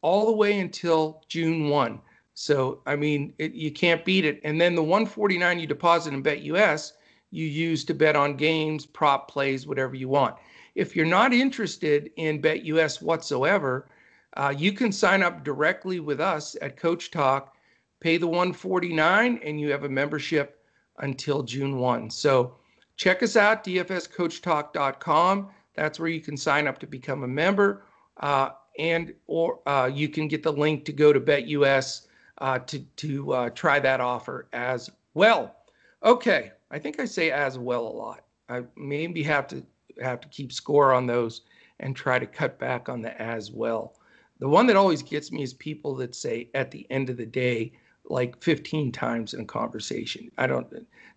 all 0.00 0.24
the 0.24 0.32
way 0.32 0.60
until 0.60 1.22
June 1.28 1.68
1. 1.68 2.00
So, 2.32 2.80
I 2.86 2.96
mean, 2.96 3.34
it, 3.36 3.52
you 3.52 3.70
can't 3.70 4.02
beat 4.02 4.24
it. 4.24 4.40
And 4.44 4.58
then 4.58 4.74
the 4.74 4.82
149 4.82 5.60
you 5.60 5.66
deposit 5.66 6.14
in 6.14 6.22
BetUS, 6.22 6.92
you 7.30 7.44
use 7.44 7.84
to 7.84 7.92
bet 7.92 8.16
on 8.16 8.38
games, 8.38 8.86
prop 8.86 9.30
plays, 9.30 9.66
whatever 9.66 9.94
you 9.94 10.08
want. 10.08 10.36
If 10.74 10.96
you're 10.96 11.04
not 11.04 11.34
interested 11.34 12.10
in 12.16 12.40
BetUS 12.40 13.02
whatsoever, 13.02 13.90
uh, 14.38 14.54
you 14.56 14.72
can 14.72 14.90
sign 14.90 15.22
up 15.22 15.44
directly 15.44 16.00
with 16.00 16.18
us 16.18 16.56
at 16.62 16.78
Coach 16.78 17.10
Talk, 17.10 17.54
pay 18.00 18.16
the 18.16 18.26
149, 18.26 19.38
and 19.44 19.60
you 19.60 19.70
have 19.70 19.84
a 19.84 19.88
membership 19.90 20.64
until 21.00 21.42
June 21.42 21.76
1. 21.76 22.08
So 22.08 22.54
check 22.96 23.22
us 23.22 23.36
out, 23.36 23.62
dfscoachtalk.com. 23.64 25.50
That's 25.74 25.98
where 25.98 26.08
you 26.08 26.20
can 26.20 26.36
sign 26.36 26.66
up 26.66 26.78
to 26.80 26.86
become 26.86 27.22
a 27.24 27.28
member, 27.28 27.84
uh, 28.18 28.50
and 28.78 29.14
or 29.26 29.60
uh, 29.66 29.90
you 29.92 30.08
can 30.08 30.28
get 30.28 30.42
the 30.42 30.52
link 30.52 30.84
to 30.86 30.92
go 30.92 31.12
to 31.12 31.20
BetUS 31.20 32.06
uh, 32.38 32.58
to 32.60 32.78
to 32.80 33.32
uh, 33.32 33.50
try 33.50 33.80
that 33.80 34.00
offer 34.00 34.48
as 34.52 34.90
well. 35.14 35.56
Okay, 36.02 36.52
I 36.70 36.78
think 36.78 37.00
I 37.00 37.04
say 37.04 37.30
as 37.30 37.58
well 37.58 37.86
a 37.86 37.88
lot. 37.88 38.24
I 38.48 38.64
maybe 38.76 39.22
have 39.22 39.46
to 39.48 39.64
have 40.00 40.20
to 40.20 40.28
keep 40.28 40.52
score 40.52 40.92
on 40.92 41.06
those 41.06 41.42
and 41.80 41.94
try 41.94 42.18
to 42.18 42.26
cut 42.26 42.58
back 42.58 42.88
on 42.88 43.02
the 43.02 43.20
as 43.20 43.50
well. 43.50 43.94
The 44.38 44.48
one 44.48 44.66
that 44.66 44.76
always 44.76 45.02
gets 45.02 45.30
me 45.30 45.42
is 45.42 45.54
people 45.54 45.94
that 45.96 46.14
say 46.14 46.48
at 46.54 46.70
the 46.70 46.86
end 46.90 47.10
of 47.10 47.16
the 47.16 47.26
day 47.26 47.72
like 48.04 48.42
15 48.42 48.90
times 48.90 49.34
in 49.34 49.40
a 49.40 49.44
conversation. 49.44 50.30
I 50.36 50.46
don't 50.46 50.66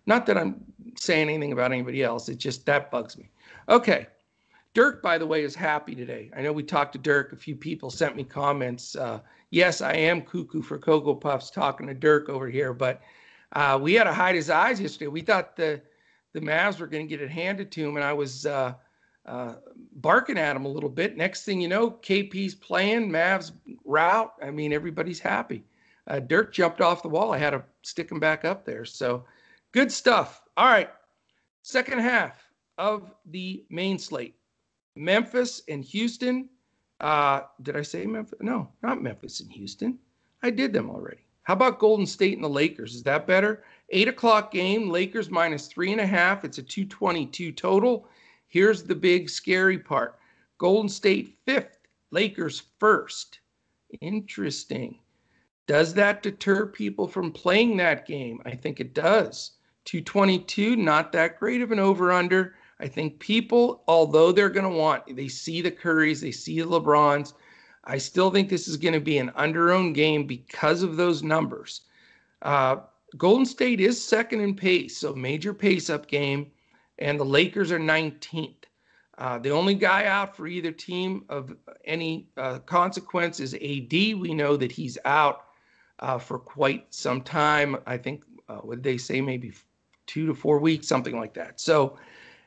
not 0.06 0.26
that 0.26 0.38
I'm 0.38 0.64
saying 0.96 1.28
anything 1.28 1.52
about 1.52 1.72
anybody 1.72 2.02
else. 2.02 2.28
It 2.28 2.38
just 2.38 2.64
that 2.66 2.90
bugs 2.90 3.18
me. 3.18 3.28
Okay. 3.68 4.06
Dirk, 4.76 5.00
by 5.00 5.16
the 5.16 5.26
way, 5.26 5.42
is 5.42 5.54
happy 5.54 5.94
today. 5.94 6.30
I 6.36 6.42
know 6.42 6.52
we 6.52 6.62
talked 6.62 6.92
to 6.92 6.98
Dirk. 6.98 7.32
A 7.32 7.36
few 7.36 7.56
people 7.56 7.88
sent 7.88 8.14
me 8.14 8.22
comments. 8.22 8.94
Uh, 8.94 9.20
yes, 9.48 9.80
I 9.80 9.94
am 9.94 10.20
cuckoo 10.20 10.60
for 10.60 10.76
Cocoa 10.76 11.14
Puffs 11.14 11.50
talking 11.50 11.86
to 11.86 11.94
Dirk 11.94 12.28
over 12.28 12.46
here, 12.46 12.74
but 12.74 13.00
uh, 13.54 13.78
we 13.80 13.94
had 13.94 14.04
to 14.04 14.12
hide 14.12 14.34
his 14.34 14.50
eyes 14.50 14.78
yesterday. 14.78 15.06
We 15.06 15.22
thought 15.22 15.56
the 15.56 15.80
the 16.34 16.42
Mavs 16.42 16.78
were 16.78 16.88
going 16.88 17.06
to 17.06 17.08
get 17.08 17.22
it 17.22 17.30
handed 17.30 17.72
to 17.72 17.88
him, 17.88 17.96
and 17.96 18.04
I 18.04 18.12
was 18.12 18.44
uh, 18.44 18.74
uh, 19.24 19.54
barking 19.94 20.36
at 20.36 20.54
him 20.54 20.66
a 20.66 20.70
little 20.70 20.90
bit. 20.90 21.16
Next 21.16 21.44
thing 21.44 21.58
you 21.58 21.68
know, 21.68 21.92
KP's 21.92 22.54
playing, 22.54 23.08
Mavs 23.08 23.52
route. 23.86 24.34
I 24.42 24.50
mean, 24.50 24.74
everybody's 24.74 25.20
happy. 25.20 25.64
Uh, 26.06 26.20
Dirk 26.20 26.52
jumped 26.52 26.82
off 26.82 27.00
the 27.00 27.08
wall. 27.08 27.32
I 27.32 27.38
had 27.38 27.50
to 27.50 27.64
stick 27.80 28.12
him 28.12 28.20
back 28.20 28.44
up 28.44 28.66
there. 28.66 28.84
So 28.84 29.24
good 29.72 29.90
stuff. 29.90 30.42
All 30.58 30.66
right. 30.66 30.90
Second 31.62 32.00
half 32.00 32.44
of 32.76 33.10
the 33.24 33.64
main 33.70 33.98
slate. 33.98 34.34
Memphis 34.96 35.62
and 35.68 35.84
Houston. 35.84 36.48
Uh, 37.00 37.42
did 37.62 37.76
I 37.76 37.82
say 37.82 38.06
Memphis? 38.06 38.38
No, 38.40 38.70
not 38.82 39.02
Memphis 39.02 39.40
and 39.40 39.52
Houston. 39.52 39.98
I 40.42 40.50
did 40.50 40.72
them 40.72 40.90
already. 40.90 41.26
How 41.42 41.54
about 41.54 41.78
Golden 41.78 42.06
State 42.06 42.34
and 42.34 42.42
the 42.42 42.48
Lakers? 42.48 42.94
Is 42.94 43.02
that 43.04 43.26
better? 43.26 43.62
Eight 43.90 44.08
o'clock 44.08 44.50
game, 44.50 44.90
Lakers 44.90 45.30
minus 45.30 45.68
three 45.68 45.92
and 45.92 46.00
a 46.00 46.06
half. 46.06 46.44
It's 46.44 46.58
a 46.58 46.62
222 46.62 47.52
total. 47.52 48.08
Here's 48.48 48.82
the 48.82 48.94
big 48.94 49.30
scary 49.30 49.78
part 49.78 50.18
Golden 50.58 50.88
State 50.88 51.36
fifth, 51.44 51.78
Lakers 52.10 52.64
first. 52.78 53.40
Interesting. 54.00 54.98
Does 55.66 55.94
that 55.94 56.22
deter 56.22 56.66
people 56.66 57.06
from 57.06 57.32
playing 57.32 57.76
that 57.76 58.06
game? 58.06 58.40
I 58.44 58.54
think 58.54 58.80
it 58.80 58.94
does. 58.94 59.52
222, 59.84 60.76
not 60.76 61.12
that 61.12 61.38
great 61.38 61.60
of 61.60 61.70
an 61.70 61.78
over 61.78 62.12
under. 62.12 62.54
I 62.78 62.88
think 62.88 63.18
people, 63.18 63.82
although 63.88 64.32
they're 64.32 64.50
going 64.50 64.70
to 64.70 64.78
want, 64.78 65.16
they 65.16 65.28
see 65.28 65.62
the 65.62 65.70
Currys, 65.70 66.20
they 66.20 66.30
see 66.30 66.60
the 66.60 66.66
LeBrons. 66.66 67.32
I 67.84 67.98
still 67.98 68.30
think 68.30 68.48
this 68.48 68.68
is 68.68 68.76
going 68.76 68.94
to 68.94 69.00
be 69.00 69.18
an 69.18 69.32
under-owned 69.34 69.94
game 69.94 70.26
because 70.26 70.82
of 70.82 70.96
those 70.96 71.22
numbers. 71.22 71.82
Uh, 72.42 72.76
Golden 73.16 73.46
State 73.46 73.80
is 73.80 74.02
second 74.02 74.40
in 74.40 74.54
pace, 74.54 74.98
so 74.98 75.14
major 75.14 75.54
pace-up 75.54 76.06
game, 76.06 76.50
and 76.98 77.18
the 77.18 77.24
Lakers 77.24 77.72
are 77.72 77.78
19th. 77.78 78.64
Uh, 79.18 79.38
the 79.38 79.50
only 79.50 79.74
guy 79.74 80.04
out 80.04 80.36
for 80.36 80.46
either 80.46 80.70
team 80.70 81.24
of 81.30 81.56
any 81.86 82.28
uh, 82.36 82.58
consequence 82.58 83.40
is 83.40 83.54
AD. 83.54 83.92
We 83.92 84.34
know 84.34 84.56
that 84.58 84.70
he's 84.70 84.98
out 85.06 85.46
uh, 86.00 86.18
for 86.18 86.38
quite 86.38 86.92
some 86.92 87.22
time. 87.22 87.78
I 87.86 87.96
think, 87.96 88.22
uh, 88.50 88.56
what 88.56 88.76
did 88.76 88.84
they 88.84 88.98
say, 88.98 89.22
maybe 89.22 89.54
two 90.06 90.26
to 90.26 90.34
four 90.34 90.58
weeks, 90.58 90.86
something 90.86 91.18
like 91.18 91.32
that. 91.34 91.60
So 91.60 91.96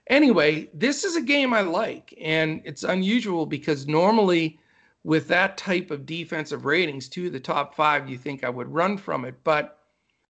Anyway, 0.10 0.68
this 0.74 1.04
is 1.04 1.16
a 1.16 1.22
game 1.22 1.54
I 1.54 1.62
like, 1.62 2.16
and 2.20 2.62
it's 2.66 2.84
unusual 2.84 3.46
because 3.46 3.88
normally 3.88 4.60
with 5.04 5.28
that 5.28 5.56
type 5.56 5.92
of 5.92 6.06
defensive 6.06 6.66
ratings, 6.66 7.10
of 7.16 7.32
the 7.32 7.40
top 7.40 7.76
five, 7.76 8.10
you 8.10 8.18
think 8.18 8.44
I 8.44 8.50
would 8.50 8.68
run 8.68 8.98
from 8.98 9.24
it. 9.24 9.36
But 9.44 9.80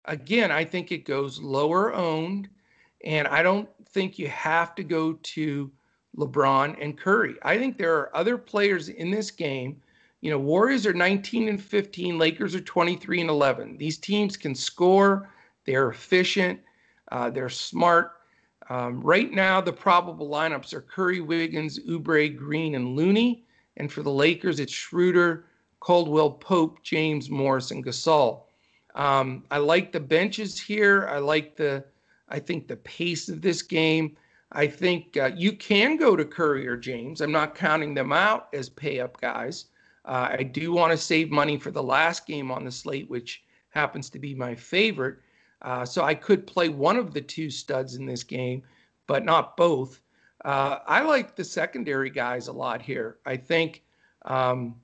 again, 0.06 0.50
I 0.50 0.64
think 0.64 0.90
it 0.90 1.04
goes 1.04 1.40
lower 1.40 1.94
owned, 1.94 2.48
and 3.04 3.28
I 3.28 3.42
don't 3.42 3.68
think 3.90 4.18
you 4.18 4.28
have 4.28 4.74
to 4.74 4.82
go 4.82 5.14
to 5.14 5.70
LeBron 6.16 6.76
and 6.80 6.98
Curry. 6.98 7.36
I 7.42 7.56
think 7.56 7.78
there 7.78 7.94
are 7.94 8.14
other 8.14 8.36
players 8.36 8.88
in 8.88 9.10
this 9.10 9.30
game. 9.30 9.80
You 10.20 10.30
know, 10.30 10.38
Warriors 10.38 10.84
are 10.84 10.92
19 10.92 11.48
and 11.48 11.62
15, 11.62 12.18
Lakers 12.18 12.54
are 12.54 12.60
23 12.60 13.22
and 13.22 13.30
11. 13.30 13.78
These 13.78 13.98
teams 13.98 14.36
can 14.36 14.54
score, 14.54 15.30
they're 15.64 15.90
efficient, 15.90 16.60
uh, 17.12 17.30
they're 17.30 17.48
smart. 17.48 18.19
Um, 18.70 19.00
right 19.00 19.32
now, 19.32 19.60
the 19.60 19.72
probable 19.72 20.28
lineups 20.28 20.72
are 20.72 20.80
Curry, 20.80 21.20
Wiggins, 21.20 21.80
Oubre, 21.80 22.34
Green, 22.34 22.76
and 22.76 22.96
Looney. 22.96 23.44
And 23.76 23.92
for 23.92 24.02
the 24.02 24.12
Lakers, 24.12 24.60
it's 24.60 24.72
Schroeder, 24.72 25.44
Caldwell, 25.80 26.30
Pope, 26.30 26.82
James, 26.84 27.28
Morris, 27.30 27.72
and 27.72 27.84
Gasol. 27.84 28.44
Um, 28.94 29.44
I 29.50 29.58
like 29.58 29.90
the 29.90 30.00
benches 30.00 30.58
here. 30.60 31.08
I 31.08 31.18
like 31.18 31.56
the 31.56 31.84
I 32.28 32.38
think 32.38 32.68
the 32.68 32.76
pace 32.76 33.28
of 33.28 33.42
this 33.42 33.60
game. 33.60 34.16
I 34.52 34.68
think 34.68 35.16
uh, 35.16 35.30
you 35.36 35.52
can 35.52 35.96
go 35.96 36.14
to 36.14 36.24
Curry 36.24 36.66
or 36.66 36.76
James. 36.76 37.20
I'm 37.20 37.32
not 37.32 37.56
counting 37.56 37.94
them 37.94 38.12
out 38.12 38.48
as 38.52 38.68
pay 38.68 39.00
up 39.00 39.20
guys. 39.20 39.66
Uh, 40.04 40.28
I 40.38 40.42
do 40.44 40.72
want 40.72 40.92
to 40.92 40.96
save 40.96 41.30
money 41.30 41.58
for 41.58 41.72
the 41.72 41.82
last 41.82 42.26
game 42.26 42.50
on 42.50 42.64
the 42.64 42.70
slate, 42.70 43.10
which 43.10 43.42
happens 43.70 44.10
to 44.10 44.18
be 44.18 44.34
my 44.34 44.54
favorite. 44.54 45.18
Uh, 45.62 45.84
so 45.84 46.02
I 46.02 46.14
could 46.14 46.46
play 46.46 46.68
one 46.68 46.96
of 46.96 47.12
the 47.12 47.20
two 47.20 47.50
studs 47.50 47.94
in 47.94 48.06
this 48.06 48.22
game, 48.22 48.62
but 49.06 49.24
not 49.24 49.56
both. 49.56 50.00
Uh, 50.44 50.78
I 50.86 51.02
like 51.02 51.36
the 51.36 51.44
secondary 51.44 52.10
guys 52.10 52.48
a 52.48 52.52
lot 52.52 52.80
here. 52.80 53.18
I 53.26 53.36
think, 53.36 53.82
um, 54.24 54.74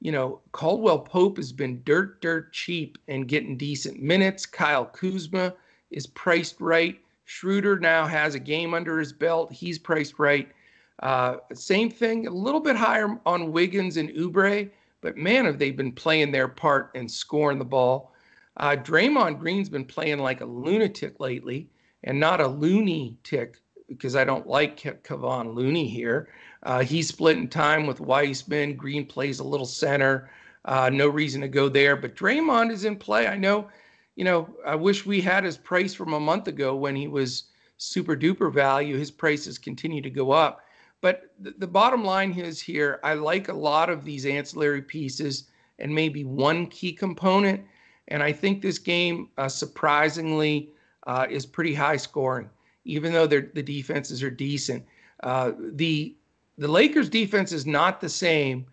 you 0.00 0.12
know, 0.12 0.40
Caldwell 0.52 0.98
Pope 0.98 1.38
has 1.38 1.52
been 1.52 1.82
dirt, 1.84 2.20
dirt 2.20 2.52
cheap 2.52 2.98
and 3.08 3.28
getting 3.28 3.56
decent 3.56 4.02
minutes. 4.02 4.44
Kyle 4.44 4.84
Kuzma 4.84 5.54
is 5.90 6.06
priced 6.06 6.60
right. 6.60 7.00
Schroeder 7.24 7.78
now 7.78 8.06
has 8.06 8.34
a 8.34 8.40
game 8.40 8.74
under 8.74 8.98
his 8.98 9.12
belt. 9.12 9.52
He's 9.52 9.78
priced 9.78 10.18
right. 10.18 10.50
Uh, 11.02 11.36
same 11.54 11.90
thing, 11.90 12.26
a 12.26 12.30
little 12.30 12.60
bit 12.60 12.76
higher 12.76 13.18
on 13.24 13.52
Wiggins 13.52 13.96
and 13.96 14.10
Oubre, 14.10 14.70
but 15.00 15.16
man, 15.16 15.46
have 15.46 15.58
they 15.58 15.70
been 15.70 15.92
playing 15.92 16.30
their 16.30 16.48
part 16.48 16.90
and 16.94 17.10
scoring 17.10 17.58
the 17.58 17.64
ball. 17.64 18.12
Uh, 18.56 18.76
Draymond 18.76 19.38
Green's 19.38 19.68
been 19.68 19.84
playing 19.84 20.18
like 20.18 20.40
a 20.40 20.46
lunatic 20.46 21.20
lately, 21.20 21.68
and 22.04 22.18
not 22.18 22.40
a 22.40 22.46
loony 22.46 23.16
tick 23.22 23.58
because 23.88 24.16
I 24.16 24.24
don't 24.24 24.46
like 24.46 24.80
Kevon 25.02 25.54
Looney 25.54 25.88
here. 25.88 26.28
Uh, 26.62 26.80
he's 26.80 27.08
splitting 27.08 27.48
time 27.48 27.86
with 27.86 28.00
Wiseman. 28.00 28.76
Green 28.76 29.06
plays 29.06 29.40
a 29.40 29.44
little 29.44 29.66
center. 29.66 30.30
Uh, 30.64 30.90
no 30.90 31.08
reason 31.08 31.40
to 31.40 31.48
go 31.48 31.68
there, 31.68 31.96
but 31.96 32.14
Draymond 32.14 32.70
is 32.70 32.84
in 32.84 32.96
play. 32.96 33.26
I 33.26 33.36
know, 33.36 33.68
you 34.14 34.24
know, 34.24 34.48
I 34.64 34.74
wish 34.74 35.06
we 35.06 35.20
had 35.20 35.42
his 35.42 35.56
price 35.56 35.94
from 35.94 36.12
a 36.12 36.20
month 36.20 36.48
ago 36.48 36.76
when 36.76 36.94
he 36.94 37.08
was 37.08 37.44
super 37.78 38.14
duper 38.14 38.52
value. 38.52 38.96
His 38.96 39.10
prices 39.10 39.58
continue 39.58 40.02
to 40.02 40.10
go 40.10 40.30
up. 40.32 40.60
But 41.00 41.32
the, 41.38 41.54
the 41.56 41.66
bottom 41.66 42.04
line 42.04 42.32
is 42.32 42.60
here, 42.60 43.00
I 43.02 43.14
like 43.14 43.48
a 43.48 43.54
lot 43.54 43.88
of 43.88 44.04
these 44.04 44.26
ancillary 44.26 44.82
pieces 44.82 45.44
and 45.78 45.94
maybe 45.94 46.24
one 46.24 46.66
key 46.66 46.92
component. 46.92 47.64
And 48.08 48.22
I 48.22 48.32
think 48.32 48.60
this 48.60 48.78
game, 48.78 49.28
uh, 49.38 49.48
surprisingly, 49.48 50.70
uh, 51.06 51.26
is 51.30 51.46
pretty 51.46 51.74
high 51.74 51.96
scoring 51.96 52.50
even 52.84 53.12
though 53.12 53.26
the 53.26 53.40
defenses 53.40 54.22
are 54.22 54.30
decent. 54.30 54.84
Uh, 55.22 55.52
the 55.58 56.16
the 56.58 56.68
Lakers 56.68 57.08
defense 57.08 57.52
is 57.52 57.66
not 57.66 58.00
the 58.00 58.08
same 58.08 58.66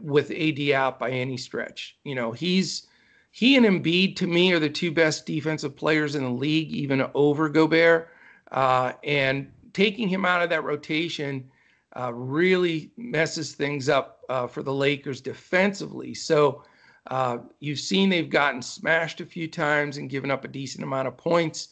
with 0.00 0.30
AD 0.30 0.70
out 0.70 0.98
by 0.98 1.10
any 1.10 1.36
stretch. 1.36 1.96
You 2.04 2.14
know, 2.14 2.32
he's 2.32 2.86
he 3.30 3.56
and 3.56 3.66
Embiid 3.66 4.16
to 4.16 4.26
me 4.26 4.52
are 4.52 4.58
the 4.58 4.68
two 4.68 4.92
best 4.92 5.26
defensive 5.26 5.76
players 5.76 6.14
in 6.14 6.22
the 6.22 6.30
league, 6.30 6.70
even 6.72 7.04
over 7.14 7.48
Gobert. 7.48 8.08
Uh, 8.52 8.92
and 9.02 9.50
taking 9.72 10.08
him 10.08 10.24
out 10.24 10.42
of 10.42 10.50
that 10.50 10.62
rotation 10.62 11.50
uh, 11.98 12.12
really 12.12 12.92
messes 12.96 13.52
things 13.52 13.88
up 13.88 14.20
uh, 14.28 14.46
for 14.46 14.62
the 14.62 14.72
Lakers 14.72 15.20
defensively. 15.20 16.14
So 16.14 16.62
uh, 17.10 17.38
you've 17.60 17.78
seen 17.78 18.08
they've 18.08 18.30
gotten 18.30 18.62
smashed 18.62 19.20
a 19.20 19.26
few 19.26 19.46
times 19.46 19.98
and 19.98 20.08
given 20.08 20.30
up 20.30 20.44
a 20.44 20.48
decent 20.48 20.84
amount 20.84 21.08
of 21.08 21.16
points. 21.16 21.68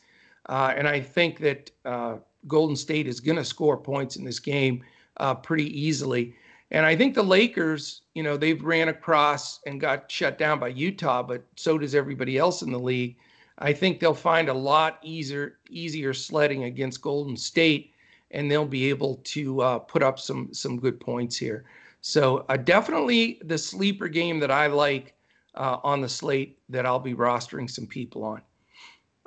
Uh, 0.48 0.74
and 0.76 0.86
I 0.86 1.00
think 1.00 1.38
that 1.38 1.70
uh, 1.84 2.16
Golden 2.46 2.76
State 2.76 3.06
is 3.06 3.20
going 3.20 3.38
to 3.38 3.44
score 3.44 3.76
points 3.76 4.16
in 4.16 4.24
this 4.24 4.38
game 4.38 4.84
uh, 5.18 5.34
pretty 5.34 5.78
easily. 5.78 6.34
And 6.70 6.84
I 6.84 6.96
think 6.96 7.14
the 7.14 7.22
Lakers, 7.22 8.02
you 8.14 8.22
know, 8.22 8.36
they've 8.36 8.62
ran 8.62 8.88
across 8.88 9.60
and 9.66 9.80
got 9.80 10.10
shut 10.10 10.38
down 10.38 10.58
by 10.58 10.68
Utah, 10.68 11.22
but 11.22 11.44
so 11.56 11.78
does 11.78 11.94
everybody 11.94 12.38
else 12.38 12.62
in 12.62 12.70
the 12.70 12.78
league. 12.78 13.16
I 13.58 13.72
think 13.72 14.00
they'll 14.00 14.14
find 14.14 14.48
a 14.48 14.54
lot 14.54 14.98
easier 15.02 15.58
easier 15.68 16.12
sledding 16.14 16.64
against 16.64 17.02
Golden 17.02 17.36
State, 17.36 17.92
and 18.30 18.50
they'll 18.50 18.64
be 18.64 18.88
able 18.88 19.16
to 19.24 19.60
uh, 19.60 19.78
put 19.80 20.02
up 20.02 20.18
some 20.18 20.52
some 20.52 20.80
good 20.80 20.98
points 20.98 21.36
here. 21.36 21.64
So 22.00 22.44
definitely 22.64 23.38
the 23.44 23.58
sleeper 23.58 24.08
game 24.08 24.40
that 24.40 24.50
I 24.50 24.66
like 24.66 25.14
uh, 25.54 25.78
on 25.82 26.00
the 26.00 26.08
slate 26.08 26.58
that 26.68 26.86
I'll 26.86 26.98
be 26.98 27.14
rostering 27.14 27.70
some 27.70 27.86
people 27.86 28.24
on. 28.24 28.42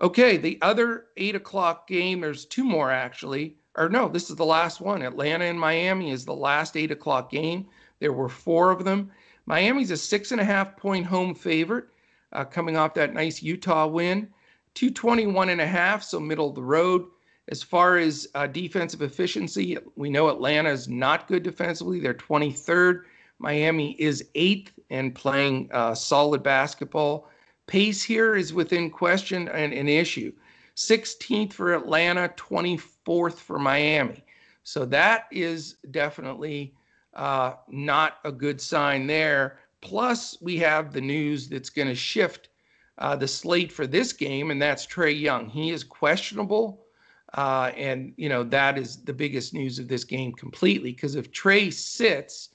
Okay, 0.01 0.37
the 0.37 0.57
other 0.61 1.05
eight 1.17 1.35
o'clock 1.35 1.87
game, 1.87 2.21
there's 2.21 2.45
two 2.45 2.63
more 2.63 2.91
actually. 2.91 3.55
Or 3.77 3.89
no, 3.89 4.07
this 4.07 4.29
is 4.29 4.35
the 4.35 4.45
last 4.45 4.81
one. 4.81 5.01
Atlanta 5.01 5.45
and 5.45 5.59
Miami 5.59 6.11
is 6.11 6.25
the 6.25 6.33
last 6.33 6.77
eight 6.77 6.91
o'clock 6.91 7.29
game. 7.29 7.67
There 7.99 8.13
were 8.13 8.29
four 8.29 8.71
of 8.71 8.83
them. 8.83 9.11
Miami's 9.45 9.91
a 9.91 9.97
six 9.97 10.31
and 10.31 10.41
a 10.41 10.45
half 10.45 10.75
point 10.75 11.05
home 11.05 11.35
favorite, 11.35 11.85
uh, 12.31 12.45
coming 12.45 12.77
off 12.77 12.93
that 12.95 13.13
nice 13.13 13.41
Utah 13.41 13.87
win. 13.87 14.29
221 14.73 15.49
and 15.49 15.61
a 15.61 15.67
half, 15.67 16.03
so 16.03 16.19
middle 16.19 16.49
of 16.49 16.55
the 16.55 16.63
road. 16.63 17.05
As 17.47 17.61
far 17.61 17.97
as 17.97 18.27
uh, 18.35 18.47
defensive 18.47 19.01
efficiency, 19.01 19.77
we 19.95 20.09
know 20.09 20.29
Atlanta 20.29 20.69
is 20.69 20.87
not 20.89 21.27
good 21.27 21.43
defensively. 21.43 21.99
They're 21.99 22.13
23rd. 22.13 23.03
Miami 23.39 23.91
is 23.99 24.25
eighth 24.35 24.71
and 24.89 25.15
playing 25.15 25.69
uh, 25.71 25.95
solid 25.95 26.43
basketball. 26.43 27.29
Pace 27.67 28.03
here 28.03 28.35
is 28.35 28.53
within 28.53 28.89
question 28.89 29.47
and 29.49 29.73
an 29.73 29.87
issue. 29.87 30.31
16th 30.75 31.53
for 31.53 31.73
Atlanta, 31.73 32.33
24th 32.35 33.35
for 33.35 33.57
Miami. 33.57 34.23
So 34.63 34.85
that 34.85 35.27
is 35.31 35.77
definitely 35.91 36.73
uh, 37.13 37.53
not 37.69 38.17
a 38.25 38.31
good 38.31 38.59
sign 38.59 39.07
there. 39.07 39.59
Plus, 39.81 40.37
we 40.41 40.57
have 40.57 40.91
the 40.91 41.01
news 41.01 41.47
that's 41.47 41.69
going 41.69 41.87
to 41.87 41.95
shift 41.95 42.49
uh, 42.97 43.15
the 43.15 43.27
slate 43.27 43.71
for 43.71 43.85
this 43.85 44.13
game, 44.13 44.51
and 44.51 44.61
that's 44.61 44.85
Trae 44.85 45.19
Young. 45.19 45.47
He 45.49 45.71
is 45.71 45.83
questionable. 45.83 46.85
Uh, 47.33 47.71
and, 47.75 48.13
you 48.15 48.29
know, 48.29 48.43
that 48.43 48.77
is 48.77 49.03
the 49.03 49.13
biggest 49.13 49.53
news 49.53 49.77
of 49.77 49.87
this 49.87 50.03
game 50.03 50.31
completely. 50.31 50.91
Because 50.91 51.15
if 51.15 51.31
Trae 51.31 51.71
sits, 51.71 52.49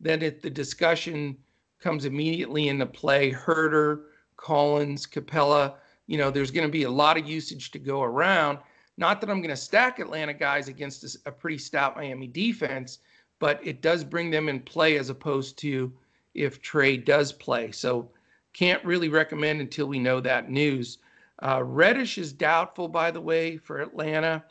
then 0.00 0.22
it, 0.22 0.42
the 0.42 0.50
discussion 0.50 1.36
comes 1.84 2.06
immediately 2.06 2.68
into 2.68 2.86
play. 2.86 3.30
Huerter, 3.30 4.04
Collins, 4.38 5.06
Capela. 5.06 5.74
You 6.06 6.16
know, 6.16 6.30
there's 6.30 6.50
going 6.50 6.66
to 6.66 6.72
be 6.72 6.84
a 6.84 6.90
lot 6.90 7.18
of 7.18 7.28
usage 7.28 7.70
to 7.72 7.78
go 7.78 8.02
around. 8.02 8.58
Not 8.96 9.20
that 9.20 9.28
I'm 9.28 9.42
going 9.42 9.50
to 9.50 9.56
stack 9.56 9.98
Atlanta 9.98 10.32
guys 10.32 10.68
against 10.68 11.04
a, 11.04 11.28
a 11.28 11.32
pretty 11.32 11.58
stout 11.58 11.94
Miami 11.94 12.26
defense, 12.26 13.00
but 13.38 13.60
it 13.62 13.82
does 13.82 14.02
bring 14.02 14.30
them 14.30 14.48
in 14.48 14.60
play 14.60 14.96
as 14.96 15.10
opposed 15.10 15.58
to 15.58 15.92
if 16.32 16.62
Trae 16.62 17.04
does 17.04 17.34
play. 17.34 17.70
So 17.70 18.10
can't 18.54 18.82
really 18.82 19.10
recommend 19.10 19.60
until 19.60 19.86
we 19.86 19.98
know 19.98 20.20
that 20.20 20.50
news. 20.50 20.98
Uh, 21.42 21.62
Reddish 21.62 22.16
is 22.16 22.32
doubtful, 22.32 22.88
by 22.88 23.10
the 23.10 23.20
way, 23.20 23.58
for 23.58 23.82
Atlanta. 23.82 24.42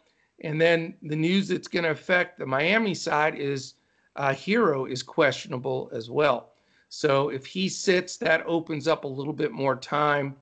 And 0.42 0.62
then 0.62 0.94
the 1.02 1.16
news 1.16 1.48
that's 1.48 1.68
going 1.68 1.86
to 1.86 1.92
affect 1.92 2.38
the 2.38 2.46
Miami 2.46 2.94
side 2.94 3.36
is 3.40 3.74
uh, 4.18 4.34
Herro 4.34 4.86
is 4.86 5.02
questionable 5.02 5.90
as 5.94 6.12
well. 6.12 6.53
So 6.96 7.30
if 7.30 7.48
he 7.48 7.70
sits, 7.70 8.18
that 8.18 8.44
opens 8.46 8.88
up 8.88 9.04
a 9.04 9.08
little 9.08 9.34
bit 9.34 9.52
more 9.52 9.76
time, 9.76 10.36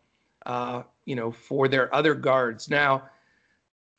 uh, 0.45 0.83
you 1.05 1.15
know, 1.15 1.31
for 1.31 1.69
their 1.69 1.95
other 1.95 2.13
guards. 2.13 2.69
Now, 2.69 3.09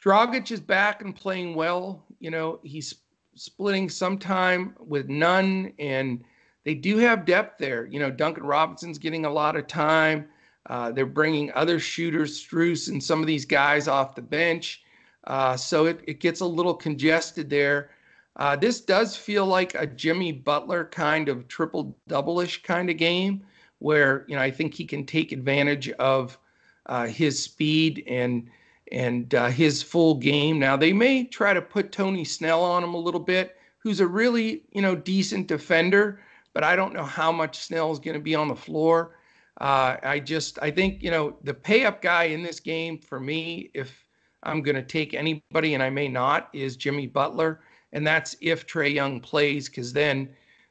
Dragic 0.04 0.50
is 0.52 0.60
back 0.60 1.00
and 1.00 1.16
playing 1.16 1.54
well. 1.54 2.04
You 2.20 2.30
know, 2.30 2.60
he's 2.62 2.96
splitting 3.36 3.88
some 3.88 4.18
time 4.18 4.76
with 4.78 5.08
Nunn, 5.08 5.72
and 5.78 6.22
they 6.64 6.74
do 6.74 6.98
have 6.98 7.24
depth 7.24 7.56
there. 7.56 7.86
You 7.86 7.98
know, 7.98 8.10
Duncan 8.10 8.44
Robinson's 8.44 8.98
getting 8.98 9.24
a 9.24 9.32
lot 9.32 9.56
of 9.56 9.66
time. 9.66 10.28
Uh, 10.66 10.92
they're 10.92 11.06
bringing 11.06 11.50
other 11.54 11.80
shooters, 11.80 12.38
Strus 12.38 12.90
and 12.90 13.02
some 13.02 13.22
of 13.22 13.26
these 13.26 13.46
guys 13.46 13.88
off 13.88 14.14
the 14.14 14.20
bench. 14.20 14.82
Uh, 15.24 15.56
so 15.56 15.86
it, 15.86 16.00
it 16.06 16.20
gets 16.20 16.40
a 16.40 16.46
little 16.46 16.74
congested 16.74 17.48
there. 17.48 17.92
Uh, 18.36 18.56
this 18.56 18.80
does 18.80 19.16
feel 19.16 19.46
like 19.46 19.74
a 19.74 19.86
Jimmy 19.86 20.32
Butler 20.32 20.86
kind 20.86 21.28
of 21.28 21.48
triple 21.48 21.96
double-ish 22.08 22.62
kind 22.62 22.88
of 22.88 22.96
game 22.96 23.44
where 23.78 24.24
you 24.28 24.36
know 24.36 24.42
I 24.42 24.50
think 24.50 24.74
he 24.74 24.84
can 24.84 25.04
take 25.04 25.32
advantage 25.32 25.90
of 25.90 26.38
uh, 26.86 27.06
his 27.06 27.42
speed 27.42 28.04
and 28.06 28.48
and 28.90 29.34
uh, 29.34 29.48
his 29.48 29.82
full 29.82 30.14
game. 30.14 30.58
Now 30.58 30.76
they 30.76 30.92
may 30.92 31.24
try 31.24 31.52
to 31.52 31.60
put 31.60 31.92
Tony 31.92 32.24
Snell 32.24 32.62
on 32.62 32.82
him 32.82 32.94
a 32.94 32.98
little 32.98 33.20
bit, 33.20 33.56
who's 33.78 34.00
a 34.00 34.06
really 34.06 34.62
you 34.72 34.80
know 34.80 34.96
decent 34.96 35.46
defender, 35.46 36.20
but 36.54 36.64
I 36.64 36.74
don't 36.74 36.94
know 36.94 37.04
how 37.04 37.32
much 37.32 37.58
Snell 37.58 37.92
is 37.92 37.98
going 37.98 38.14
to 38.14 38.22
be 38.22 38.34
on 38.34 38.48
the 38.48 38.56
floor. 38.56 39.16
Uh, 39.60 39.96
I 40.02 40.20
just 40.20 40.58
I 40.62 40.70
think 40.70 41.02
you 41.02 41.10
know 41.10 41.36
the 41.42 41.54
pay 41.54 41.84
up 41.84 42.00
guy 42.00 42.24
in 42.24 42.42
this 42.42 42.60
game 42.60 42.98
for 42.98 43.20
me, 43.20 43.70
if 43.74 44.06
I'm 44.42 44.62
going 44.62 44.76
to 44.76 44.82
take 44.82 45.12
anybody, 45.12 45.74
and 45.74 45.82
I 45.82 45.90
may 45.90 46.08
not, 46.08 46.48
is 46.54 46.76
Jimmy 46.76 47.06
Butler 47.06 47.60
and 47.92 48.06
that's 48.06 48.36
if 48.40 48.66
Trae 48.66 48.92
Young 48.92 49.20
plays, 49.20 49.68
because 49.68 49.92
then 49.92 50.28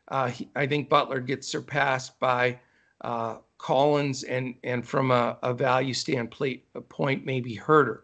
uh, 0.09 0.29
he, 0.29 0.49
I 0.55 0.67
think 0.67 0.89
Butler 0.89 1.19
gets 1.19 1.47
surpassed 1.47 2.19
by 2.19 2.59
uh, 3.01 3.37
Collins, 3.57 4.23
and 4.23 4.55
and 4.63 4.87
from 4.87 5.11
a, 5.11 5.37
a 5.43 5.53
value 5.53 5.93
standpoint, 5.93 6.61
a 6.75 6.81
point 6.81 7.25
maybe 7.25 7.55
Huerter. 7.55 8.01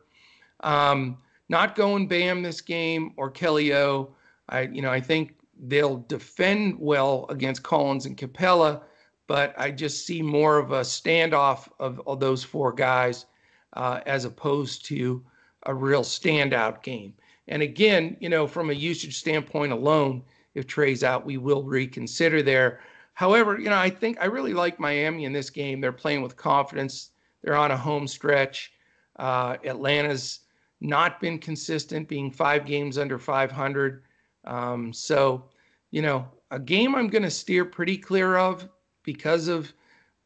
Um, 0.62 1.18
not 1.50 1.76
going 1.76 2.08
Bam 2.08 2.42
this 2.42 2.62
game 2.62 3.14
or 3.18 3.30
Kelly 3.30 3.74
O. 3.74 4.14
I 4.50 4.62
you 4.62 4.82
know 4.82 4.92
I 4.92 5.02
think 5.02 5.36
they'll 5.60 5.98
defend 6.08 6.78
well 6.80 7.26
against 7.30 7.64
Collins 7.64 8.06
and 8.06 8.18
Capela, 8.18 8.82
but 9.28 9.54
I 9.58 9.72
just 9.72 10.06
see 10.06 10.22
more 10.22 10.58
of 10.58 10.72
a 10.72 10.82
standoff 10.82 11.68
of, 11.80 12.02
of 12.06 12.20
those 12.20 12.44
four 12.44 12.72
guys 12.72 13.26
uh, 13.74 14.02
as 14.06 14.26
opposed 14.26 14.86
to 14.86 15.24
a 15.66 15.74
real 15.74 16.04
standout 16.04 16.84
game. 16.84 17.14
And 17.48 17.62
again, 17.62 18.18
you 18.20 18.30
know, 18.30 18.48
from 18.48 18.70
a 18.70 18.74
usage 18.74 19.18
standpoint 19.18 19.72
alone, 19.72 20.24
if 20.54 20.68
Trae's 20.68 21.04
out, 21.04 21.26
we 21.26 21.38
will 21.38 21.64
reconsider 21.64 22.42
there. 22.42 22.80
However, 23.14 23.60
you 23.60 23.70
know, 23.70 23.78
I 23.78 23.90
think 23.90 24.18
I 24.20 24.26
really 24.26 24.54
like 24.54 24.80
Miami 24.80 25.26
in 25.26 25.34
this 25.34 25.50
game. 25.50 25.82
They're 25.82 25.92
playing 25.92 26.22
with 26.22 26.36
confidence. 26.36 27.12
They're 27.42 27.56
on 27.56 27.72
a 27.72 27.78
home 27.78 28.08
stretch. 28.08 28.74
Uh, 29.18 29.58
Atlanta's 29.66 30.42
not 30.82 31.20
been 31.20 31.40
consistent, 31.40 32.08
being 32.08 32.30
five 32.30 32.66
games 32.66 32.98
under 32.98 33.18
500. 33.18 34.04
Um, 34.46 34.94
so, 34.94 35.46
you 35.92 36.02
know, 36.02 36.28
a 36.52 36.60
game 36.60 36.96
I'm 36.96 37.08
going 37.08 37.24
to 37.24 37.32
steer 37.32 37.66
pretty 37.66 37.98
clear 37.98 38.38
of 38.38 38.70
because 39.04 39.48
of 39.48 39.74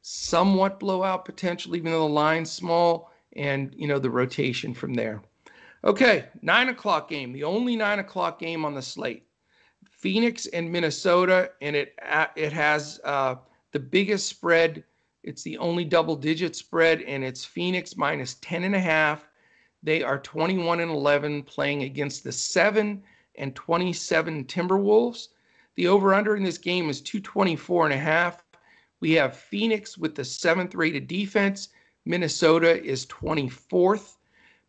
somewhat 0.01 0.80
blowout 0.80 1.26
potential, 1.26 1.76
even 1.76 1.91
though 1.91 2.07
the 2.07 2.13
line's 2.13 2.51
small, 2.51 3.11
and 3.36 3.74
you 3.78 3.88
know 3.88 3.99
the 3.99 4.09
rotation 4.09 4.74
from 4.74 4.93
there. 4.93 5.22
Okay, 5.84 6.26
nine 6.44 6.70
o'clock 6.70 7.10
game, 7.10 7.34
the 7.34 7.44
only 7.44 7.76
nine 7.76 8.00
o'clock 8.00 8.38
game 8.38 8.66
on 8.66 8.76
the 8.76 8.82
slate. 8.82 9.26
Phoenix 9.90 10.46
and 10.48 10.72
Minnesota, 10.72 11.52
and 11.62 11.76
it 11.76 11.96
it 12.36 12.54
has 12.54 13.00
uh, 13.04 13.36
the 13.72 13.80
biggest 13.80 14.28
spread. 14.28 14.84
It's 15.24 15.44
the 15.44 15.58
only 15.58 15.86
double 15.86 16.16
digit 16.16 16.56
spread, 16.56 17.02
and 17.04 17.24
it's 17.24 17.46
Phoenix 17.46 17.98
minus 17.98 18.36
10 18.42 18.64
and 18.64 18.76
a 18.76 18.80
half. 18.80 19.28
They 19.84 20.04
are 20.04 20.20
21 20.20 20.80
and 20.80 20.92
11 20.92 21.44
playing 21.44 21.84
against 21.84 22.24
the 22.24 22.32
7 22.32 23.02
and 23.36 23.56
27 23.56 24.46
Timberwolves. 24.46 25.30
The 25.76 25.88
over 25.88 26.14
under 26.14 26.36
in 26.36 26.44
this 26.44 26.58
game 26.58 26.90
is 26.90 27.02
224 27.02 27.86
and 27.86 27.94
a 27.94 27.98
half. 27.98 28.44
We 29.00 29.14
have 29.14 29.36
Phoenix 29.36 29.98
with 29.98 30.14
the 30.14 30.26
seventh 30.26 30.76
rated 30.76 31.08
defense. 31.08 31.70
Minnesota 32.06 32.84
is 32.84 33.08
24th. 33.08 34.18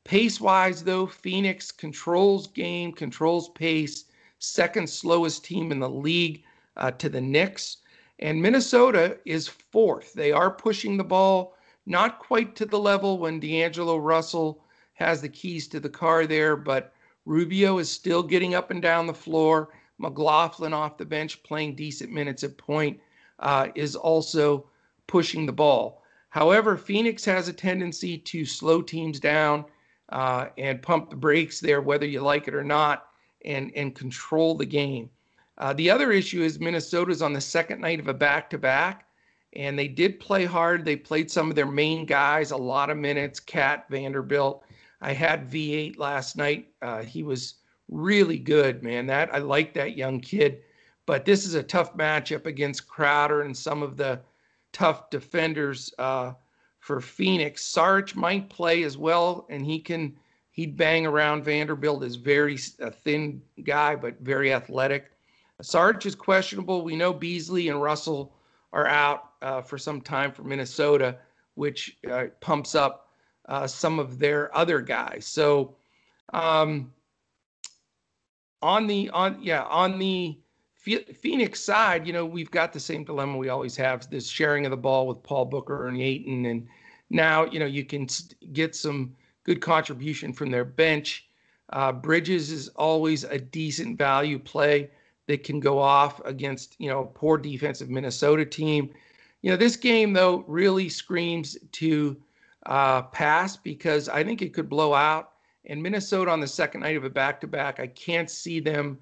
Pace 0.04 0.40
wise, 0.40 0.82
though, 0.82 1.06
Phoenix 1.06 1.70
controls 1.70 2.48
game, 2.48 2.92
controls 2.92 3.50
pace, 3.50 4.06
second 4.40 4.90
slowest 4.90 5.44
team 5.44 5.70
in 5.70 5.78
the 5.78 5.88
league 5.88 6.42
uh, 6.76 6.90
to 6.90 7.08
the 7.08 7.20
Knicks. 7.20 7.78
And 8.18 8.42
Minnesota 8.42 9.18
is 9.24 9.46
fourth. 9.46 10.12
They 10.12 10.32
are 10.32 10.50
pushing 10.50 10.96
the 10.96 11.04
ball, 11.04 11.54
not 11.86 12.18
quite 12.18 12.56
to 12.56 12.66
the 12.66 12.78
level 12.78 13.18
when 13.18 13.38
D'Angelo 13.38 13.96
Russell 13.96 14.64
has 14.94 15.20
the 15.20 15.28
keys 15.28 15.68
to 15.68 15.80
the 15.80 15.88
car 15.88 16.26
there, 16.26 16.56
but 16.56 16.92
Rubio 17.24 17.78
is 17.78 17.88
still 17.88 18.22
getting 18.22 18.54
up 18.54 18.70
and 18.72 18.82
down 18.82 19.06
the 19.06 19.14
floor. 19.14 19.68
McLaughlin 19.98 20.72
off 20.72 20.98
the 20.98 21.04
bench 21.04 21.42
playing 21.44 21.76
decent 21.76 22.10
minutes 22.10 22.42
at 22.42 22.58
point 22.58 22.98
uh, 23.38 23.68
is 23.76 23.94
also 23.94 24.68
pushing 25.06 25.46
the 25.46 25.52
ball. 25.52 26.02
However, 26.30 26.76
Phoenix 26.76 27.24
has 27.26 27.46
a 27.46 27.52
tendency 27.52 28.18
to 28.18 28.44
slow 28.44 28.82
teams 28.82 29.20
down 29.20 29.64
uh, 30.12 30.48
and 30.58 30.82
pump 30.82 31.10
the 31.10 31.16
brakes 31.16 31.58
there, 31.58 31.80
whether 31.80 32.06
you 32.06 32.20
like 32.20 32.46
it 32.46 32.54
or 32.54 32.62
not, 32.62 33.08
and, 33.44 33.72
and 33.74 33.94
control 33.94 34.54
the 34.54 34.66
game. 34.66 35.10
Uh, 35.58 35.72
the 35.72 35.90
other 35.90 36.12
issue 36.12 36.42
is 36.42 36.60
Minnesota's 36.60 37.22
on 37.22 37.32
the 37.32 37.40
second 37.40 37.80
night 37.80 37.98
of 37.98 38.08
a 38.08 38.14
back 38.14 38.50
to 38.50 38.58
back, 38.58 39.06
and 39.54 39.78
they 39.78 39.88
did 39.88 40.20
play 40.20 40.44
hard. 40.44 40.84
They 40.84 40.96
played 40.96 41.30
some 41.30 41.50
of 41.50 41.56
their 41.56 41.66
main 41.66 42.06
guys 42.06 42.50
a 42.50 42.56
lot 42.56 42.90
of 42.90 42.96
minutes, 42.96 43.40
KAT 43.40 43.86
Vanderbilt. 43.90 44.64
I 45.00 45.12
had 45.12 45.50
V8 45.50 45.98
last 45.98 46.36
night. 46.36 46.68
Uh, 46.80 47.02
he 47.02 47.22
was 47.22 47.54
really 47.88 48.38
good, 48.38 48.82
man. 48.82 49.06
That 49.06 49.34
I 49.34 49.38
like 49.38 49.74
that 49.74 49.96
young 49.96 50.20
kid. 50.20 50.62
But 51.06 51.24
this 51.24 51.44
is 51.44 51.54
a 51.54 51.62
tough 51.62 51.96
matchup 51.96 52.46
against 52.46 52.86
Crowder 52.86 53.42
and 53.42 53.56
some 53.56 53.82
of 53.82 53.96
the 53.96 54.20
tough 54.72 55.10
defenders 55.10 55.92
uh, 55.98 56.32
for 56.82 57.00
Phoenix. 57.00 57.64
Sarge 57.64 58.16
might 58.16 58.50
play 58.50 58.82
as 58.82 58.98
well, 58.98 59.46
and 59.48 59.64
he 59.64 59.78
can 59.78 60.16
he'd 60.50 60.76
bang 60.76 61.06
around. 61.06 61.44
Vanderbilt 61.44 62.02
is 62.02 62.16
very 62.16 62.58
a 62.80 62.90
thin 62.90 63.40
guy, 63.62 63.94
but 63.94 64.18
very 64.18 64.52
athletic. 64.52 65.12
Sarge 65.62 66.06
is 66.06 66.16
questionable. 66.16 66.82
We 66.82 66.96
know 66.96 67.12
Beasley 67.12 67.68
and 67.68 67.80
Russell 67.80 68.34
are 68.72 68.88
out 68.88 69.30
uh, 69.42 69.62
for 69.62 69.78
some 69.78 70.00
time 70.00 70.32
for 70.32 70.42
Minnesota, 70.42 71.18
which 71.54 71.98
uh, 72.10 72.24
pumps 72.40 72.74
up 72.74 73.10
uh, 73.48 73.68
some 73.68 74.00
of 74.00 74.18
their 74.18 74.54
other 74.56 74.80
guys. 74.80 75.24
So 75.24 75.76
um, 76.32 76.92
on 78.60 78.88
the 78.88 79.08
on 79.10 79.40
yeah 79.40 79.62
on 79.62 80.00
the 80.00 80.36
Phoenix 80.82 81.60
side, 81.60 82.06
you 82.06 82.12
know, 82.12 82.26
we've 82.26 82.50
got 82.50 82.72
the 82.72 82.80
same 82.80 83.04
dilemma 83.04 83.36
we 83.38 83.48
always 83.48 83.76
have: 83.76 84.10
this 84.10 84.28
sharing 84.28 84.64
of 84.66 84.70
the 84.70 84.76
ball 84.76 85.06
with 85.06 85.22
Paul 85.22 85.44
Booker 85.44 85.86
and 85.86 86.00
Ayton, 86.00 86.46
and 86.46 86.66
now 87.10 87.44
you 87.46 87.60
know 87.60 87.66
you 87.66 87.84
can 87.84 88.08
get 88.52 88.74
some 88.74 89.14
good 89.44 89.60
contribution 89.60 90.32
from 90.32 90.50
their 90.50 90.64
bench. 90.64 91.28
Uh, 91.72 91.92
Bridges 91.92 92.50
is 92.50 92.68
always 92.70 93.24
a 93.24 93.38
decent 93.38 93.96
value 93.96 94.38
play 94.38 94.90
that 95.28 95.44
can 95.44 95.60
go 95.60 95.78
off 95.78 96.20
against 96.24 96.74
you 96.78 96.88
know 96.88 97.10
poor 97.14 97.38
defensive 97.38 97.88
Minnesota 97.88 98.44
team. 98.44 98.90
You 99.42 99.50
know, 99.50 99.56
this 99.56 99.76
game 99.76 100.12
though 100.12 100.44
really 100.48 100.88
screams 100.88 101.56
to 101.72 102.16
uh, 102.66 103.02
pass 103.02 103.56
because 103.56 104.08
I 104.08 104.24
think 104.24 104.42
it 104.42 104.52
could 104.52 104.68
blow 104.68 104.94
out. 104.94 105.30
And 105.66 105.80
Minnesota 105.80 106.30
on 106.30 106.40
the 106.40 106.48
second 106.48 106.80
night 106.80 106.96
of 106.96 107.04
a 107.04 107.10
back-to-back, 107.10 107.78
I 107.78 107.86
can't 107.86 108.28
see 108.28 108.58
them 108.58 108.98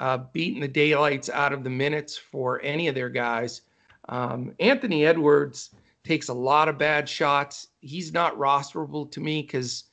uh, 0.00 0.16
beating 0.32 0.60
the 0.60 0.68
daylights 0.68 1.28
out 1.28 1.52
of 1.52 1.62
the 1.62 1.70
minutes 1.70 2.16
for 2.16 2.58
any 2.62 2.88
of 2.88 2.94
their 2.94 3.10
guys. 3.10 3.60
Um, 4.08 4.54
Anthony 4.58 5.04
Edwards 5.04 5.74
takes 6.04 6.28
a 6.28 6.34
lot 6.34 6.70
of 6.70 6.78
bad 6.78 7.06
shots. 7.06 7.68
He's 7.80 8.10
not 8.10 8.38
rosterable 8.38 9.10
to 9.10 9.20
me 9.20 9.42
because 9.42 9.84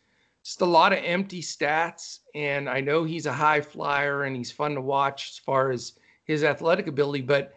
just 0.45 0.61
a 0.61 0.65
lot 0.65 0.93
of 0.93 1.03
empty 1.03 1.41
stats. 1.41 2.19
And 2.33 2.69
I 2.69 2.79
know 2.79 3.03
he's 3.03 3.25
a 3.25 3.33
high 3.33 3.59
flyer 3.59 4.23
and 4.23 4.33
he's 4.33 4.49
fun 4.49 4.75
to 4.75 4.81
watch 4.81 5.31
as 5.31 5.39
far 5.39 5.71
as 5.71 5.99
his 6.23 6.41
athletic 6.41 6.87
ability. 6.87 7.23
But 7.23 7.53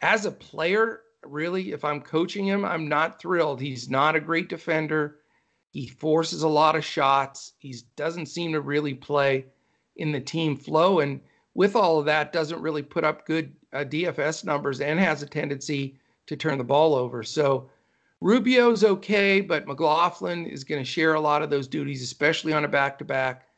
as 0.00 0.24
a 0.24 0.30
player, 0.30 1.02
really, 1.22 1.72
if 1.72 1.84
I'm 1.84 2.00
coaching 2.00 2.46
him, 2.46 2.64
I'm 2.64 2.88
not 2.88 3.20
thrilled. 3.20 3.60
He's 3.60 3.90
not 3.90 4.16
a 4.16 4.20
great 4.20 4.48
defender. 4.48 5.18
He 5.70 5.86
forces 5.86 6.44
a 6.44 6.48
lot 6.48 6.76
of 6.76 6.84
shots. 6.84 7.52
He 7.58 7.76
doesn't 7.96 8.26
seem 8.26 8.52
to 8.52 8.62
really 8.62 8.94
play 8.94 9.44
in 9.96 10.12
the 10.12 10.20
team 10.20 10.56
flow. 10.56 11.00
And 11.00 11.20
with 11.54 11.76
all 11.76 11.98
of 11.98 12.06
that, 12.06 12.32
doesn't 12.32 12.60
really 12.60 12.82
put 12.82 13.04
up 13.04 13.26
good 13.26 13.54
uh, 13.72 13.78
DFS 13.78 14.44
numbers 14.44 14.80
and 14.80 14.98
has 15.00 15.22
a 15.22 15.26
tendency 15.26 15.98
to 16.26 16.36
turn 16.36 16.58
the 16.58 16.64
ball 16.64 16.94
over. 16.94 17.22
So 17.22 17.68
Rubio's 18.20 18.84
okay, 18.84 19.40
but 19.40 19.66
McLaughlin 19.66 20.46
is 20.46 20.64
going 20.64 20.80
to 20.80 20.84
share 20.84 21.14
a 21.14 21.20
lot 21.20 21.42
of 21.42 21.50
those 21.50 21.66
duties, 21.66 22.02
especially 22.02 22.52
on 22.52 22.64
a 22.64 22.68
back 22.68 22.98
to 22.98 23.04
back. 23.04 23.48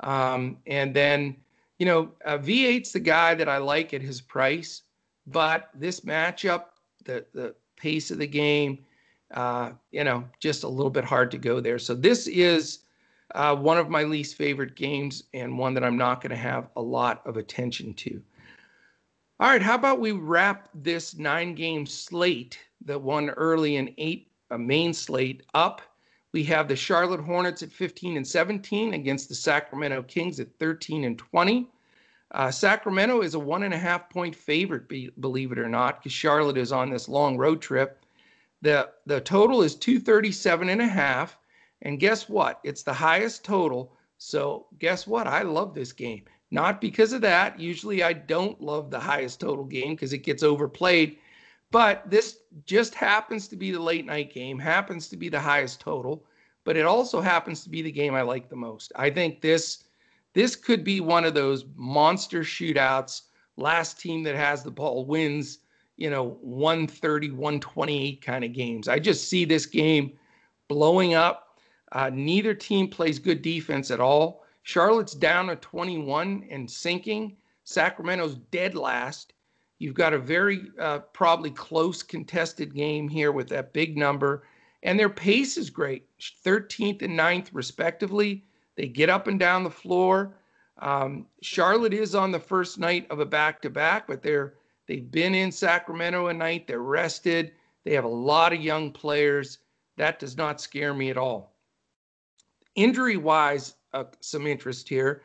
And 0.00 0.94
then, 0.94 1.36
you 1.78 1.86
know, 1.86 2.10
uh, 2.24 2.38
V8's 2.38 2.92
the 2.92 3.00
guy 3.00 3.34
that 3.34 3.48
I 3.48 3.58
like 3.58 3.92
at 3.94 4.02
his 4.02 4.20
price, 4.20 4.82
but 5.26 5.70
this 5.74 6.00
matchup, 6.00 6.66
the 7.04 7.24
the 7.34 7.54
pace 7.76 8.10
of 8.10 8.18
the 8.18 8.26
game, 8.26 8.78
uh, 9.34 9.72
you 9.90 10.04
know, 10.04 10.24
just 10.40 10.62
a 10.62 10.68
little 10.68 10.90
bit 10.90 11.04
hard 11.04 11.30
to 11.32 11.38
go 11.38 11.60
there. 11.60 11.78
So 11.78 11.94
this 11.94 12.26
is 12.28 12.80
uh, 13.34 13.56
one 13.56 13.78
of 13.78 13.88
my 13.88 14.04
least 14.04 14.36
favorite 14.36 14.76
games 14.76 15.24
and 15.34 15.58
one 15.58 15.74
that 15.74 15.84
I'm 15.84 15.96
not 15.96 16.20
going 16.20 16.30
to 16.30 16.36
have 16.36 16.68
a 16.76 16.82
lot 16.82 17.26
of 17.26 17.36
attention 17.36 17.94
to. 17.94 18.22
All 19.40 19.48
right, 19.48 19.62
how 19.62 19.74
about 19.74 20.00
we 20.00 20.12
wrap 20.12 20.68
this 20.74 21.16
nine 21.16 21.54
game 21.54 21.84
slate 21.84 22.58
that 22.84 23.00
won 23.00 23.30
early 23.30 23.76
in 23.76 23.94
eight, 23.98 24.30
a 24.50 24.58
main 24.58 24.94
slate, 24.94 25.42
up? 25.54 25.82
We 26.32 26.44
have 26.44 26.68
the 26.68 26.76
Charlotte 26.76 27.20
Hornets 27.20 27.62
at 27.62 27.72
15 27.72 28.16
and 28.16 28.26
17 28.26 28.94
against 28.94 29.28
the 29.28 29.34
Sacramento 29.34 30.02
Kings 30.04 30.40
at 30.40 30.56
13 30.58 31.04
and 31.04 31.18
20. 31.18 31.68
Uh, 32.30 32.50
Sacramento 32.50 33.20
is 33.20 33.34
a 33.34 33.38
one 33.38 33.64
and 33.64 33.74
a 33.74 33.78
half 33.78 34.08
point 34.08 34.34
favorite, 34.34 34.88
be, 34.88 35.10
believe 35.20 35.52
it 35.52 35.58
or 35.58 35.68
not, 35.68 35.98
because 35.98 36.12
Charlotte 36.12 36.56
is 36.56 36.72
on 36.72 36.88
this 36.88 37.08
long 37.08 37.36
road 37.36 37.60
trip. 37.60 38.06
The, 38.62 38.90
the 39.06 39.20
total 39.20 39.62
is 39.62 39.74
237 39.74 40.68
and 40.68 40.80
a 40.80 40.86
half. 40.86 41.36
And 41.82 42.00
guess 42.00 42.28
what? 42.28 42.60
It's 42.64 42.82
the 42.82 42.92
highest 42.92 43.44
total. 43.44 43.92
So 44.18 44.66
guess 44.78 45.06
what? 45.06 45.26
I 45.26 45.42
love 45.42 45.74
this 45.74 45.92
game. 45.92 46.24
Not 46.50 46.80
because 46.80 47.12
of 47.12 47.22
that. 47.22 47.58
Usually 47.58 48.02
I 48.02 48.12
don't 48.12 48.60
love 48.60 48.90
the 48.90 49.00
highest 49.00 49.40
total 49.40 49.64
game 49.64 49.94
because 49.94 50.12
it 50.12 50.18
gets 50.18 50.42
overplayed. 50.42 51.18
But 51.72 52.08
this 52.08 52.40
just 52.66 52.94
happens 52.94 53.48
to 53.48 53.56
be 53.56 53.70
the 53.70 53.80
late 53.80 54.04
night 54.04 54.32
game, 54.32 54.58
happens 54.58 55.08
to 55.08 55.16
be 55.16 55.30
the 55.30 55.40
highest 55.40 55.80
total, 55.80 56.24
but 56.64 56.76
it 56.76 56.84
also 56.84 57.22
happens 57.22 57.64
to 57.64 57.70
be 57.70 57.80
the 57.80 57.90
game 57.90 58.14
I 58.14 58.20
like 58.20 58.50
the 58.50 58.56
most. 58.56 58.92
I 58.94 59.08
think 59.08 59.40
this 59.40 59.84
this 60.34 60.54
could 60.54 60.84
be 60.84 61.00
one 61.00 61.24
of 61.24 61.34
those 61.34 61.64
monster 61.74 62.40
shootouts. 62.40 63.22
Last 63.56 63.98
team 64.00 64.22
that 64.24 64.34
has 64.34 64.62
the 64.62 64.70
ball 64.70 65.06
wins, 65.06 65.58
you 65.96 66.10
know, 66.10 66.38
130, 66.42 67.30
128 67.30 68.22
kind 68.22 68.44
of 68.44 68.52
games. 68.52 68.88
I 68.88 68.98
just 68.98 69.28
see 69.28 69.44
this 69.46 69.66
game 69.66 70.12
blowing 70.68 71.14
up. 71.14 71.51
Uh, 71.92 72.10
neither 72.12 72.54
team 72.54 72.88
plays 72.88 73.18
good 73.18 73.42
defense 73.42 73.90
at 73.90 74.00
all. 74.00 74.44
Charlotte's 74.62 75.14
down 75.14 75.48
to 75.48 75.56
21 75.56 76.46
and 76.50 76.70
sinking. 76.70 77.36
Sacramento's 77.64 78.36
dead 78.50 78.74
last. 78.74 79.34
You've 79.78 79.94
got 79.94 80.14
a 80.14 80.18
very 80.18 80.70
uh, 80.78 81.00
probably 81.00 81.50
close 81.50 82.02
contested 82.02 82.74
game 82.74 83.08
here 83.08 83.30
with 83.30 83.48
that 83.48 83.72
big 83.72 83.96
number. 83.96 84.44
And 84.82 84.98
their 84.98 85.10
pace 85.10 85.56
is 85.56 85.70
great 85.70 86.06
13th 86.44 87.02
and 87.02 87.18
9th, 87.18 87.48
respectively. 87.52 88.44
They 88.76 88.88
get 88.88 89.10
up 89.10 89.26
and 89.26 89.38
down 89.38 89.62
the 89.62 89.70
floor. 89.70 90.36
Um, 90.78 91.26
Charlotte 91.42 91.92
is 91.92 92.14
on 92.14 92.32
the 92.32 92.40
first 92.40 92.78
night 92.78 93.06
of 93.10 93.20
a 93.20 93.26
back-to-back, 93.26 94.06
but 94.06 94.22
they're 94.22 94.54
they've 94.86 95.10
been 95.10 95.34
in 95.34 95.52
Sacramento 95.52 96.28
a 96.28 96.32
night. 96.32 96.66
They're 96.66 96.80
rested. 96.80 97.52
They 97.84 97.92
have 97.94 98.04
a 98.04 98.08
lot 98.08 98.52
of 98.52 98.62
young 98.62 98.90
players. 98.90 99.58
That 99.96 100.18
does 100.18 100.36
not 100.36 100.60
scare 100.60 100.94
me 100.94 101.10
at 101.10 101.18
all. 101.18 101.51
Injury-wise, 102.74 103.74
uh, 103.92 104.04
some 104.20 104.46
interest 104.46 104.88
here. 104.88 105.22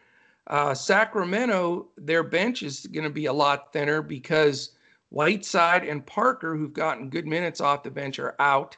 Uh, 0.47 0.73
Sacramento, 0.73 1.87
their 1.97 2.23
bench 2.23 2.63
is 2.63 2.85
going 2.87 3.03
to 3.03 3.09
be 3.09 3.25
a 3.25 3.33
lot 3.33 3.73
thinner 3.73 4.01
because 4.01 4.71
Whiteside 5.09 5.83
and 5.83 6.05
Parker, 6.05 6.55
who've 6.55 6.73
gotten 6.73 7.09
good 7.09 7.27
minutes 7.27 7.61
off 7.61 7.83
the 7.83 7.91
bench, 7.91 8.19
are 8.19 8.35
out. 8.39 8.77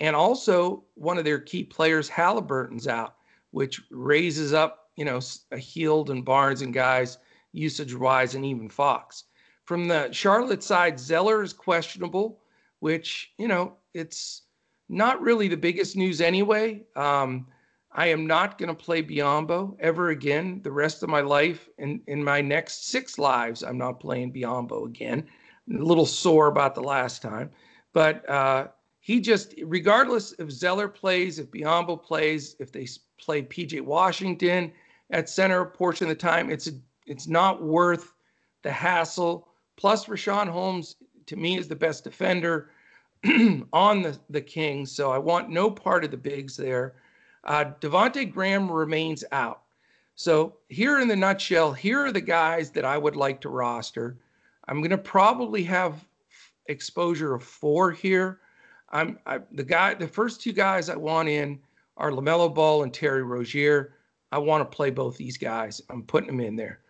And 0.00 0.16
also, 0.16 0.84
one 0.94 1.18
of 1.18 1.24
their 1.24 1.38
key 1.38 1.64
players, 1.64 2.08
Halliburton's 2.08 2.88
out, 2.88 3.16
which 3.50 3.80
raises 3.90 4.52
up, 4.52 4.90
you 4.96 5.04
know, 5.04 5.20
a 5.50 5.58
Hield 5.58 6.10
and 6.10 6.24
Barnes 6.24 6.62
and 6.62 6.72
guys 6.72 7.18
usage 7.52 7.94
wise, 7.94 8.34
and 8.34 8.44
even 8.44 8.68
Fox. 8.68 9.24
From 9.64 9.86
the 9.86 10.10
Charlotte 10.10 10.62
side, 10.62 10.98
Zeller 10.98 11.42
is 11.42 11.52
questionable, 11.52 12.40
which, 12.80 13.32
you 13.38 13.46
know, 13.46 13.74
it's 13.94 14.42
not 14.88 15.20
really 15.20 15.48
the 15.48 15.56
biggest 15.56 15.96
news 15.96 16.20
anyway. 16.20 16.82
Um, 16.96 17.46
I 17.94 18.06
am 18.06 18.26
not 18.26 18.56
going 18.56 18.68
to 18.68 18.74
play 18.74 19.02
Biyombo 19.02 19.76
ever 19.78 20.10
again 20.10 20.60
the 20.62 20.72
rest 20.72 21.02
of 21.02 21.10
my 21.10 21.20
life. 21.20 21.68
In, 21.78 22.00
in 22.06 22.24
my 22.24 22.40
next 22.40 22.88
six 22.88 23.18
lives, 23.18 23.62
I'm 23.62 23.76
not 23.76 24.00
playing 24.00 24.32
Biyombo 24.32 24.86
again. 24.86 25.28
I'm 25.68 25.80
a 25.80 25.84
little 25.84 26.06
sore 26.06 26.46
about 26.46 26.74
the 26.74 26.82
last 26.82 27.20
time. 27.20 27.50
But 27.92 28.28
uh, 28.30 28.68
he 29.00 29.20
just, 29.20 29.54
regardless 29.64 30.32
if 30.38 30.50
Zeller 30.50 30.88
plays, 30.88 31.38
if 31.38 31.50
Biyombo 31.50 32.02
plays, 32.02 32.56
if 32.58 32.72
they 32.72 32.86
play 33.20 33.42
PJ 33.42 33.82
Washington 33.82 34.72
at 35.10 35.28
center 35.28 35.60
a 35.60 35.66
portion 35.66 36.06
of 36.06 36.08
the 36.08 36.14
time, 36.14 36.50
it's, 36.50 36.68
a, 36.68 36.72
it's 37.06 37.28
not 37.28 37.62
worth 37.62 38.14
the 38.62 38.72
hassle. 38.72 39.48
Plus, 39.76 40.06
Richaun 40.06 40.48
Holmes, 40.48 40.96
to 41.26 41.36
me, 41.36 41.58
is 41.58 41.68
the 41.68 41.76
best 41.76 42.04
defender 42.04 42.70
on 43.72 44.00
the, 44.02 44.18
the 44.30 44.40
Kings. 44.40 44.92
So 44.92 45.12
I 45.12 45.18
want 45.18 45.50
no 45.50 45.70
part 45.70 46.04
of 46.04 46.10
the 46.10 46.16
bigs 46.16 46.56
there. 46.56 46.94
Uh, 47.44 47.66
Devonte 47.80 48.32
Graham 48.32 48.70
remains 48.70 49.24
out. 49.32 49.62
So 50.14 50.56
here 50.68 51.00
in 51.00 51.08
the 51.08 51.16
nutshell, 51.16 51.72
here 51.72 52.00
are 52.04 52.12
the 52.12 52.20
guys 52.20 52.70
that 52.72 52.84
I 52.84 52.98
would 52.98 53.16
like 53.16 53.40
to 53.40 53.48
roster. 53.48 54.18
I'm 54.68 54.78
going 54.78 54.90
to 54.90 54.98
probably 54.98 55.64
have 55.64 56.04
exposure 56.66 57.34
of 57.34 57.42
four 57.42 57.90
here. 57.90 58.40
I'm 58.90 59.18
I, 59.26 59.40
the 59.52 59.64
guy. 59.64 59.94
The 59.94 60.06
first 60.06 60.40
two 60.40 60.52
guys 60.52 60.88
I 60.88 60.96
want 60.96 61.28
in 61.28 61.58
are 61.96 62.10
LaMelo 62.10 62.54
Ball 62.54 62.82
and 62.82 62.92
Terry 62.92 63.22
Rozier. 63.22 63.94
I 64.30 64.38
want 64.38 64.60
to 64.60 64.76
play 64.76 64.90
both 64.90 65.16
these 65.16 65.36
guys. 65.36 65.80
I'm 65.90 66.02
putting 66.02 66.28
them 66.28 66.40
in 66.40 66.56
there. 66.56 66.80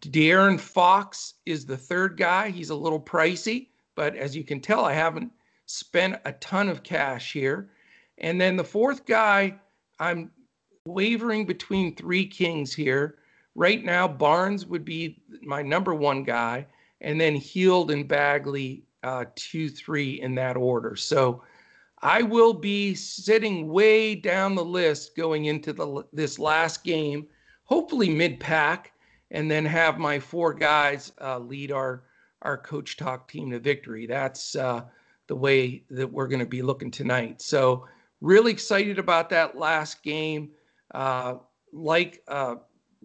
De'Aaron 0.00 0.58
Fox 0.58 1.34
is 1.46 1.64
the 1.64 1.76
third 1.76 2.16
guy. 2.16 2.50
He's 2.50 2.70
a 2.70 2.74
little 2.74 3.00
pricey, 3.00 3.68
but 3.94 4.16
as 4.16 4.34
you 4.36 4.42
can 4.44 4.60
tell, 4.60 4.84
I 4.84 4.92
haven't 4.92 5.32
spent 5.66 6.20
a 6.24 6.32
ton 6.32 6.68
of 6.68 6.82
cash 6.82 7.32
here. 7.32 7.70
And 8.18 8.40
then 8.40 8.56
the 8.56 8.64
fourth 8.64 9.06
guy 9.06 9.54
I'm 9.98 10.30
wavering 10.86 11.46
between 11.46 11.94
three 11.94 12.26
kings 12.26 12.74
here. 12.74 13.18
Right 13.54 13.84
now, 13.84 14.08
Barnes 14.08 14.66
would 14.66 14.84
be 14.84 15.22
my 15.42 15.62
number 15.62 15.94
one 15.94 16.24
guy, 16.24 16.66
and 17.00 17.20
then 17.20 17.34
Hield 17.34 17.90
and 17.90 18.08
Bagley, 18.08 18.84
uh, 19.02 19.26
two, 19.36 19.68
three 19.68 20.20
in 20.20 20.34
that 20.34 20.56
order. 20.56 20.96
So 20.96 21.42
I 22.02 22.22
will 22.22 22.52
be 22.52 22.94
sitting 22.94 23.68
way 23.68 24.14
down 24.14 24.54
the 24.54 24.64
list 24.64 25.16
going 25.16 25.46
into 25.46 25.72
the 25.72 26.04
this 26.12 26.38
last 26.38 26.84
game, 26.84 27.26
hopefully 27.64 28.10
mid 28.10 28.40
pack, 28.40 28.92
and 29.30 29.50
then 29.50 29.64
have 29.64 29.98
my 29.98 30.18
four 30.18 30.52
guys 30.52 31.12
uh, 31.20 31.38
lead 31.38 31.72
our 31.72 32.04
our 32.42 32.58
coach 32.58 32.96
talk 32.96 33.28
team 33.28 33.50
to 33.52 33.58
victory. 33.58 34.06
That's 34.06 34.54
uh, 34.54 34.82
the 35.28 35.36
way 35.36 35.84
that 35.90 36.12
we're 36.12 36.28
going 36.28 36.40
to 36.40 36.46
be 36.46 36.60
looking 36.60 36.90
tonight. 36.90 37.40
So 37.40 37.86
Really 38.24 38.52
excited 38.52 38.98
about 38.98 39.28
that 39.28 39.54
last 39.54 40.02
game. 40.02 40.48
Uh, 40.94 41.34
like 41.74 42.22
uh, 42.26 42.54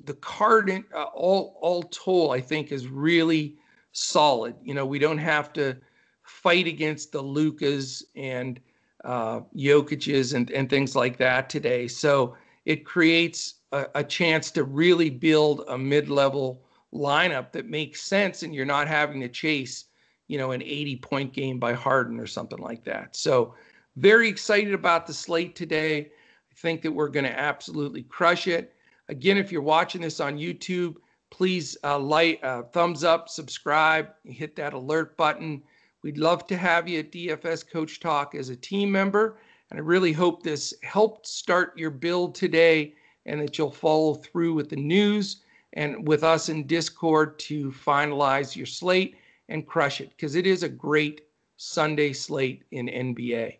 the 0.05 0.13
card, 0.13 0.71
uh, 0.95 1.03
all 1.13 1.59
all 1.61 1.83
told, 1.83 2.33
I 2.33 2.39
think 2.39 2.71
is 2.71 2.87
really 2.87 3.57
solid. 3.91 4.55
You 4.63 4.73
know, 4.73 4.85
we 4.85 4.97
don't 4.97 5.17
have 5.17 5.51
to 5.53 5.75
fight 6.23 6.67
against 6.67 7.11
the 7.11 7.21
Lukas 7.21 8.01
and 8.15 8.61
uh, 9.03 9.41
Jokic's 9.57 10.31
and, 10.31 10.49
and 10.51 10.69
things 10.69 10.95
like 10.95 11.17
that 11.17 11.49
today. 11.49 11.89
So 11.89 12.37
it 12.63 12.85
creates 12.85 13.55
a, 13.73 13.87
a 13.95 14.03
chance 14.05 14.51
to 14.51 14.63
really 14.63 15.09
build 15.09 15.65
a 15.67 15.77
mid-level 15.77 16.63
lineup 16.93 17.51
that 17.51 17.65
makes 17.65 18.03
sense, 18.03 18.43
and 18.43 18.55
you're 18.55 18.63
not 18.63 18.87
having 18.87 19.19
to 19.19 19.27
chase, 19.27 19.83
you 20.29 20.37
know, 20.37 20.51
an 20.51 20.63
80 20.63 20.95
point 20.95 21.33
game 21.33 21.59
by 21.59 21.73
Harden 21.73 22.21
or 22.21 22.27
something 22.27 22.59
like 22.59 22.85
that. 22.85 23.17
So 23.17 23.55
very 23.99 24.29
excited 24.29 24.73
about 24.73 25.05
the 25.05 25.13
slate 25.13 25.55
today. 25.55 25.99
I 25.99 26.55
think 26.55 26.81
that 26.81 26.91
we're 26.91 27.09
going 27.09 27.25
to 27.25 27.39
absolutely 27.39 28.03
crush 28.03 28.47
it. 28.47 28.73
Again, 29.09 29.37
if 29.37 29.51
you're 29.51 29.61
watching 29.61 30.01
this 30.01 30.19
on 30.19 30.37
YouTube, 30.37 30.95
please 31.31 31.77
uh, 31.83 31.99
like, 31.99 32.39
uh, 32.43 32.63
thumbs 32.63 33.03
up, 33.03 33.27
subscribe, 33.27 34.09
hit 34.23 34.55
that 34.55 34.73
alert 34.73 35.17
button. 35.17 35.61
We'd 36.01 36.17
love 36.17 36.47
to 36.47 36.57
have 36.57 36.87
you 36.87 36.99
at 36.99 37.11
DFS 37.11 37.69
Coach 37.69 37.99
Talk 37.99 38.35
as 38.35 38.49
a 38.49 38.55
team 38.55 38.91
member. 38.91 39.37
And 39.69 39.79
I 39.79 39.83
really 39.83 40.13
hope 40.13 40.41
this 40.41 40.73
helped 40.81 41.27
start 41.27 41.77
your 41.77 41.91
build 41.91 42.35
today 42.35 42.93
and 43.25 43.41
that 43.41 43.57
you'll 43.57 43.71
follow 43.71 44.15
through 44.15 44.53
with 44.53 44.69
the 44.69 44.75
news 44.75 45.43
and 45.73 46.07
with 46.07 46.23
us 46.23 46.49
in 46.49 46.65
Discord 46.65 47.37
to 47.39 47.71
finalize 47.71 48.55
your 48.55 48.65
slate 48.65 49.17
and 49.49 49.67
crush 49.67 49.99
it 50.01 50.11
because 50.11 50.35
it 50.35 50.47
is 50.47 50.63
a 50.63 50.69
great 50.69 51.21
Sunday 51.57 52.13
slate 52.13 52.63
in 52.71 52.87
NBA. 52.87 53.57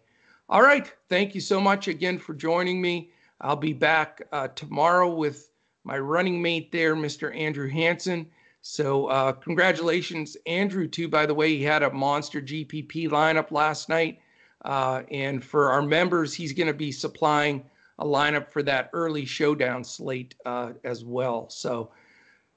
All 0.52 0.64
right. 0.64 0.92
Thank 1.10 1.36
you 1.36 1.42
so 1.42 1.62
much 1.62 1.88
again 1.88 2.18
for 2.18 2.34
joining 2.34 2.82
me. 2.82 3.12
I'll 3.40 3.56
be 3.56 3.72
back 3.72 4.28
uh, 4.32 4.48
tomorrow 4.48 5.14
with 5.14 5.52
my 5.84 6.00
running 6.00 6.42
mate 6.42 6.72
there, 6.72 6.96
Mr. 6.96 7.36
Andrew 7.38 7.70
Hanson. 7.70 8.26
So, 8.64 9.06
uh, 9.08 9.34
congratulations, 9.34 10.36
Andrew, 10.48 10.88
too. 10.88 11.08
By 11.08 11.28
the 11.28 11.36
way, 11.36 11.56
he 11.56 11.64
had 11.64 11.84
a 11.84 11.94
monster 11.94 12.42
GPP 12.42 13.10
lineup 13.10 13.52
last 13.52 13.90
night. 13.90 14.22
Uh, 14.66 15.04
and 15.12 15.44
for 15.44 15.70
our 15.70 15.84
members, 15.84 16.34
he's 16.34 16.52
going 16.52 16.68
to 16.68 16.74
be 16.74 16.92
supplying 16.92 17.64
a 18.00 18.06
lineup 18.06 18.52
for 18.52 18.64
that 18.64 18.90
early 18.94 19.26
showdown 19.26 19.84
slate 19.84 20.34
uh, 20.48 20.72
as 20.84 21.06
well. 21.06 21.48
So, 21.52 21.92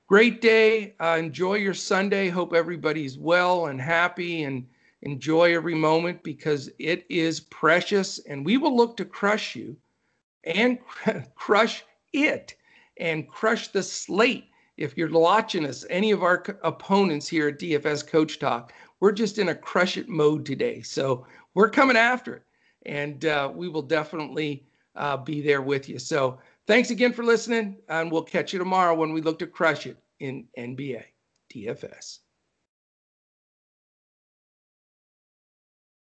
great 0.08 0.40
day. 0.40 0.94
Uh, 0.98 1.16
enjoy 1.18 1.56
your 1.56 1.74
Sunday. 1.74 2.30
Hope 2.30 2.54
everybody's 2.54 3.18
well 3.18 3.66
and 3.66 3.78
happy 3.78 4.44
and 4.44 4.66
Enjoy 5.02 5.54
every 5.54 5.74
moment 5.74 6.22
because 6.22 6.70
it 6.78 7.04
is 7.08 7.40
precious, 7.40 8.18
and 8.20 8.46
we 8.46 8.56
will 8.56 8.76
look 8.76 8.96
to 8.96 9.04
crush 9.04 9.56
you 9.56 9.76
and 10.44 10.78
crush 11.34 11.84
it 12.12 12.54
and 12.98 13.28
crush 13.28 13.68
the 13.68 13.82
slate. 13.82 14.46
If 14.76 14.96
you're 14.96 15.10
watching 15.10 15.66
us, 15.66 15.84
any 15.90 16.12
of 16.12 16.22
our 16.22 16.44
opponents 16.62 17.28
here 17.28 17.48
at 17.48 17.58
DFS 17.58 18.06
Coach 18.06 18.38
Talk, 18.38 18.72
we're 19.00 19.12
just 19.12 19.38
in 19.38 19.48
a 19.48 19.54
crush 19.54 19.96
it 19.96 20.08
mode 20.08 20.46
today. 20.46 20.82
So 20.82 21.26
we're 21.54 21.70
coming 21.70 21.96
after 21.96 22.36
it, 22.36 22.42
and 22.86 23.24
uh, 23.24 23.50
we 23.52 23.68
will 23.68 23.82
definitely 23.82 24.64
uh, 24.94 25.16
be 25.16 25.42
there 25.42 25.62
with 25.62 25.88
you. 25.88 25.98
So 25.98 26.38
thanks 26.66 26.90
again 26.90 27.12
for 27.12 27.24
listening, 27.24 27.76
and 27.88 28.10
we'll 28.10 28.22
catch 28.22 28.52
you 28.52 28.58
tomorrow 28.58 28.94
when 28.94 29.12
we 29.12 29.20
look 29.20 29.38
to 29.40 29.46
crush 29.46 29.86
it 29.86 29.96
in 30.20 30.46
NBA 30.56 31.02
DFS. 31.52 32.20